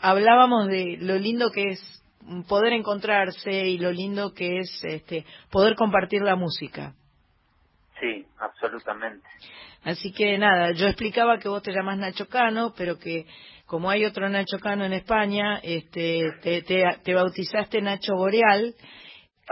[0.00, 2.04] hablábamos de lo lindo que es
[2.48, 6.94] poder encontrarse y lo lindo que es este poder compartir la música.
[7.98, 9.26] Sí, absolutamente.
[9.84, 13.26] Así que nada, yo explicaba que vos te llamás Nacho Cano, pero que
[13.66, 18.74] como hay otro Nacho Cano en España, este, te, te, te bautizaste Nacho Boreal,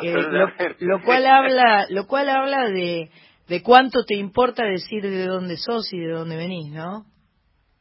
[0.02, 0.48] eh, lo,
[0.80, 3.10] lo cual habla, lo cual habla de,
[3.48, 7.06] de cuánto te importa decir de dónde sos y de dónde venís, ¿no?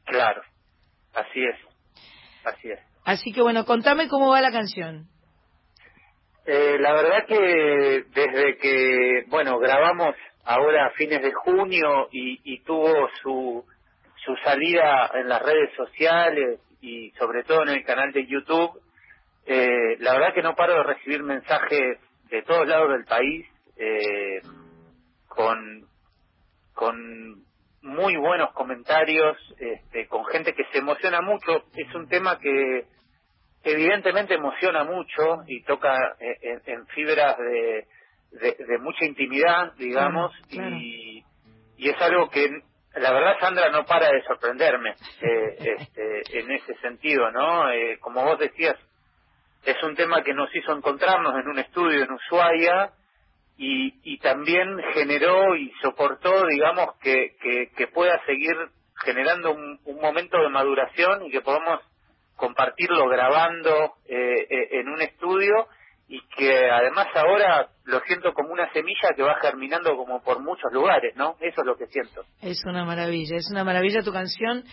[0.06, 0.42] Claro,
[1.14, 1.67] así es,
[2.48, 2.80] así es.
[3.06, 5.08] Así que bueno, contame cómo va la canción.
[6.46, 10.16] Eh, la verdad que desde que, bueno, grabamos
[10.46, 13.66] ahora a fines de junio y, y tuvo su,
[14.26, 18.80] su salida en las redes sociales y sobre todo en el canal de YouTube,
[19.46, 22.00] eh, la verdad que no paro de recibir mensajes
[22.30, 23.46] de todos lados del país
[23.78, 24.42] eh,
[25.28, 25.88] con,
[26.74, 27.47] con
[27.82, 31.64] muy buenos comentarios, este, con gente que se emociona mucho.
[31.76, 32.86] Es un tema que
[33.64, 37.88] evidentemente emociona mucho y toca eh, en, en fibras de,
[38.32, 40.76] de, de mucha intimidad, digamos, Claro, claro.
[40.78, 41.24] y,
[41.78, 42.50] y es algo que
[42.96, 47.70] la verdad Sandra no para de sorprenderme eh, este, en ese sentido, ¿no?
[47.72, 48.76] Eh, como vos decías,
[49.66, 52.92] es un tema que nos hizo encontrarnos en un estudio en Ushuaia
[53.58, 57.36] y, y también generó y soportó, digamos, que,
[57.76, 58.56] que, pueda seguir
[59.04, 61.82] generando un, un momento de maduración y que podamos
[62.36, 65.68] compartirlo grabando eh, eh, en un estudio
[66.08, 70.72] y que además ahora lo siento como una semilla que va germinando como por muchos
[70.72, 71.36] lugares, ¿no?
[71.42, 72.24] Eso es lo que siento.
[72.42, 74.64] Es una maravilla, es una maravilla tu canción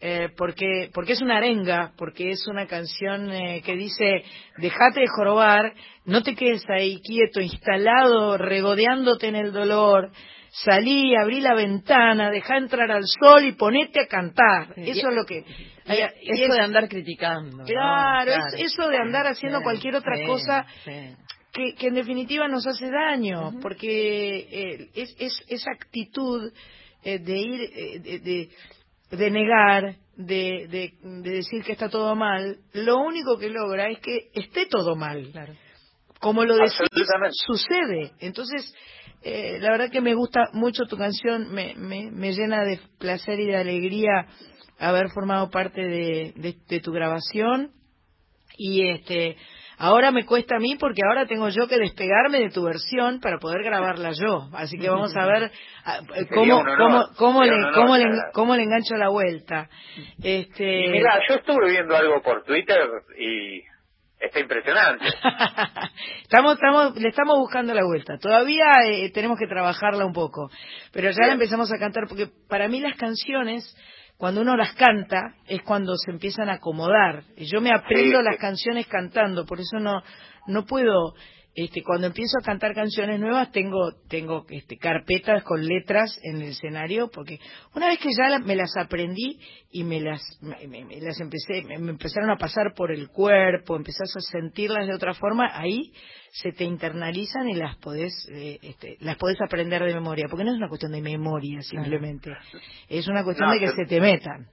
[0.00, 4.24] eh, porque porque es una arenga, porque es una canción eh, que dice
[4.56, 5.74] dejate de jorobar,
[6.06, 10.10] no te quedes ahí quieto, instalado, regodeándote en el dolor,
[10.50, 14.72] salí, abrí la ventana, deja entrar al sol y ponete a cantar.
[14.76, 17.58] Eso y- es lo que y- y eso de andar criticando.
[17.58, 17.64] ¿no?
[17.64, 21.16] Claro, es eso de andar haciendo cualquier otra sí, cosa sí.
[21.52, 26.52] que, que en definitiva nos hace daño, porque eh, es, es esa actitud
[27.04, 28.48] eh, de ir, eh, de, de,
[29.16, 33.98] de negar, de, de, de decir que está todo mal, lo único que logra es
[34.00, 35.32] que esté todo mal.
[36.20, 36.76] Como lo decís,
[37.46, 38.12] sucede.
[38.20, 38.74] Entonces,
[39.22, 43.38] eh, la verdad que me gusta mucho tu canción, me, me, me llena de placer
[43.40, 44.26] y de alegría
[44.78, 47.72] haber formado parte de, de, de tu grabación.
[48.56, 49.36] Y este
[49.80, 53.38] ahora me cuesta a mí porque ahora tengo yo que despegarme de tu versión para
[53.38, 54.48] poder grabarla yo.
[54.52, 55.50] Así que vamos a ver
[55.84, 56.00] ah,
[56.34, 59.68] cómo cómo cómo le cómo le cómo le engancho la vuelta.
[60.22, 62.86] Este mira, yo estuve viendo algo por Twitter
[63.18, 63.62] y
[64.20, 65.04] está impresionante.
[66.22, 68.18] estamos estamos le estamos buscando la vuelta.
[68.18, 70.50] Todavía eh, tenemos que trabajarla un poco.
[70.92, 73.76] Pero ya la empezamos a cantar porque para mí las canciones
[74.16, 77.24] cuando uno las canta es cuando se empiezan a acomodar.
[77.36, 80.02] Y yo me aprendo Sí, las canciones cantando por eso no
[80.46, 81.14] no puedo
[81.54, 86.50] este cuando empiezo a cantar canciones nuevas tengo tengo este carpetas con letras en el
[86.50, 87.38] escenario porque
[87.74, 89.40] una vez que ya la- me las aprendí
[89.72, 93.08] y me las me, me- me las empecé me, me empezaron a pasar por el
[93.08, 95.92] cuerpo empezás a sentirlas de otra forma ahí
[96.32, 100.52] se te internalizan y las podés eh, este, las podés aprender de memoria porque no
[100.52, 102.30] es una cuestión de memoria simplemente
[102.88, 104.46] es una cuestión No, de que pero- se te metan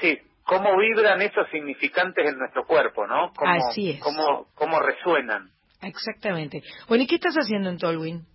[0.00, 3.32] Sí, cómo vibran esos significantes en nuestro cuerpo, ¿no?
[3.36, 4.00] Cómo, Así es.
[4.00, 5.50] Cómo, cómo resuenan.
[5.86, 8.26] Exactamente bueno y qué estás haciendo en Tolwyn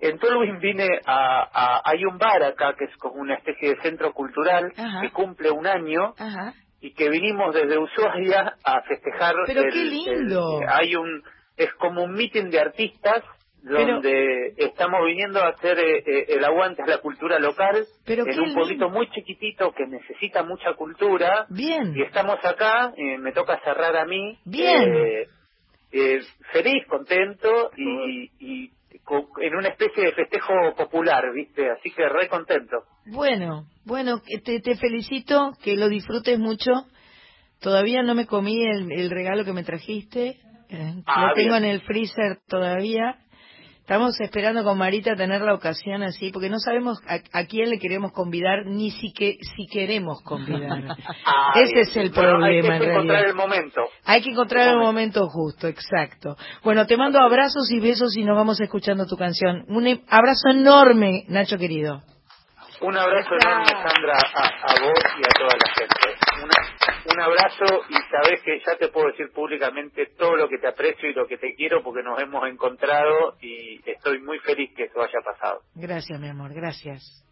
[0.00, 3.80] En Tolwyn vine a, a- Hay un bar acá que es como una especie de
[3.82, 5.00] centro cultural Ajá.
[5.00, 6.54] que cumple un año Ajá.
[6.80, 9.34] y que vinimos desde Ushuaia a festejar.
[9.46, 10.60] Pero el- qué lindo.
[10.60, 11.22] el- hay un.
[11.56, 13.22] Es como un meeting de artistas
[13.62, 18.24] Pero- donde estamos viniendo a hacer eh, eh, el aguante a la cultura local Pero
[18.26, 21.92] en un pueblito muy chiquitito que necesita mucha cultura Bien.
[21.94, 24.92] y estamos acá eh, me toca cerrar a mí Bien.
[24.96, 25.26] eh,
[25.92, 26.20] eh,
[26.52, 28.72] feliz, contento y, y
[29.04, 31.70] co- en una especie de festejo popular, ¿viste?
[31.70, 32.84] Así que re contento.
[33.06, 36.70] Bueno, bueno, que te, te felicito, que lo disfrutes mucho.
[37.60, 40.38] Todavía no me comí el, el regalo que me trajiste.
[40.68, 41.64] eh, Ah, lo tengo bien.
[41.64, 43.18] en el freezer todavía.
[43.82, 47.78] Estamos esperando con Marita tener la ocasión así, porque no sabemos a, a quién le
[47.80, 50.96] queremos convidar, ni si, que, si queremos convidar.
[51.56, 53.28] Ese es el Bueno, hay que problema, en encontrar realidad.
[53.30, 53.80] el momento.
[54.04, 56.36] Hay que encontrar el momento justo, exacto.
[56.62, 59.64] Bueno, te mando abrazos y besos y nos vamos escuchando tu canción.
[59.68, 62.02] Un e- abrazo enorme, Nacho querido.
[62.80, 66.21] Un abrazo enorme, Sandra, a, a vos y a toda la gente.
[66.42, 70.68] Una- un abrazo y sabés que ya te puedo decir públicamente todo lo que te
[70.68, 74.84] aprecio y lo que te quiero porque nos hemos encontrado y estoy muy feliz que
[74.84, 75.60] eso haya pasado.
[75.74, 77.24] Gracias, mi amor, gracias.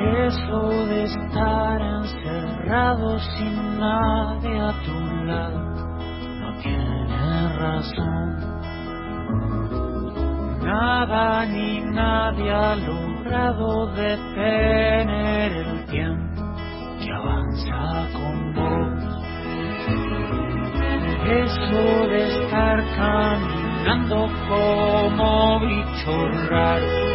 [0.00, 1.82] Eso de estar
[2.70, 5.58] encerrado sin nadie a tu lado
[6.40, 8.36] no tiene razón.
[10.62, 16.42] Nada ni nadie ha logrado detener el tiempo
[17.00, 19.02] que avanza con vos.
[21.26, 27.09] Eso de estar caminando como bicho raro,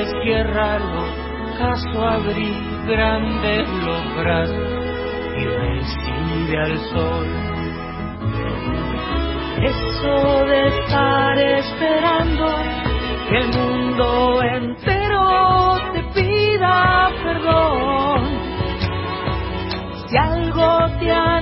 [0.00, 0.82] el
[1.54, 2.54] ocaso abrir
[2.86, 4.84] grandes los brazos
[5.36, 7.26] y recibe al sol.
[9.60, 12.46] Eso de estar esperando
[13.28, 18.22] que el mundo entero te pida perdón.
[20.06, 21.37] Si algo te han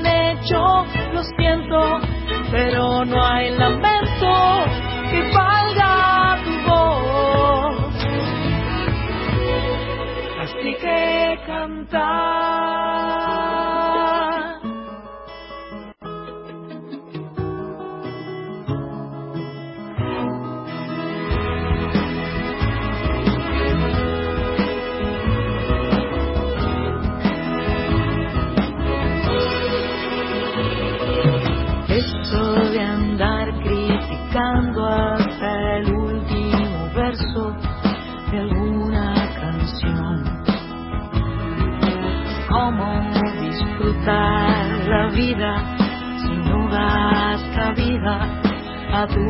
[48.96, 49.26] a tu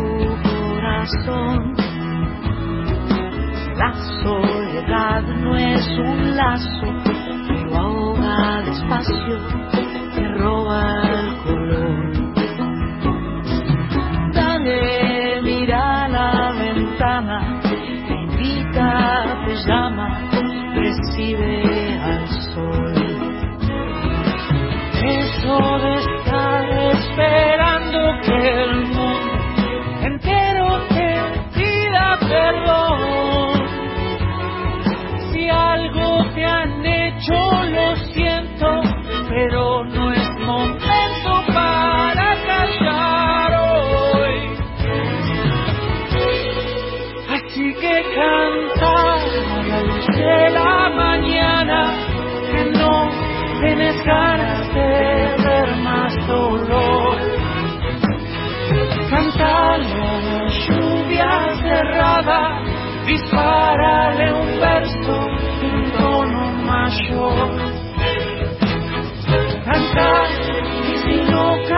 [0.49, 1.75] corazón.
[3.77, 6.89] La soledad no es un lazo
[7.49, 9.39] que lo ahoga despacio,
[10.15, 10.96] que roba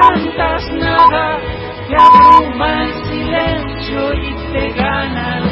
[0.00, 1.38] cantas nada,
[1.88, 5.47] te abruma el silencio y te gana el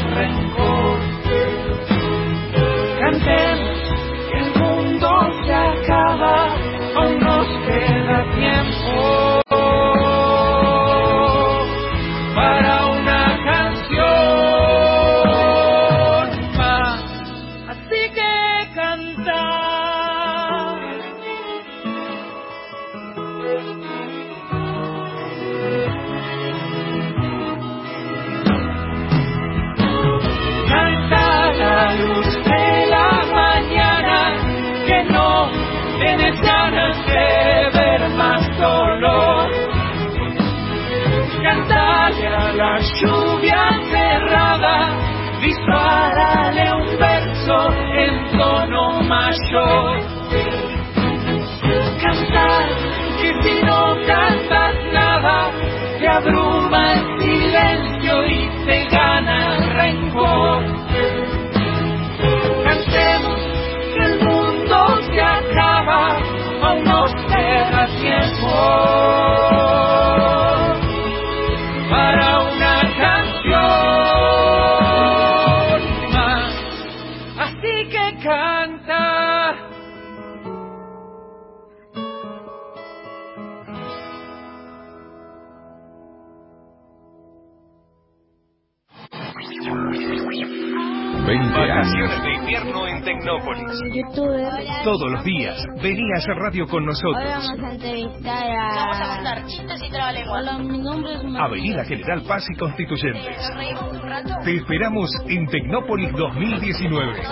[94.84, 97.22] Todos los días, vení a hacer radio con nosotros.
[97.24, 98.74] Vamos a entrevistar a...
[98.74, 103.36] Vamos a contar chistes y Hola, mi nombre es Mar- Avenida General Paz y Constituyentes.
[103.36, 104.30] ¿Nos reímos un rato?
[104.44, 107.22] Te esperamos en Tecnópolis 2019.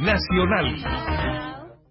[0.00, 0.76] Nacional.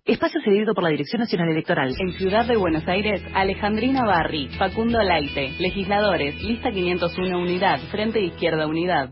[0.05, 1.93] Espacio cedido por la Dirección Nacional Electoral.
[1.97, 8.67] En Ciudad de Buenos Aires, Alejandrina Barri, Facundo Laite, legisladores, lista 501 Unidad, Frente Izquierda
[8.67, 9.11] Unidad.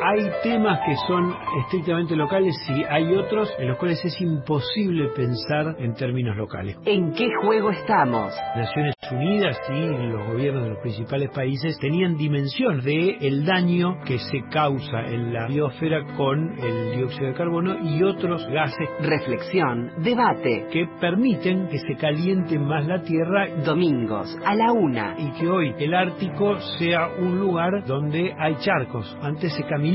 [0.00, 1.34] Hay temas que son
[1.64, 6.76] estrictamente locales y hay otros en los cuales es imposible pensar en términos locales.
[6.84, 8.32] ¿En qué juego estamos?
[8.54, 14.18] Naciones Unidas y los gobiernos de los principales países tenían dimensión de el daño que
[14.18, 18.88] se causa en la biosfera con el dióxido de carbono y otros gases.
[19.00, 20.66] Reflexión, debate.
[20.70, 23.48] Que permiten que se caliente más la Tierra.
[23.64, 25.16] Domingos, a la una.
[25.18, 29.16] Y que hoy el Ártico sea un lugar donde hay charcos.
[29.22, 29.87] Antes se caminaba.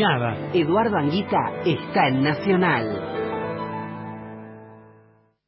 [0.54, 3.33] Eduardo Anguita está en Nacional.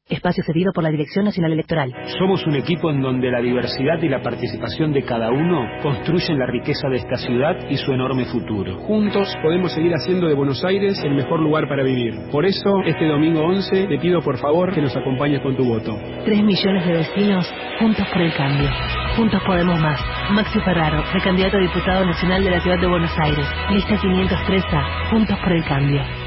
[0.08, 1.92] Espacio cedido por la Dirección Nacional Electoral.
[2.16, 6.46] Somos un equipo en donde la diversidad y la participación de cada uno construyen la
[6.46, 8.78] riqueza de esta ciudad y su enorme futuro.
[8.86, 12.14] Juntos podemos seguir haciendo de Buenos Aires el mejor lugar para vivir.
[12.30, 15.98] Por eso, este domingo 11, te pido por favor que nos acompañes con tu voto.
[16.24, 18.70] Tres millones de vecinos juntos por el cambio.
[19.16, 20.00] Juntos podemos más.
[20.30, 23.44] Maxi Ferraro, precandidato a diputado nacional de la ciudad de Buenos Aires.
[23.72, 25.10] Lista 503 A.
[25.10, 26.25] Juntos por el cambio.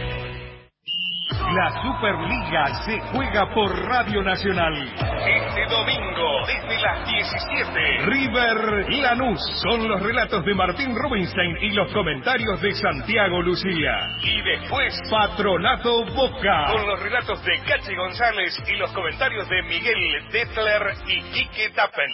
[1.56, 4.74] La Superliga se juega por Radio Nacional.
[4.76, 11.92] Este domingo, desde las 17, River Lanús son los relatos de Martín Rubinstein y los
[11.92, 13.98] comentarios de Santiago Lucía.
[14.22, 20.30] Y después, Patronato Boca, con los relatos de Cachi González y los comentarios de Miguel
[20.32, 22.12] Detler y Quique Tappen.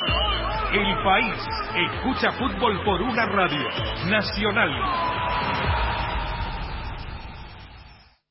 [0.72, 3.70] El país escucha fútbol por una radio.
[4.08, 5.95] Nacional.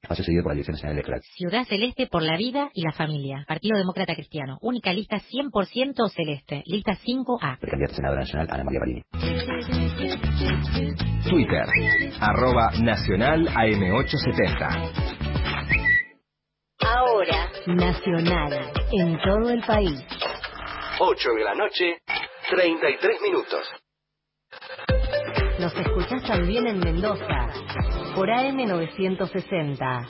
[0.04, 1.22] Espacio seguido por la Dirección Nacional Electoral.
[1.22, 3.44] Ciudad Celeste por la vida y la familia.
[3.48, 4.58] Partido Demócrata Cristiano.
[4.60, 6.62] Única lista 100% celeste.
[6.66, 7.58] Lista 5A.
[7.58, 9.02] Precandidata senadora nacional, Ana María Balini.
[11.28, 11.64] Twitter,
[12.20, 14.92] arroba nacional AM870.
[16.80, 20.04] Ahora, Nacional, en todo el país.
[21.00, 21.96] 8 de la noche,
[22.50, 23.83] 33 minutos.
[25.64, 27.48] Nos escuchás también en Mendoza,
[28.14, 30.06] por AM960.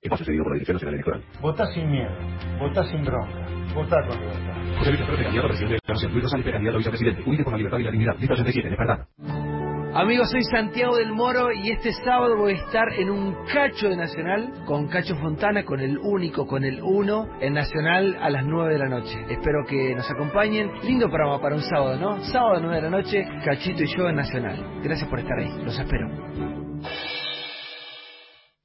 [0.00, 1.24] Espacio seguido por la Dirección Nacional Electoral.
[1.40, 2.12] Votá sin miedo,
[2.60, 4.78] votá sin bronca, votá con libertad.
[4.78, 6.12] José Luis Ferrer, candidato a presidente de la Nación.
[6.12, 7.22] Luis Rosales, candidato a vicepresidente.
[7.26, 8.16] Unite por la libertad y la dignidad.
[8.16, 9.53] Lista 87, Despertar.
[9.96, 13.96] Amigos, soy Santiago del Moro y este sábado voy a estar en un cacho de
[13.96, 18.72] Nacional con Cacho Fontana, con el único, con el uno, en Nacional a las 9
[18.72, 19.24] de la noche.
[19.28, 20.68] Espero que nos acompañen.
[20.82, 22.24] Lindo programa para un sábado, ¿no?
[22.24, 24.80] Sábado a 9 de la noche, Cachito y yo en Nacional.
[24.82, 25.62] Gracias por estar ahí.
[25.62, 26.08] Los espero.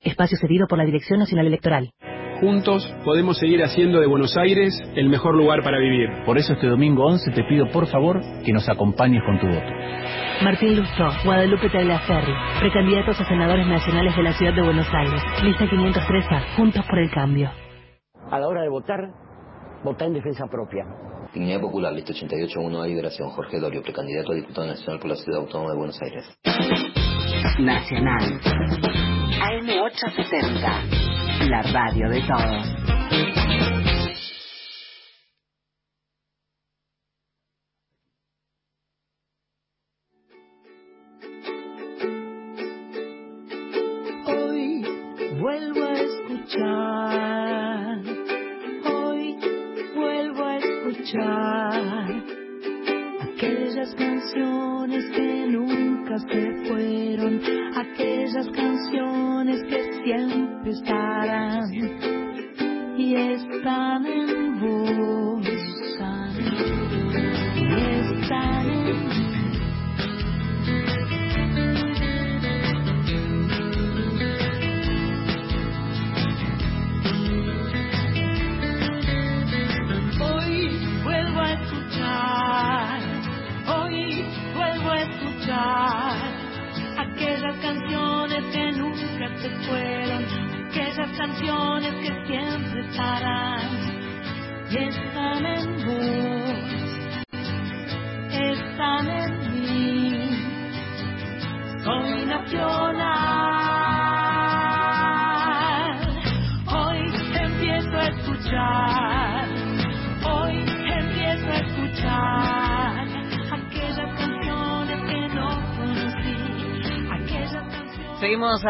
[0.01, 1.93] Espacio cedido por la Dirección Nacional Electoral.
[2.39, 6.09] Juntos podemos seguir haciendo de Buenos Aires el mejor lugar para vivir.
[6.25, 9.67] Por eso este domingo 11 te pido por favor que nos acompañes con tu voto.
[10.41, 15.21] Martín Lustó, Guadalupe Tagliaferri, precandidatos a senadores nacionales de la ciudad de Buenos Aires.
[15.43, 16.55] Lista 503 A.
[16.55, 17.51] Juntos por el cambio.
[18.31, 18.99] A la hora de votar,
[19.83, 20.85] votá en defensa propia.
[21.33, 23.29] Dignidad Popular, lista 88-1 a Liberación.
[23.31, 26.25] Jorge Dorio, precandidato a diputado nacional por la Ciudad Autónoma de Buenos Aires.
[27.59, 28.39] Nacional.
[29.41, 31.18] AM870.
[31.47, 33.58] La radio de todos.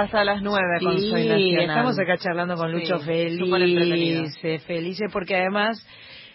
[0.09, 1.69] Hasta las nueve con Sí, Soy Nacional.
[1.69, 5.85] estamos acá charlando con Lucho Sí, felices, felices porque además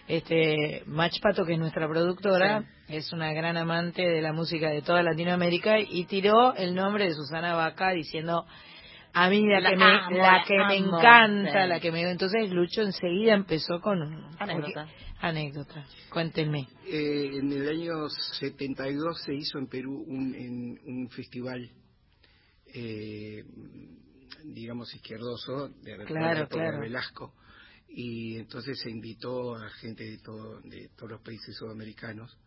[0.07, 4.81] este Mach Pato, que es nuestra productora, es una gran amante de la música de
[4.81, 8.45] toda Latinoamérica y tiró el nombre de Susana Vaca diciendo
[9.13, 11.69] a mí la, La que me amo, la la que me amo, encanta, sí.
[11.69, 13.99] la que me entonces Lucho enseguida empezó con
[14.39, 14.87] Anécdota.
[15.21, 15.83] anécdota.
[16.11, 16.67] Cuéntenme.
[16.87, 18.07] Eh, en el año
[18.39, 21.69] 72 se hizo en Perú un, en- un festival,
[22.75, 23.43] eh,
[24.43, 26.81] digamos, izquierdoso, de Claro, claro.
[26.81, 27.33] Velasco.
[27.87, 32.37] Y entonces se invitó a gente de, todo, de todos los países sudamericanos.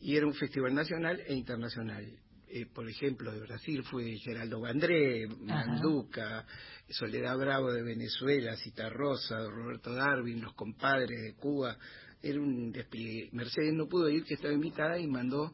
[0.00, 2.06] Y era un festival nacional e internacional.
[2.48, 6.46] Eh, por ejemplo, de Brasil fue Geraldo Vandré, Manduca,
[6.88, 11.76] Soledad Bravo de Venezuela, Cita Rosa, Roberto Darwin, los compadres de Cuba.
[12.22, 13.30] Era un despliegue.
[13.32, 15.52] Mercedes no pudo ir, que estaba invitada, y mandó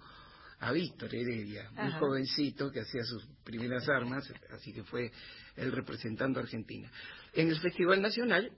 [0.63, 1.99] a Víctor Heredia, un Ajá.
[1.99, 5.11] jovencito que hacía sus primeras armas, así que fue
[5.57, 6.89] el representando a Argentina.
[7.35, 8.53] En el Festival Nacional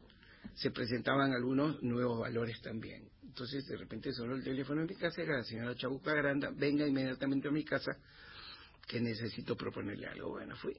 [0.52, 3.08] se presentaban algunos nuevos valores también.
[3.22, 6.86] Entonces, de repente sonó el teléfono en mi casa, era la señora Chabuca Granda, venga
[6.86, 7.96] inmediatamente a mi casa,
[8.86, 10.28] que necesito proponerle algo.
[10.28, 10.76] Bueno, fui.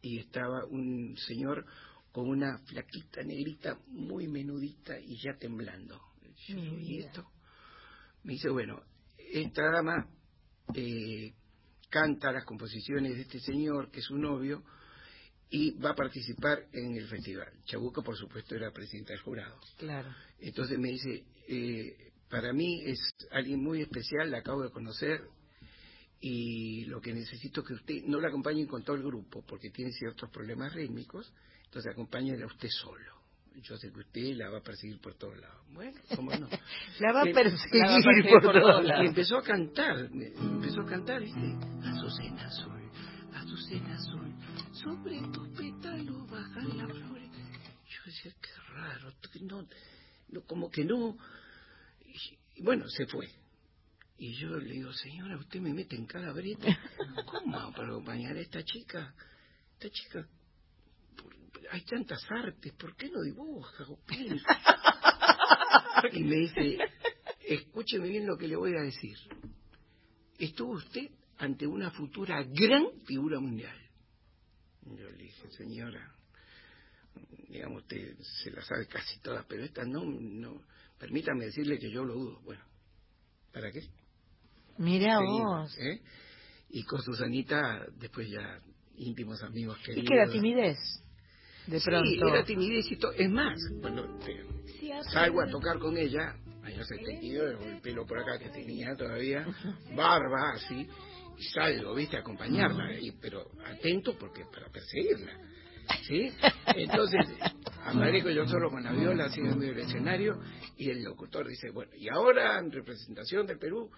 [0.00, 1.66] Y estaba un señor
[2.12, 6.00] con una flaquita negrita, muy menudita y ya temblando.
[6.46, 7.26] Yo ¿y esto?
[8.22, 8.80] Me dice, bueno,
[9.18, 10.08] esta dama
[10.74, 11.32] eh,
[11.88, 14.62] canta las composiciones de este señor, que es su novio,
[15.48, 17.52] y va a participar en el festival.
[17.64, 19.58] Chabuca, por supuesto, era presidenta del jurado.
[19.78, 20.12] Claro.
[20.40, 22.98] Entonces me dice, eh, para mí es
[23.30, 25.22] alguien muy especial, la acabo de conocer
[26.20, 29.70] y lo que necesito es que usted no la acompañe con todo el grupo porque
[29.70, 31.32] tiene ciertos problemas rítmicos,
[31.64, 33.15] entonces acompáñela usted solo.
[33.62, 35.64] Yo sé que usted la va a perseguir por todos lados.
[35.72, 36.48] Bueno, ¿cómo no?
[37.00, 39.04] La va a perseguir la va a perseguir por todos lados.
[39.04, 41.56] Y empezó a cantar, empezó a cantar, ¿viste?
[41.82, 42.90] Azucena azul,
[43.32, 44.34] azucena azul,
[44.72, 47.30] sobre tus pétalos bajan las flores.
[47.88, 49.12] Yo decía, qué raro,
[49.42, 49.66] no,
[50.28, 51.16] no, como que no.
[52.54, 53.28] Y, bueno, se fue.
[54.18, 56.68] Y yo le digo, señora, usted me mete en cada breta.
[57.26, 59.14] ¿Cómo para acompañar a esta chica?
[59.74, 60.26] Esta chica,
[61.70, 63.98] hay tantas artes, ¿por qué no dibuja o
[66.12, 66.78] y me dice,
[67.46, 69.16] escúcheme bien lo que le voy a decir.
[70.38, 73.76] Estuvo usted ante una futura gran figura mundial.
[74.84, 76.14] Yo le dije, señora,
[77.48, 80.62] digamos, usted se la sabe casi todas, pero esta no, no,
[80.98, 82.40] permítame decirle que yo lo dudo.
[82.42, 82.62] Bueno,
[83.52, 83.80] ¿para qué?
[84.78, 85.76] Mira vos.
[85.78, 86.02] ¿eh?
[86.70, 88.60] Y con Susanita, después ya
[88.96, 90.08] íntimos amigos ¿Y queridos.
[90.08, 90.78] que era timidez?
[91.66, 93.12] De Sí, era timidez y todo.
[93.12, 94.06] Es más, cuando
[95.12, 99.46] salgo a tocar con ella, año 72, con el pelo por acá que tenía todavía,
[99.94, 100.88] barba así,
[101.38, 105.32] y salgo, viste, a acompañarla, y, pero atento porque para perseguirla.
[106.02, 106.32] ¿Sí?
[106.74, 107.26] Entonces,
[107.84, 110.40] aparezco yo solo con la viola así en medio del escenario,
[110.76, 113.90] y el locutor dice, bueno, y ahora en representación del Perú,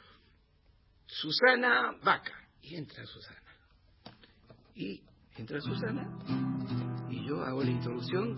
[1.07, 2.35] Susana Vaca.
[2.61, 3.43] Y entra Susana.
[4.75, 5.03] Y
[5.37, 8.37] entra Susana, y yo hago la introducción,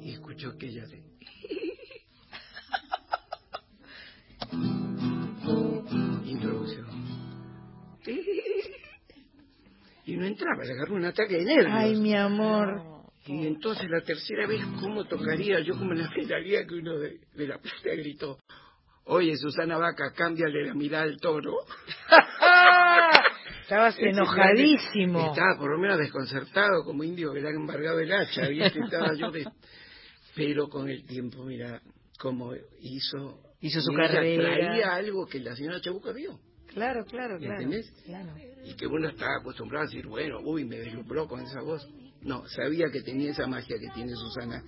[0.00, 1.02] y escucho que ella hace...
[6.24, 6.86] Introducción.
[10.04, 11.72] Y no entraba, le agarró un ataque de nervios.
[11.72, 12.80] Ay, mi amor.
[13.26, 15.60] Y entonces la tercera vez, ¿cómo tocaría?
[15.60, 18.38] Yo como la miraría que uno de, de la platea gritó,
[19.04, 21.56] oye, Susana Vaca, cámbiale la mirada al toro.
[23.66, 25.30] Estabas enojadísimo.
[25.30, 28.78] Estaba por lo menos desconcertado, como indio que le han embargado el hacha, ¿viste?
[28.78, 29.44] Estaba yo de...
[30.36, 31.82] Pero con el tiempo, mira,
[32.20, 33.42] cómo hizo...
[33.60, 34.54] Hizo su carrera.
[34.54, 36.38] traía algo que la señora Chabuca vio.
[36.68, 37.62] Claro, claro, ¿Me claro.
[37.62, 37.90] entendés?
[38.04, 38.34] claro.
[38.64, 41.88] Y que uno estaba acostumbrado a decir, bueno, uy, me deslumbró con esa voz.
[42.22, 44.62] No, sabía que tenía esa magia que tiene Susana,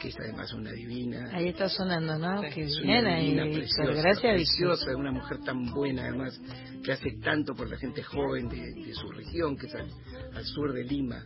[0.00, 1.30] que es además una divina.
[1.32, 2.40] Ahí está sonando, ¿no?
[2.42, 3.60] Qué Es bien una ahí, divina, Víctor.
[3.62, 6.40] preciosa, Gracias, preciosa, una mujer tan buena además,
[6.84, 9.88] que hace tanto por la gente joven de, de su región, que es al,
[10.34, 11.24] al sur de Lima.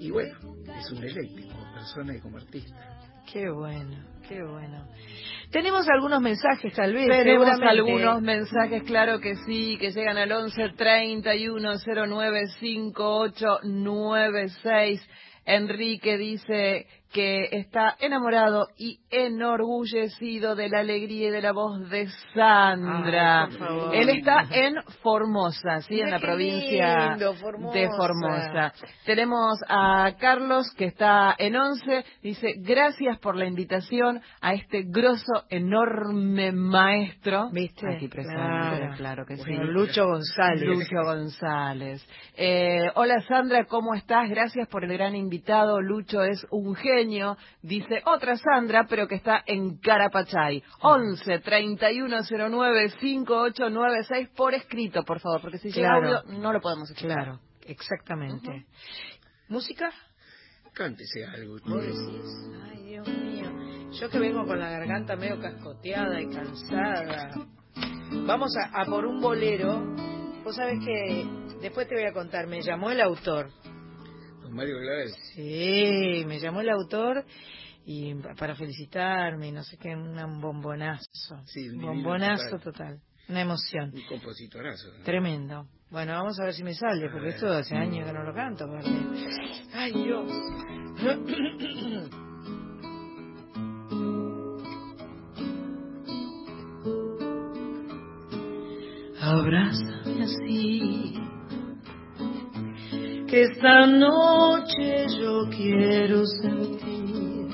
[0.00, 0.34] Y bueno,
[0.78, 2.88] es un deleite como persona y como artista.
[3.32, 4.84] Qué bueno, qué bueno.
[5.52, 7.08] Tenemos algunos mensajes, tal vez.
[7.08, 11.72] Tenemos algunos mensajes, claro que sí, que llegan al 11 31
[12.08, 15.00] 09 5896.
[15.44, 22.08] Enrique dice que está enamorado y enorgullecido de la alegría y de la voz de
[22.34, 23.44] Sandra.
[23.44, 23.94] Ay, por favor.
[23.94, 27.78] Él está en Formosa, sí, Mira en la provincia lindo, Formosa.
[27.78, 28.72] de Formosa.
[29.04, 35.44] Tenemos a Carlos que está en 11, dice, gracias por la invitación a este grosso,
[35.50, 37.50] enorme maestro.
[37.52, 37.86] ¿Viste?
[37.94, 38.94] Aquí presente, Claro.
[38.96, 39.52] claro, que sí.
[39.52, 40.62] Lucho González.
[40.62, 42.06] Lucho González.
[42.36, 44.28] Eh, hola Sandra, ¿cómo estás?
[44.30, 45.80] Gracias por el gran invitado.
[45.80, 47.01] Lucho es un genio.
[47.62, 50.62] Dice otra Sandra, pero que está en Carapachay.
[50.82, 56.18] 11 3109 5896 por escrito, por favor, porque si llega Claro.
[56.18, 57.12] audio no lo podemos escuchar.
[57.16, 58.66] Claro, exactamente.
[59.48, 59.90] ¿Música?
[60.74, 61.56] Cántese algo.
[61.66, 67.34] Ay Dios mío, yo que vengo con la garganta medio cascoteada y cansada.
[68.26, 69.82] Vamos a, a por un bolero.
[70.44, 71.26] Vos sabés que
[71.60, 73.50] después te voy a contar, me llamó el autor.
[74.42, 75.12] Don Mario Clavel.
[75.34, 77.24] Sí, me llamó el autor
[77.84, 81.06] y para felicitarme y no sé qué, un bombonazo.
[81.46, 82.72] Sí, un bombonazo total.
[82.72, 83.00] total.
[83.28, 83.92] Una emoción.
[83.94, 84.88] Un compositorazo.
[84.98, 85.04] ¿no?
[85.04, 85.66] Tremendo.
[85.90, 88.64] Bueno, vamos a ver si me sale, porque esto hace años que no lo canto.
[88.64, 88.90] aparte.
[89.74, 90.30] Ay, Dios.
[99.20, 101.14] Abrázame así,
[103.32, 107.48] esta noche yo quiero sentir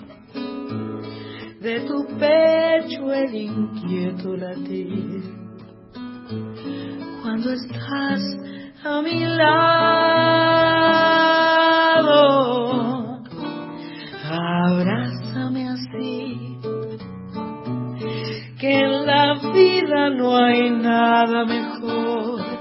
[1.61, 5.23] de tu pecho el inquieto latir
[7.23, 8.21] cuando estás
[8.85, 9.69] a mi lado.
[14.31, 16.59] Abrázame así,
[18.59, 22.59] que en la vida no hay nada mejor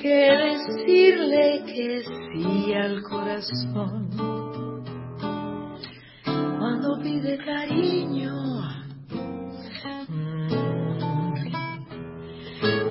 [0.00, 4.08] que decirle sí al corazón.
[6.24, 8.32] Cuando pide cariño,
[10.08, 10.48] mm,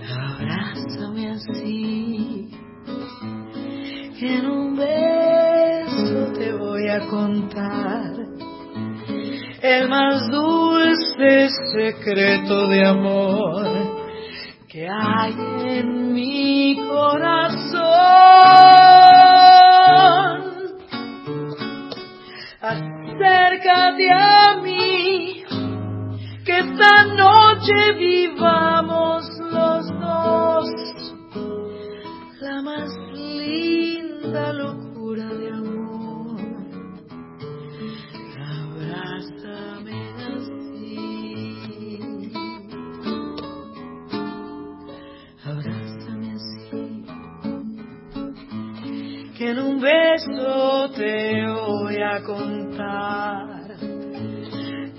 [0.07, 2.52] abrázame así,
[4.20, 8.14] que en un beso te voy a contar
[9.64, 13.95] el más dulce secreto de amor
[14.68, 15.34] que hay
[15.64, 18.55] en mi corazón.
[26.76, 30.69] Esta noche vivamos los dos.
[32.41, 36.41] La más linda locura de amor.
[38.60, 39.97] Abrázame
[40.34, 41.64] así,
[45.45, 46.93] abrázame así,
[49.38, 53.56] que en un beso te voy a contar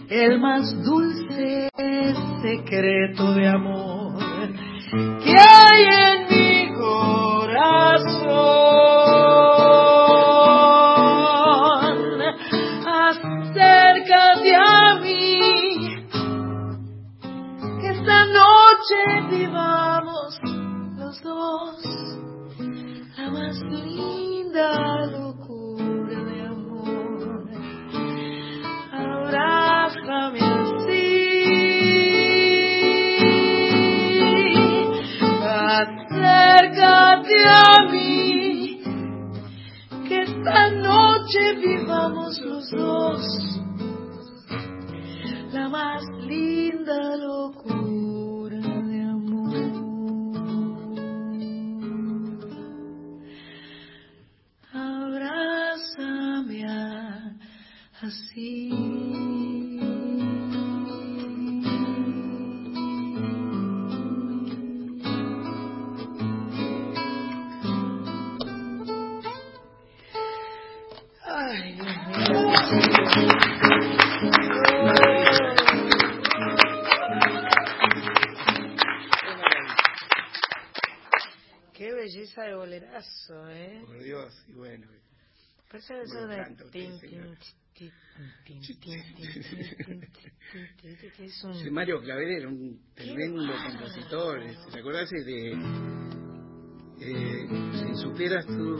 [0.08, 1.05] el más dulce
[2.42, 4.18] secreto de amor
[5.22, 7.76] que hay en mi corazón.
[12.86, 16.06] Acércate a mí,
[17.80, 19.00] que esta noche
[19.30, 20.40] vivamos
[20.96, 21.84] los dos
[23.18, 25.25] la más linda locura
[41.66, 43.20] vivamos los dos
[45.52, 49.56] la más linda locura de amor.
[54.72, 56.64] Abrázame
[58.00, 58.95] así.
[82.06, 83.82] belleza de bolerazo, ¿eh?
[83.84, 84.86] Por Dios, y bueno.
[84.86, 85.00] Eh.
[85.68, 86.08] Por eso es
[91.72, 94.42] Mario Claver era un tremendo compositor.
[94.42, 95.52] Este, ¿Te acordás este, de...
[97.00, 98.78] Eh, si supieras tú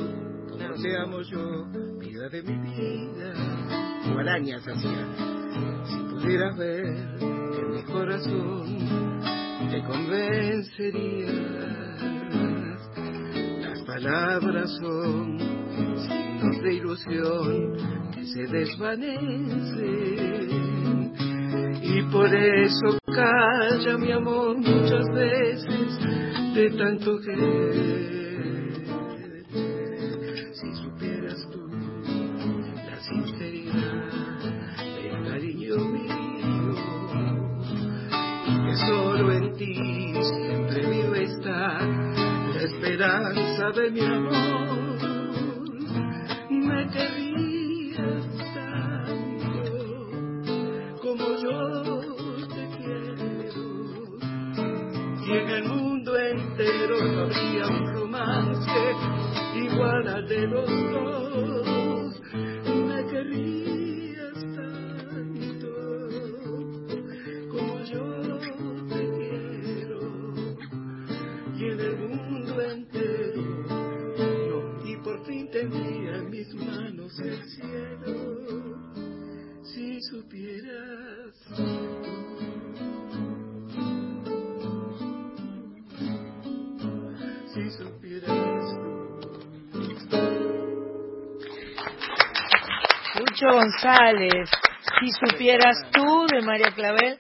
[0.49, 0.83] como no.
[0.83, 1.67] te amo yo,
[1.99, 3.35] vida de mi vida.
[4.13, 5.07] Guarañas hacía.
[5.85, 6.85] Si pudieras ver
[7.19, 8.79] que mi corazón
[9.71, 11.57] te convencería
[13.97, 17.77] Palabras son signos de ilusión
[18.13, 19.73] que se desvanecen.
[21.81, 25.99] Y por eso calla mi amor muchas veces
[26.55, 27.37] de tanto que
[30.53, 31.67] si supieras tú
[32.91, 34.13] la sinceridad
[34.95, 36.75] del cariño mío
[38.47, 39.75] y que solo en ti
[40.23, 44.97] siempre vive está la esperanza de mi amor
[46.51, 50.07] me querías tanto
[51.03, 51.59] como yo
[52.47, 54.19] te quiero
[55.27, 58.95] y en el mundo entero no habría un romance
[59.57, 61.16] igual al de los dos.
[93.77, 94.49] González,
[95.01, 97.19] si supieras tú de María Clavel,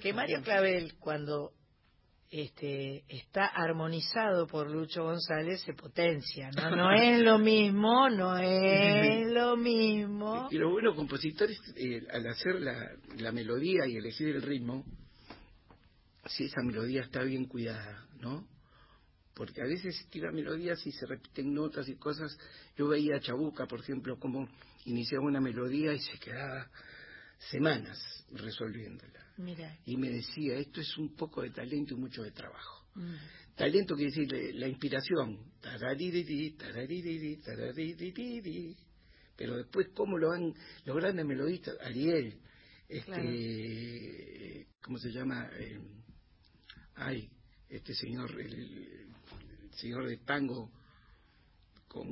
[0.00, 1.52] que María Clavel cuando
[2.30, 6.76] este, está armonizado por Lucho González se potencia, ¿no?
[6.76, 10.48] No es lo mismo, no es lo mismo.
[10.50, 14.84] Y los buenos compositores, eh, al hacer la, la melodía y elegir el ritmo,
[16.26, 18.46] si esa melodía está bien cuidada, ¿no?
[19.34, 22.36] Porque a veces tira melodías y se repiten notas y cosas.
[22.76, 24.46] Yo veía a Chabuca, por ejemplo, como
[24.84, 26.70] iniciaba una melodía y se quedaba
[27.50, 27.98] semanas
[28.32, 29.26] resolviéndola.
[29.38, 29.78] Mira.
[29.86, 32.86] Y me decía, esto es un poco de talento y mucho de trabajo.
[33.54, 35.52] Talento quiere decir eh, la inspiración.
[35.60, 38.76] Taraririri, taraririri, taraririri.
[39.36, 40.52] Pero después, ¿cómo lo han
[40.84, 41.76] los grandes melodistas?
[41.80, 42.38] Ariel,
[42.88, 45.48] este, ¿cómo se llama?
[45.58, 45.80] Eh,
[46.96, 47.30] ay,
[47.68, 50.70] este señor, el, el señor de tango
[51.90, 52.06] con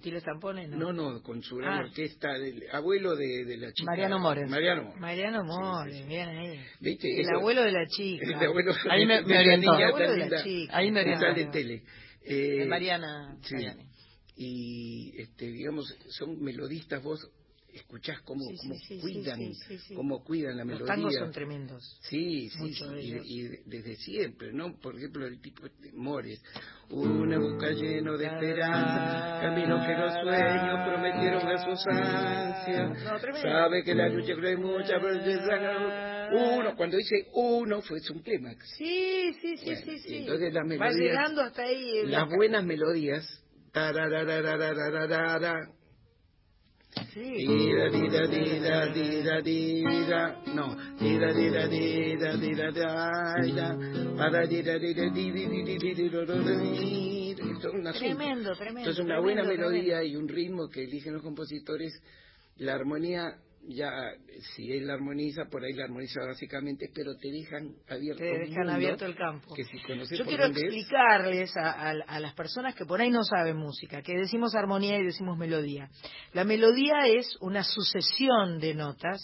[0.00, 0.70] ¿Tiro Zampones?
[0.70, 1.80] no no con su gran Ah.
[1.80, 4.48] orquesta del abuelo de, de la chica Mariano Mores.
[4.50, 5.00] Mariano Mores.
[5.00, 6.60] Mariano Mores, bien ahí.
[6.80, 7.08] ¿Viste?
[7.14, 8.26] El Eso- abuelo de la chica.
[8.26, 9.74] el abuelo Ahí me- de me orientó.
[9.74, 10.76] El abuelo de la chica.
[10.76, 11.26] Ahí me orientó.
[11.26, 11.82] en tele
[12.22, 13.54] Eh, De Mariana sí.
[13.56, 13.84] Sayani.
[14.36, 17.20] y este digamos son melodistas vos
[17.72, 18.44] escuchás cómo,
[19.00, 19.40] cuidan,
[19.94, 20.86] cómo cuidan la melodía.
[20.86, 21.98] Los tangos son tremendos.
[22.02, 24.76] Sí, sí, y, y, desde siempre, ¿no?
[24.78, 26.42] Por ejemplo, el tipo de Mores.
[26.90, 31.52] Una boca lleno de esperanza, camino que los sueños prometieron a
[33.42, 34.08] Sabe que la
[36.30, 38.58] uno, cuando dice uno, fue un clímax.
[38.76, 40.64] Sí, sí, sí, sí, las.
[40.80, 42.06] Va llegando hasta ahí.
[42.06, 43.44] Las buenas melodías.
[47.12, 47.20] Sí.
[47.20, 50.42] Dira, dira, dira, dira, dira.
[50.54, 50.76] No.
[50.98, 53.78] Dira, dira, dira, dira, dira.
[54.16, 57.52] Para, dira, dira, dira, dira, dira, dira, dira.
[57.58, 58.16] Esto es un asunto.
[58.16, 58.80] Tremendo, tremendo.
[58.80, 61.92] Entonces una buena melodía y un ritmo que eligen los compositores,
[62.56, 63.38] la armonía
[63.68, 63.90] ya,
[64.54, 68.56] si él la armoniza, por ahí la armoniza básicamente, pero te dejan abierto Te dejan
[68.64, 69.54] mundo abierto el campo.
[69.54, 73.22] Que si conoces Yo quiero explicarles a, a- a las personas que por ahí no
[73.24, 75.88] saben música, que decimos armonía y decimos melodía.
[76.32, 79.20] La melodía es una sucesión de notas.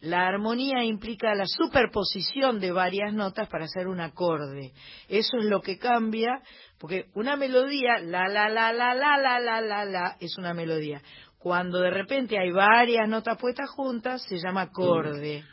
[0.00, 4.72] La armonía implica la superposición de varias notas para hacer un acorde.
[5.08, 6.42] Eso es lo que cambia,
[6.78, 11.00] porque una melodía, la, la, la, la, la, la, la, la, la, es una melodía.
[11.44, 15.44] Cuando de repente hay varias notas puestas juntas, se llama acorde.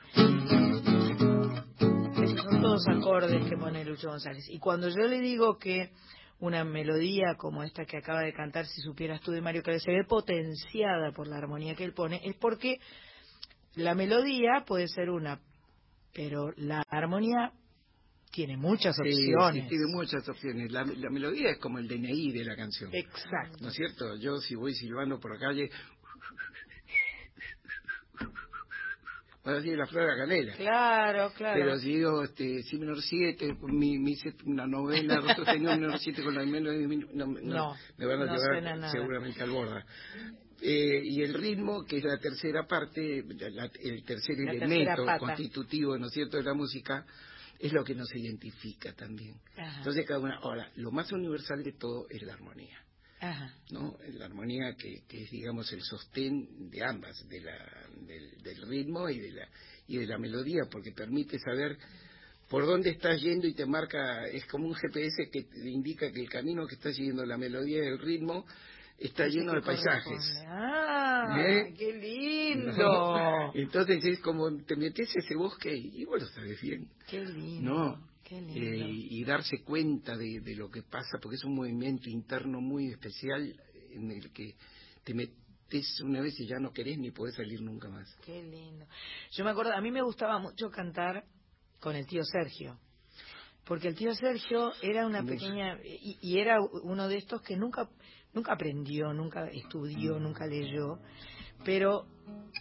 [2.24, 4.48] Esos son todos acordes que pone Lucho González.
[4.48, 5.92] Y cuando yo le digo que
[6.40, 9.92] una melodía como esta que acaba de cantar, si supieras tú de Mario Clavel, se
[9.92, 12.78] ve potenciada por la armonía que él pone, es porque
[13.76, 15.42] la melodía puede ser una,
[16.14, 17.52] pero la armonía
[18.32, 19.64] tiene muchas opciones.
[19.64, 20.72] sí, tiene muchas opciones.
[20.72, 22.90] La, la melodía es como el DNI de la canción.
[22.94, 23.58] Exacto.
[23.62, 24.16] ¿No es cierto?
[24.18, 25.70] Yo si voy silbando por la calle,
[29.44, 30.54] voy a decir la flor de la canela.
[30.56, 31.60] Claro, claro.
[31.60, 36.24] Pero si digo, este, si menor 7, mi, mi una novena, re sostenido menor 7
[36.24, 36.74] con la menor,
[37.14, 39.86] no, no, No, me van a no llevar seguramente al borda.
[40.64, 45.98] Eh, y el ritmo, que es la tercera parte, la- el tercer La elemento constitutivo,
[45.98, 47.04] ¿no es cierto?, de la música,
[47.62, 49.36] es lo que nos identifica también.
[49.56, 49.78] Ajá.
[49.78, 52.78] Entonces cada una, ahora, lo más universal de todo es la armonía.
[53.70, 53.98] ¿no?
[54.14, 57.56] La armonía que, que, es, digamos, el sostén de ambas, de la,
[58.08, 59.48] del, del, ritmo y de, la,
[59.88, 61.78] y de la melodía, porque permite saber
[62.50, 66.20] por dónde estás yendo y te marca, es como un GPS que te indica que
[66.20, 68.46] el camino que estás siguiendo, la melodía y el ritmo,
[69.02, 70.44] está lleno de paisajes.
[70.48, 71.36] ¡Ah!
[71.40, 71.74] ¿Eh?
[71.78, 72.72] ¡Qué lindo!
[72.78, 73.52] ¿No?
[73.56, 76.90] Entonces es como te metes ese bosque y, y vos lo sabes bien.
[77.08, 77.74] ¡Qué lindo!
[77.74, 78.08] ¿No?
[78.24, 78.60] Qué lindo.
[78.60, 82.92] Eh, y darse cuenta de, de, lo que pasa, porque es un movimiento interno muy
[82.92, 83.54] especial
[83.92, 84.56] en el que
[85.04, 88.08] te metes una vez y ya no querés ni podés salir nunca más.
[88.24, 88.86] Qué lindo.
[89.32, 91.26] Yo me acuerdo, a mí me gustaba mucho cantar
[91.80, 92.80] con el tío Sergio.
[93.66, 97.90] Porque el tío Sergio era una pequeña, y, y era uno de estos que nunca,
[98.34, 100.24] nunca aprendió, nunca estudió, Mm.
[100.24, 101.00] nunca leyó,
[101.66, 102.06] pero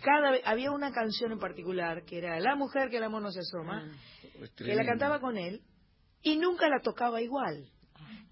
[0.03, 3.31] cada vez, había una canción en particular que era La mujer que el amor no
[3.31, 3.87] se asoma,
[4.39, 5.61] Pues que la cantaba con él
[6.23, 7.67] y nunca la tocaba igual.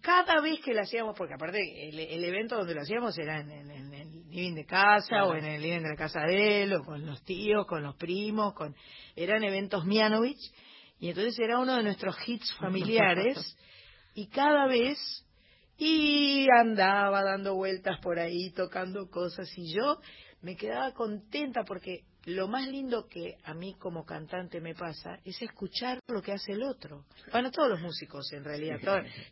[0.00, 1.58] Cada vez que la hacíamos, porque aparte
[1.88, 5.30] el, el evento donde lo hacíamos era en, en- en el living de casa Claro.
[5.30, 7.96] o en el living de la casa de él o con los tíos, con los
[7.96, 8.74] primos, con
[9.16, 10.38] eran eventos Mianovich
[11.00, 13.56] y entonces era uno de nuestros hits familiares
[14.14, 14.98] y cada vez
[15.78, 20.00] y andaba dando vueltas por ahí tocando cosas y yo
[20.42, 25.40] me quedaba contenta porque lo más lindo que a mí como cantante me pasa es
[25.40, 27.06] escuchar lo que hace el otro.
[27.32, 28.78] Bueno, todos los músicos en realidad,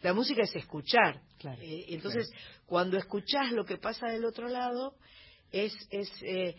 [0.02, 1.20] la música es escuchar.
[1.60, 2.30] Eh, entonces,
[2.64, 4.94] cuando escuchás lo que pasa del otro lado,
[5.50, 6.54] es, es, eh,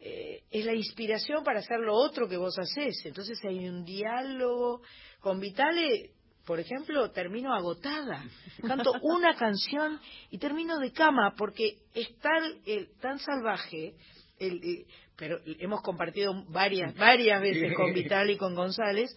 [0.00, 3.04] eh, es la inspiración para hacer lo otro que vos hacés.
[3.04, 4.82] Entonces hay un diálogo.
[5.20, 6.15] Con Vitale,
[6.46, 8.24] por ejemplo, termino agotada.
[8.66, 10.00] Canto una canción
[10.30, 13.94] y termino de cama porque es tan, eh, tan salvaje.
[14.38, 14.86] El, eh,
[15.16, 19.10] pero hemos compartido varias, varias veces con Vital y con González.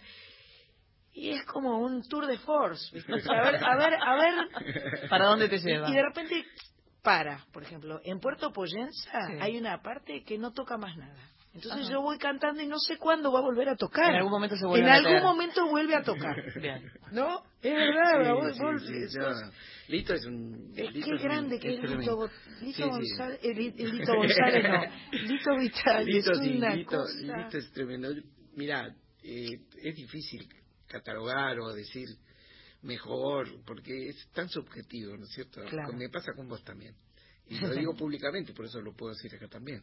[1.12, 2.94] Y es como un tour de force.
[2.94, 3.12] ¿viste?
[3.14, 5.08] O sea, a ver, a ver, a ver.
[5.08, 5.88] ¿Para dónde te lleva?
[5.88, 6.44] Y de repente
[7.02, 9.38] para, por ejemplo, en Puerto Poyensa Sí.
[9.40, 11.30] hay una parte que no toca más nada.
[11.52, 11.92] Entonces Ajá.
[11.92, 14.10] yo voy cantando y no sé cuándo va a volver a tocar.
[14.10, 15.22] En algún momento se vuelve En a algún meter.
[15.24, 16.36] momento vuelve a tocar.
[16.60, 16.92] Bien.
[17.10, 17.42] ¿No?
[17.60, 18.24] Es verdad.
[18.24, 19.50] Sí, vos- sí, vos- sí, sos- ya.
[19.88, 20.72] Lito es un...
[20.76, 22.88] es Lito qué es un- grande que es Lito, Lito.
[22.88, 27.36] González, eh, Lito González, no, Lito Vital, Lito, es sí, una Lito, cosa...
[27.44, 28.08] Lito es tremendo.
[28.54, 28.94] Mira,
[29.24, 29.48] eh,
[29.82, 30.46] es difícil
[30.86, 32.06] catalogar o decir
[32.82, 35.62] mejor, porque es tan subjetivo, ¿no es cierto?
[35.68, 35.92] Claro.
[35.94, 36.94] Me pasa con vos también.
[37.48, 39.82] Y lo digo públicamente, por eso lo puedo decir acá también.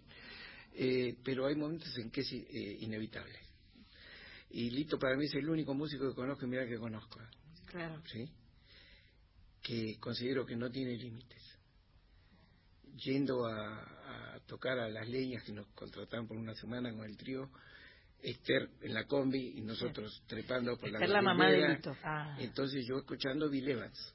[0.79, 3.33] Eh, pero hay momentos en que es eh, inevitable.
[4.51, 7.19] Y Lito para mí es el único músico que conozco, y mira que conozco,
[7.65, 7.99] Claro.
[8.05, 8.29] ¿sí?
[9.61, 11.41] Que considero que no tiene límites.
[13.03, 17.17] Yendo a, a tocar a las leñas que nos contrataron por una semana con el
[17.17, 17.49] trío,
[18.21, 21.69] Esther en la combi y nosotros trepando por Esther la la mamá de.
[21.69, 21.95] Lito.
[22.03, 22.35] Ah.
[22.39, 24.13] Entonces yo escuchando Bill Evans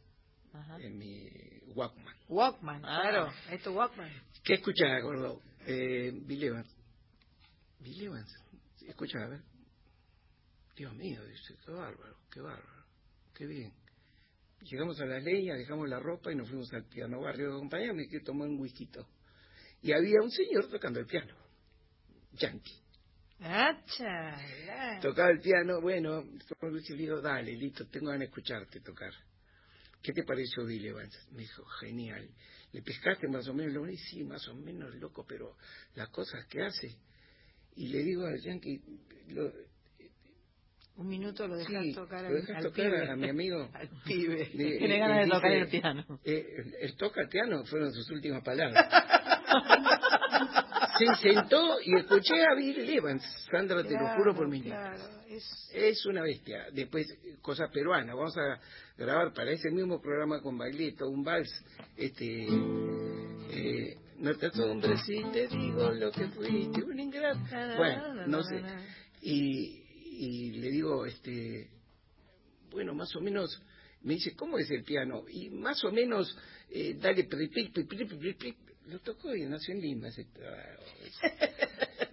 [0.52, 0.78] Ajá.
[0.80, 1.28] en mi
[1.74, 2.14] Walkman.
[2.28, 3.00] Walkman, Ah.
[3.02, 4.10] claro, esto Walkman.
[4.42, 5.40] ¿Qué escuchaba, gordo?
[5.66, 6.76] Eh, Bill Evans.
[7.80, 8.34] Bill Evans.
[8.86, 9.40] Escucha, a ver.
[10.76, 12.84] Dios mío, dice, qué bárbaro, qué bárbaro,
[13.34, 13.72] qué bien.
[14.62, 17.92] Llegamos a las leñas, dejamos la ropa y nos fuimos al piano barrio de compañía,
[17.92, 18.88] me quedé tomar un whisky.
[19.82, 21.34] Y había un señor tocando el piano,
[22.32, 22.80] yankee.
[23.98, 25.00] Ya.
[25.00, 29.12] Tocaba el piano, bueno, tomó le digo, dale, listo, tengo ganas de escucharte tocar.
[30.00, 31.28] ¿Qué te pareció Bill Evans?
[31.32, 32.28] Me dijo, genial.
[32.72, 33.72] ¿Le pescaste más o menos?
[33.74, 35.56] Le dije, sí, más o menos, loco, pero
[35.94, 36.96] las cosas que hace.
[37.76, 38.80] Y le digo al yankee,
[39.28, 39.52] lo,
[40.96, 43.10] Un minuto lo dejas Sí, tocar lo dejas al tocar pibe.
[43.10, 43.70] a mi amigo.
[43.74, 44.46] al pibe.
[44.46, 46.20] Tiene ganas de tocar el piano.
[46.24, 48.86] eh, toca el piano fueron sus últimas palabras.
[51.20, 53.22] Se sentó y escuché a Bill Evans.
[53.50, 56.66] Sandra, te lo juro por mis claro, es- Es una bestia.
[56.72, 57.06] Después,
[57.40, 58.14] cosas peruanas.
[58.14, 58.60] Vamos a
[58.96, 61.50] grabar para ese mismo programa con Bailito un vals.
[61.96, 62.46] Este.
[63.54, 67.40] Eh, no te asombres si te digo lo que fuiste, un ingrato.
[67.76, 68.62] Bueno, no sé.
[69.22, 71.68] Y, y le digo, este.
[72.70, 73.60] Bueno, más o menos.
[74.02, 75.22] Me dice, ¿cómo es el piano?
[75.28, 76.36] Y más o menos,
[76.70, 78.56] eh, dale, pri, pri, pri, pri, pri, pri.
[78.86, 80.08] Lo tocó y nació en Lima.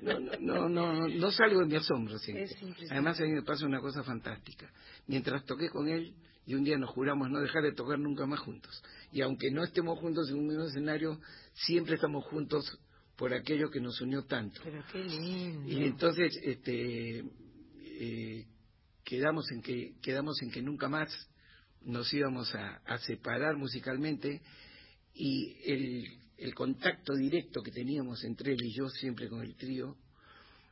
[0.01, 2.17] No, no, no, no, no salgo de mi asombro.
[2.19, 2.47] siempre.
[2.89, 4.71] Además, a mí me pasa una cosa fantástica.
[5.07, 6.15] Mientras toqué con él,
[6.45, 8.81] y un día nos juramos no dejar de tocar nunca más juntos.
[9.11, 11.19] Y aunque no estemos juntos en un mismo escenario,
[11.53, 12.79] siempre estamos juntos
[13.17, 14.61] por aquello que nos unió tanto.
[14.63, 15.69] Pero qué lindo.
[15.69, 17.25] Y entonces, este,
[17.99, 18.45] eh,
[19.03, 21.09] quedamos en que quedamos en que nunca más
[21.81, 24.41] nos íbamos a, a separar musicalmente
[25.13, 29.95] y el, el contacto directo que teníamos entre él y yo siempre con el trío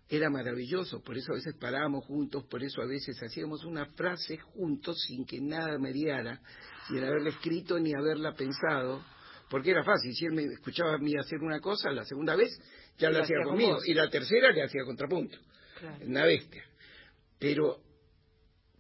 [0.10, 4.38] era maravilloso, por eso a veces parábamos juntos, por eso a veces hacíamos una frase
[4.38, 6.42] juntos sin que nada mediara,
[6.88, 9.04] sin haberla escrito ni haberla pensado,
[9.50, 10.14] porque era fácil.
[10.14, 12.58] Si él me escuchaba a mí hacer una cosa, la segunda vez
[12.98, 13.80] ya la hacía hacía con conmigo.
[13.86, 15.38] Y la tercera le hacía contrapunto.
[15.80, 16.06] Claro.
[16.06, 16.64] Una bestia.
[17.38, 17.82] Pero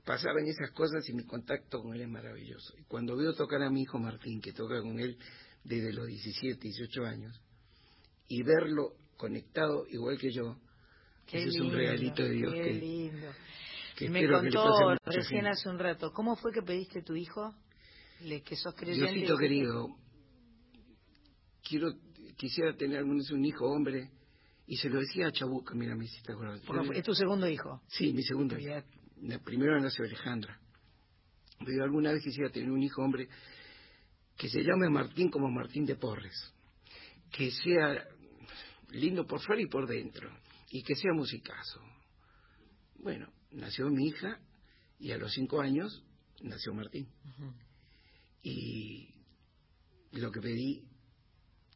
[0.05, 2.73] pasaban esas cosas y mi contacto con él es maravilloso.
[2.77, 5.17] Y cuando veo tocar a mi hijo Martín, que toca con él
[5.67, 7.41] desde los 17, 18 años,
[8.29, 10.57] y verlo conectado igual que yo,
[11.25, 13.27] Qué ese es un regalito de Dios Qué que, lindo.
[13.97, 15.49] que Me que contó mucha recién gente.
[15.49, 17.53] hace un rato, ¿cómo fue que pediste tu hijo?
[18.21, 19.11] Le, que sos creyente.
[19.11, 19.87] Diosito querido,
[21.67, 21.93] quiero,
[22.37, 24.09] quisiera tener algún un hijo hombre,
[24.67, 26.59] y se lo decía a Chabuca, mira, me hiciste acordar.
[26.93, 27.81] Es tu segundo hijo.
[27.87, 28.57] Sí, mi segundo.
[29.21, 30.59] La primera nació Alejandra.
[31.65, 33.27] Pero alguna vez quisiera tener un hijo hombre
[34.37, 36.53] que se llame Martín como Martín de Porres,
[37.31, 38.07] que sea
[38.89, 40.29] lindo por fuera y por dentro,
[40.69, 41.81] y que sea musicazo.
[42.99, 44.39] Bueno, nació mi hija
[44.99, 46.03] y a los cinco años
[46.41, 47.07] nació Martín.
[48.43, 49.09] Y
[50.11, 50.87] lo que pedí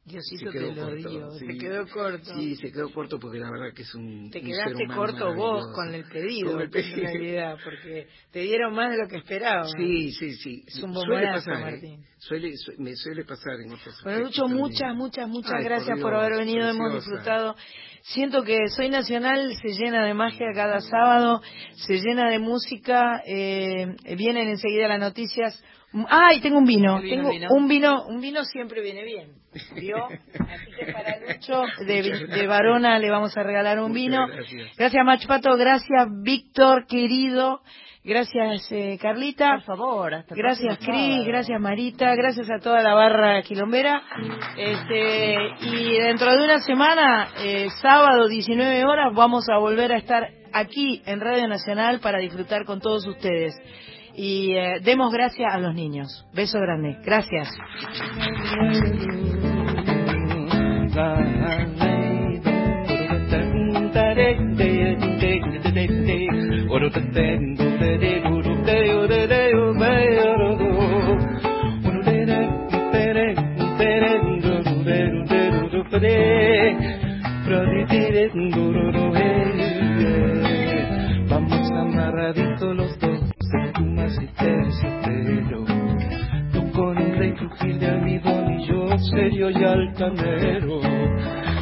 [0.04, 1.46] Diosito te lo dio, sí.
[1.46, 2.34] se quedó corto.
[2.34, 4.96] Sí, se quedó corto porque la verdad que es un Te un quedaste ser humano
[5.00, 6.96] corto vos con el pedido, Con el en pedido.
[7.04, 9.66] realidad, porque te dieron más de lo que esperaba.
[9.68, 10.64] Sí, sí, sí.
[10.68, 11.62] Es un Suele pasar, ¿eh?
[11.72, 12.06] Martín.
[12.18, 16.12] Suele, su- me suele pasar en otras Bueno, Lucho, muchas, muchas, muchas Ay, gracias por,
[16.12, 16.68] Dios, haber venido.
[16.68, 17.56] Hemos disfrutado.
[18.04, 21.42] Siento que Soy Nacional se llena de magia cada sábado,
[21.74, 23.22] se llena de música.
[23.26, 23.88] Eh,
[24.18, 25.64] vienen enseguida las noticias.
[26.10, 27.02] ¡Ay, tengo un vino!
[27.02, 27.48] Tengo vino.
[27.52, 28.06] un vino.
[28.08, 29.34] Un vino siempre viene bien.
[29.76, 30.06] ¿Vio?
[30.06, 34.28] Así que para Lucho de, de Varona le vamos a regalar un Muchas vino.
[34.28, 34.78] gracias.
[34.78, 35.58] Gracias, Machpato.
[35.58, 37.62] Gracias, Víctor, querido.
[38.04, 39.52] Gracias, eh, Carlita.
[39.52, 41.24] Por favor, hasta Gracias, Cris.
[41.26, 42.16] Gracias, Marita.
[42.16, 44.02] Gracias a toda la barra quilombera.
[44.58, 50.30] Este, y dentro de una semana, eh, sábado, 19 horas, vamos a volver a estar
[50.52, 53.54] aquí en Radio Nacional para disfrutar con todos ustedes.
[54.16, 56.26] Y eh, demos gracias a los niños.
[56.34, 56.98] Beso grande.
[57.04, 57.50] Gracias.
[81.30, 83.20] Vamos amarraditos los dos
[83.82, 84.28] más y
[86.74, 87.34] con rey
[87.80, 87.98] de
[88.52, 90.82] y yo serio y altanero.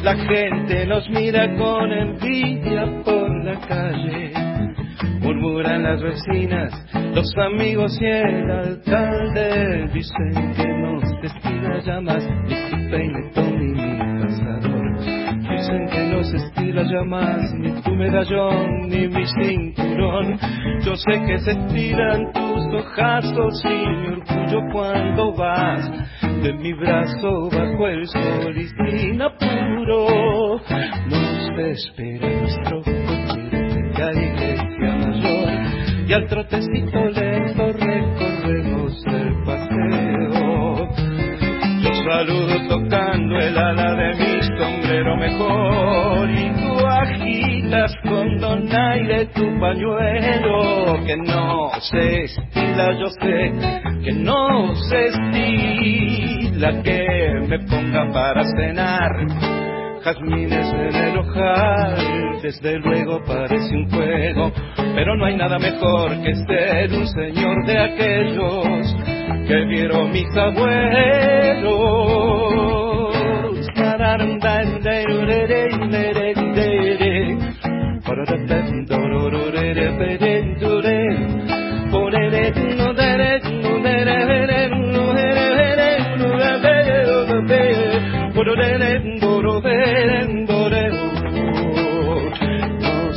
[0.02, 4.32] La gente nos mira con envidia por la calle.
[5.20, 6.72] Murmuran las vecinas,
[7.14, 9.88] los amigos y el alcalde.
[9.94, 14.80] Dicen que nos destila llamas ni peinetón ni mi pasador.
[15.50, 20.38] Dicen que no se estira ya más ni tu medallón ni mi cinturón.
[20.84, 25.90] Yo sé que se estiran tus ojazos y mi orgullo cuando vas
[26.42, 30.60] de mi brazo bajo el sol y sin apuro.
[31.08, 34.69] Nos espera nuestro coche de
[36.10, 40.88] y al trotecito lento recorremos el paseo.
[41.82, 49.60] Yo saludo tocando el ala de mi sombrero mejor y tú agitas con donaire tu
[49.60, 53.52] pañuelo que no se estila, yo sé
[54.02, 59.69] que no se estila que me ponga para cenar
[60.04, 64.52] jazmines en el ojal, desde luego parece un juego,
[64.94, 68.96] pero no hay nada mejor que ser un señor de aquellos
[69.46, 71.90] que vieron mis abuelos.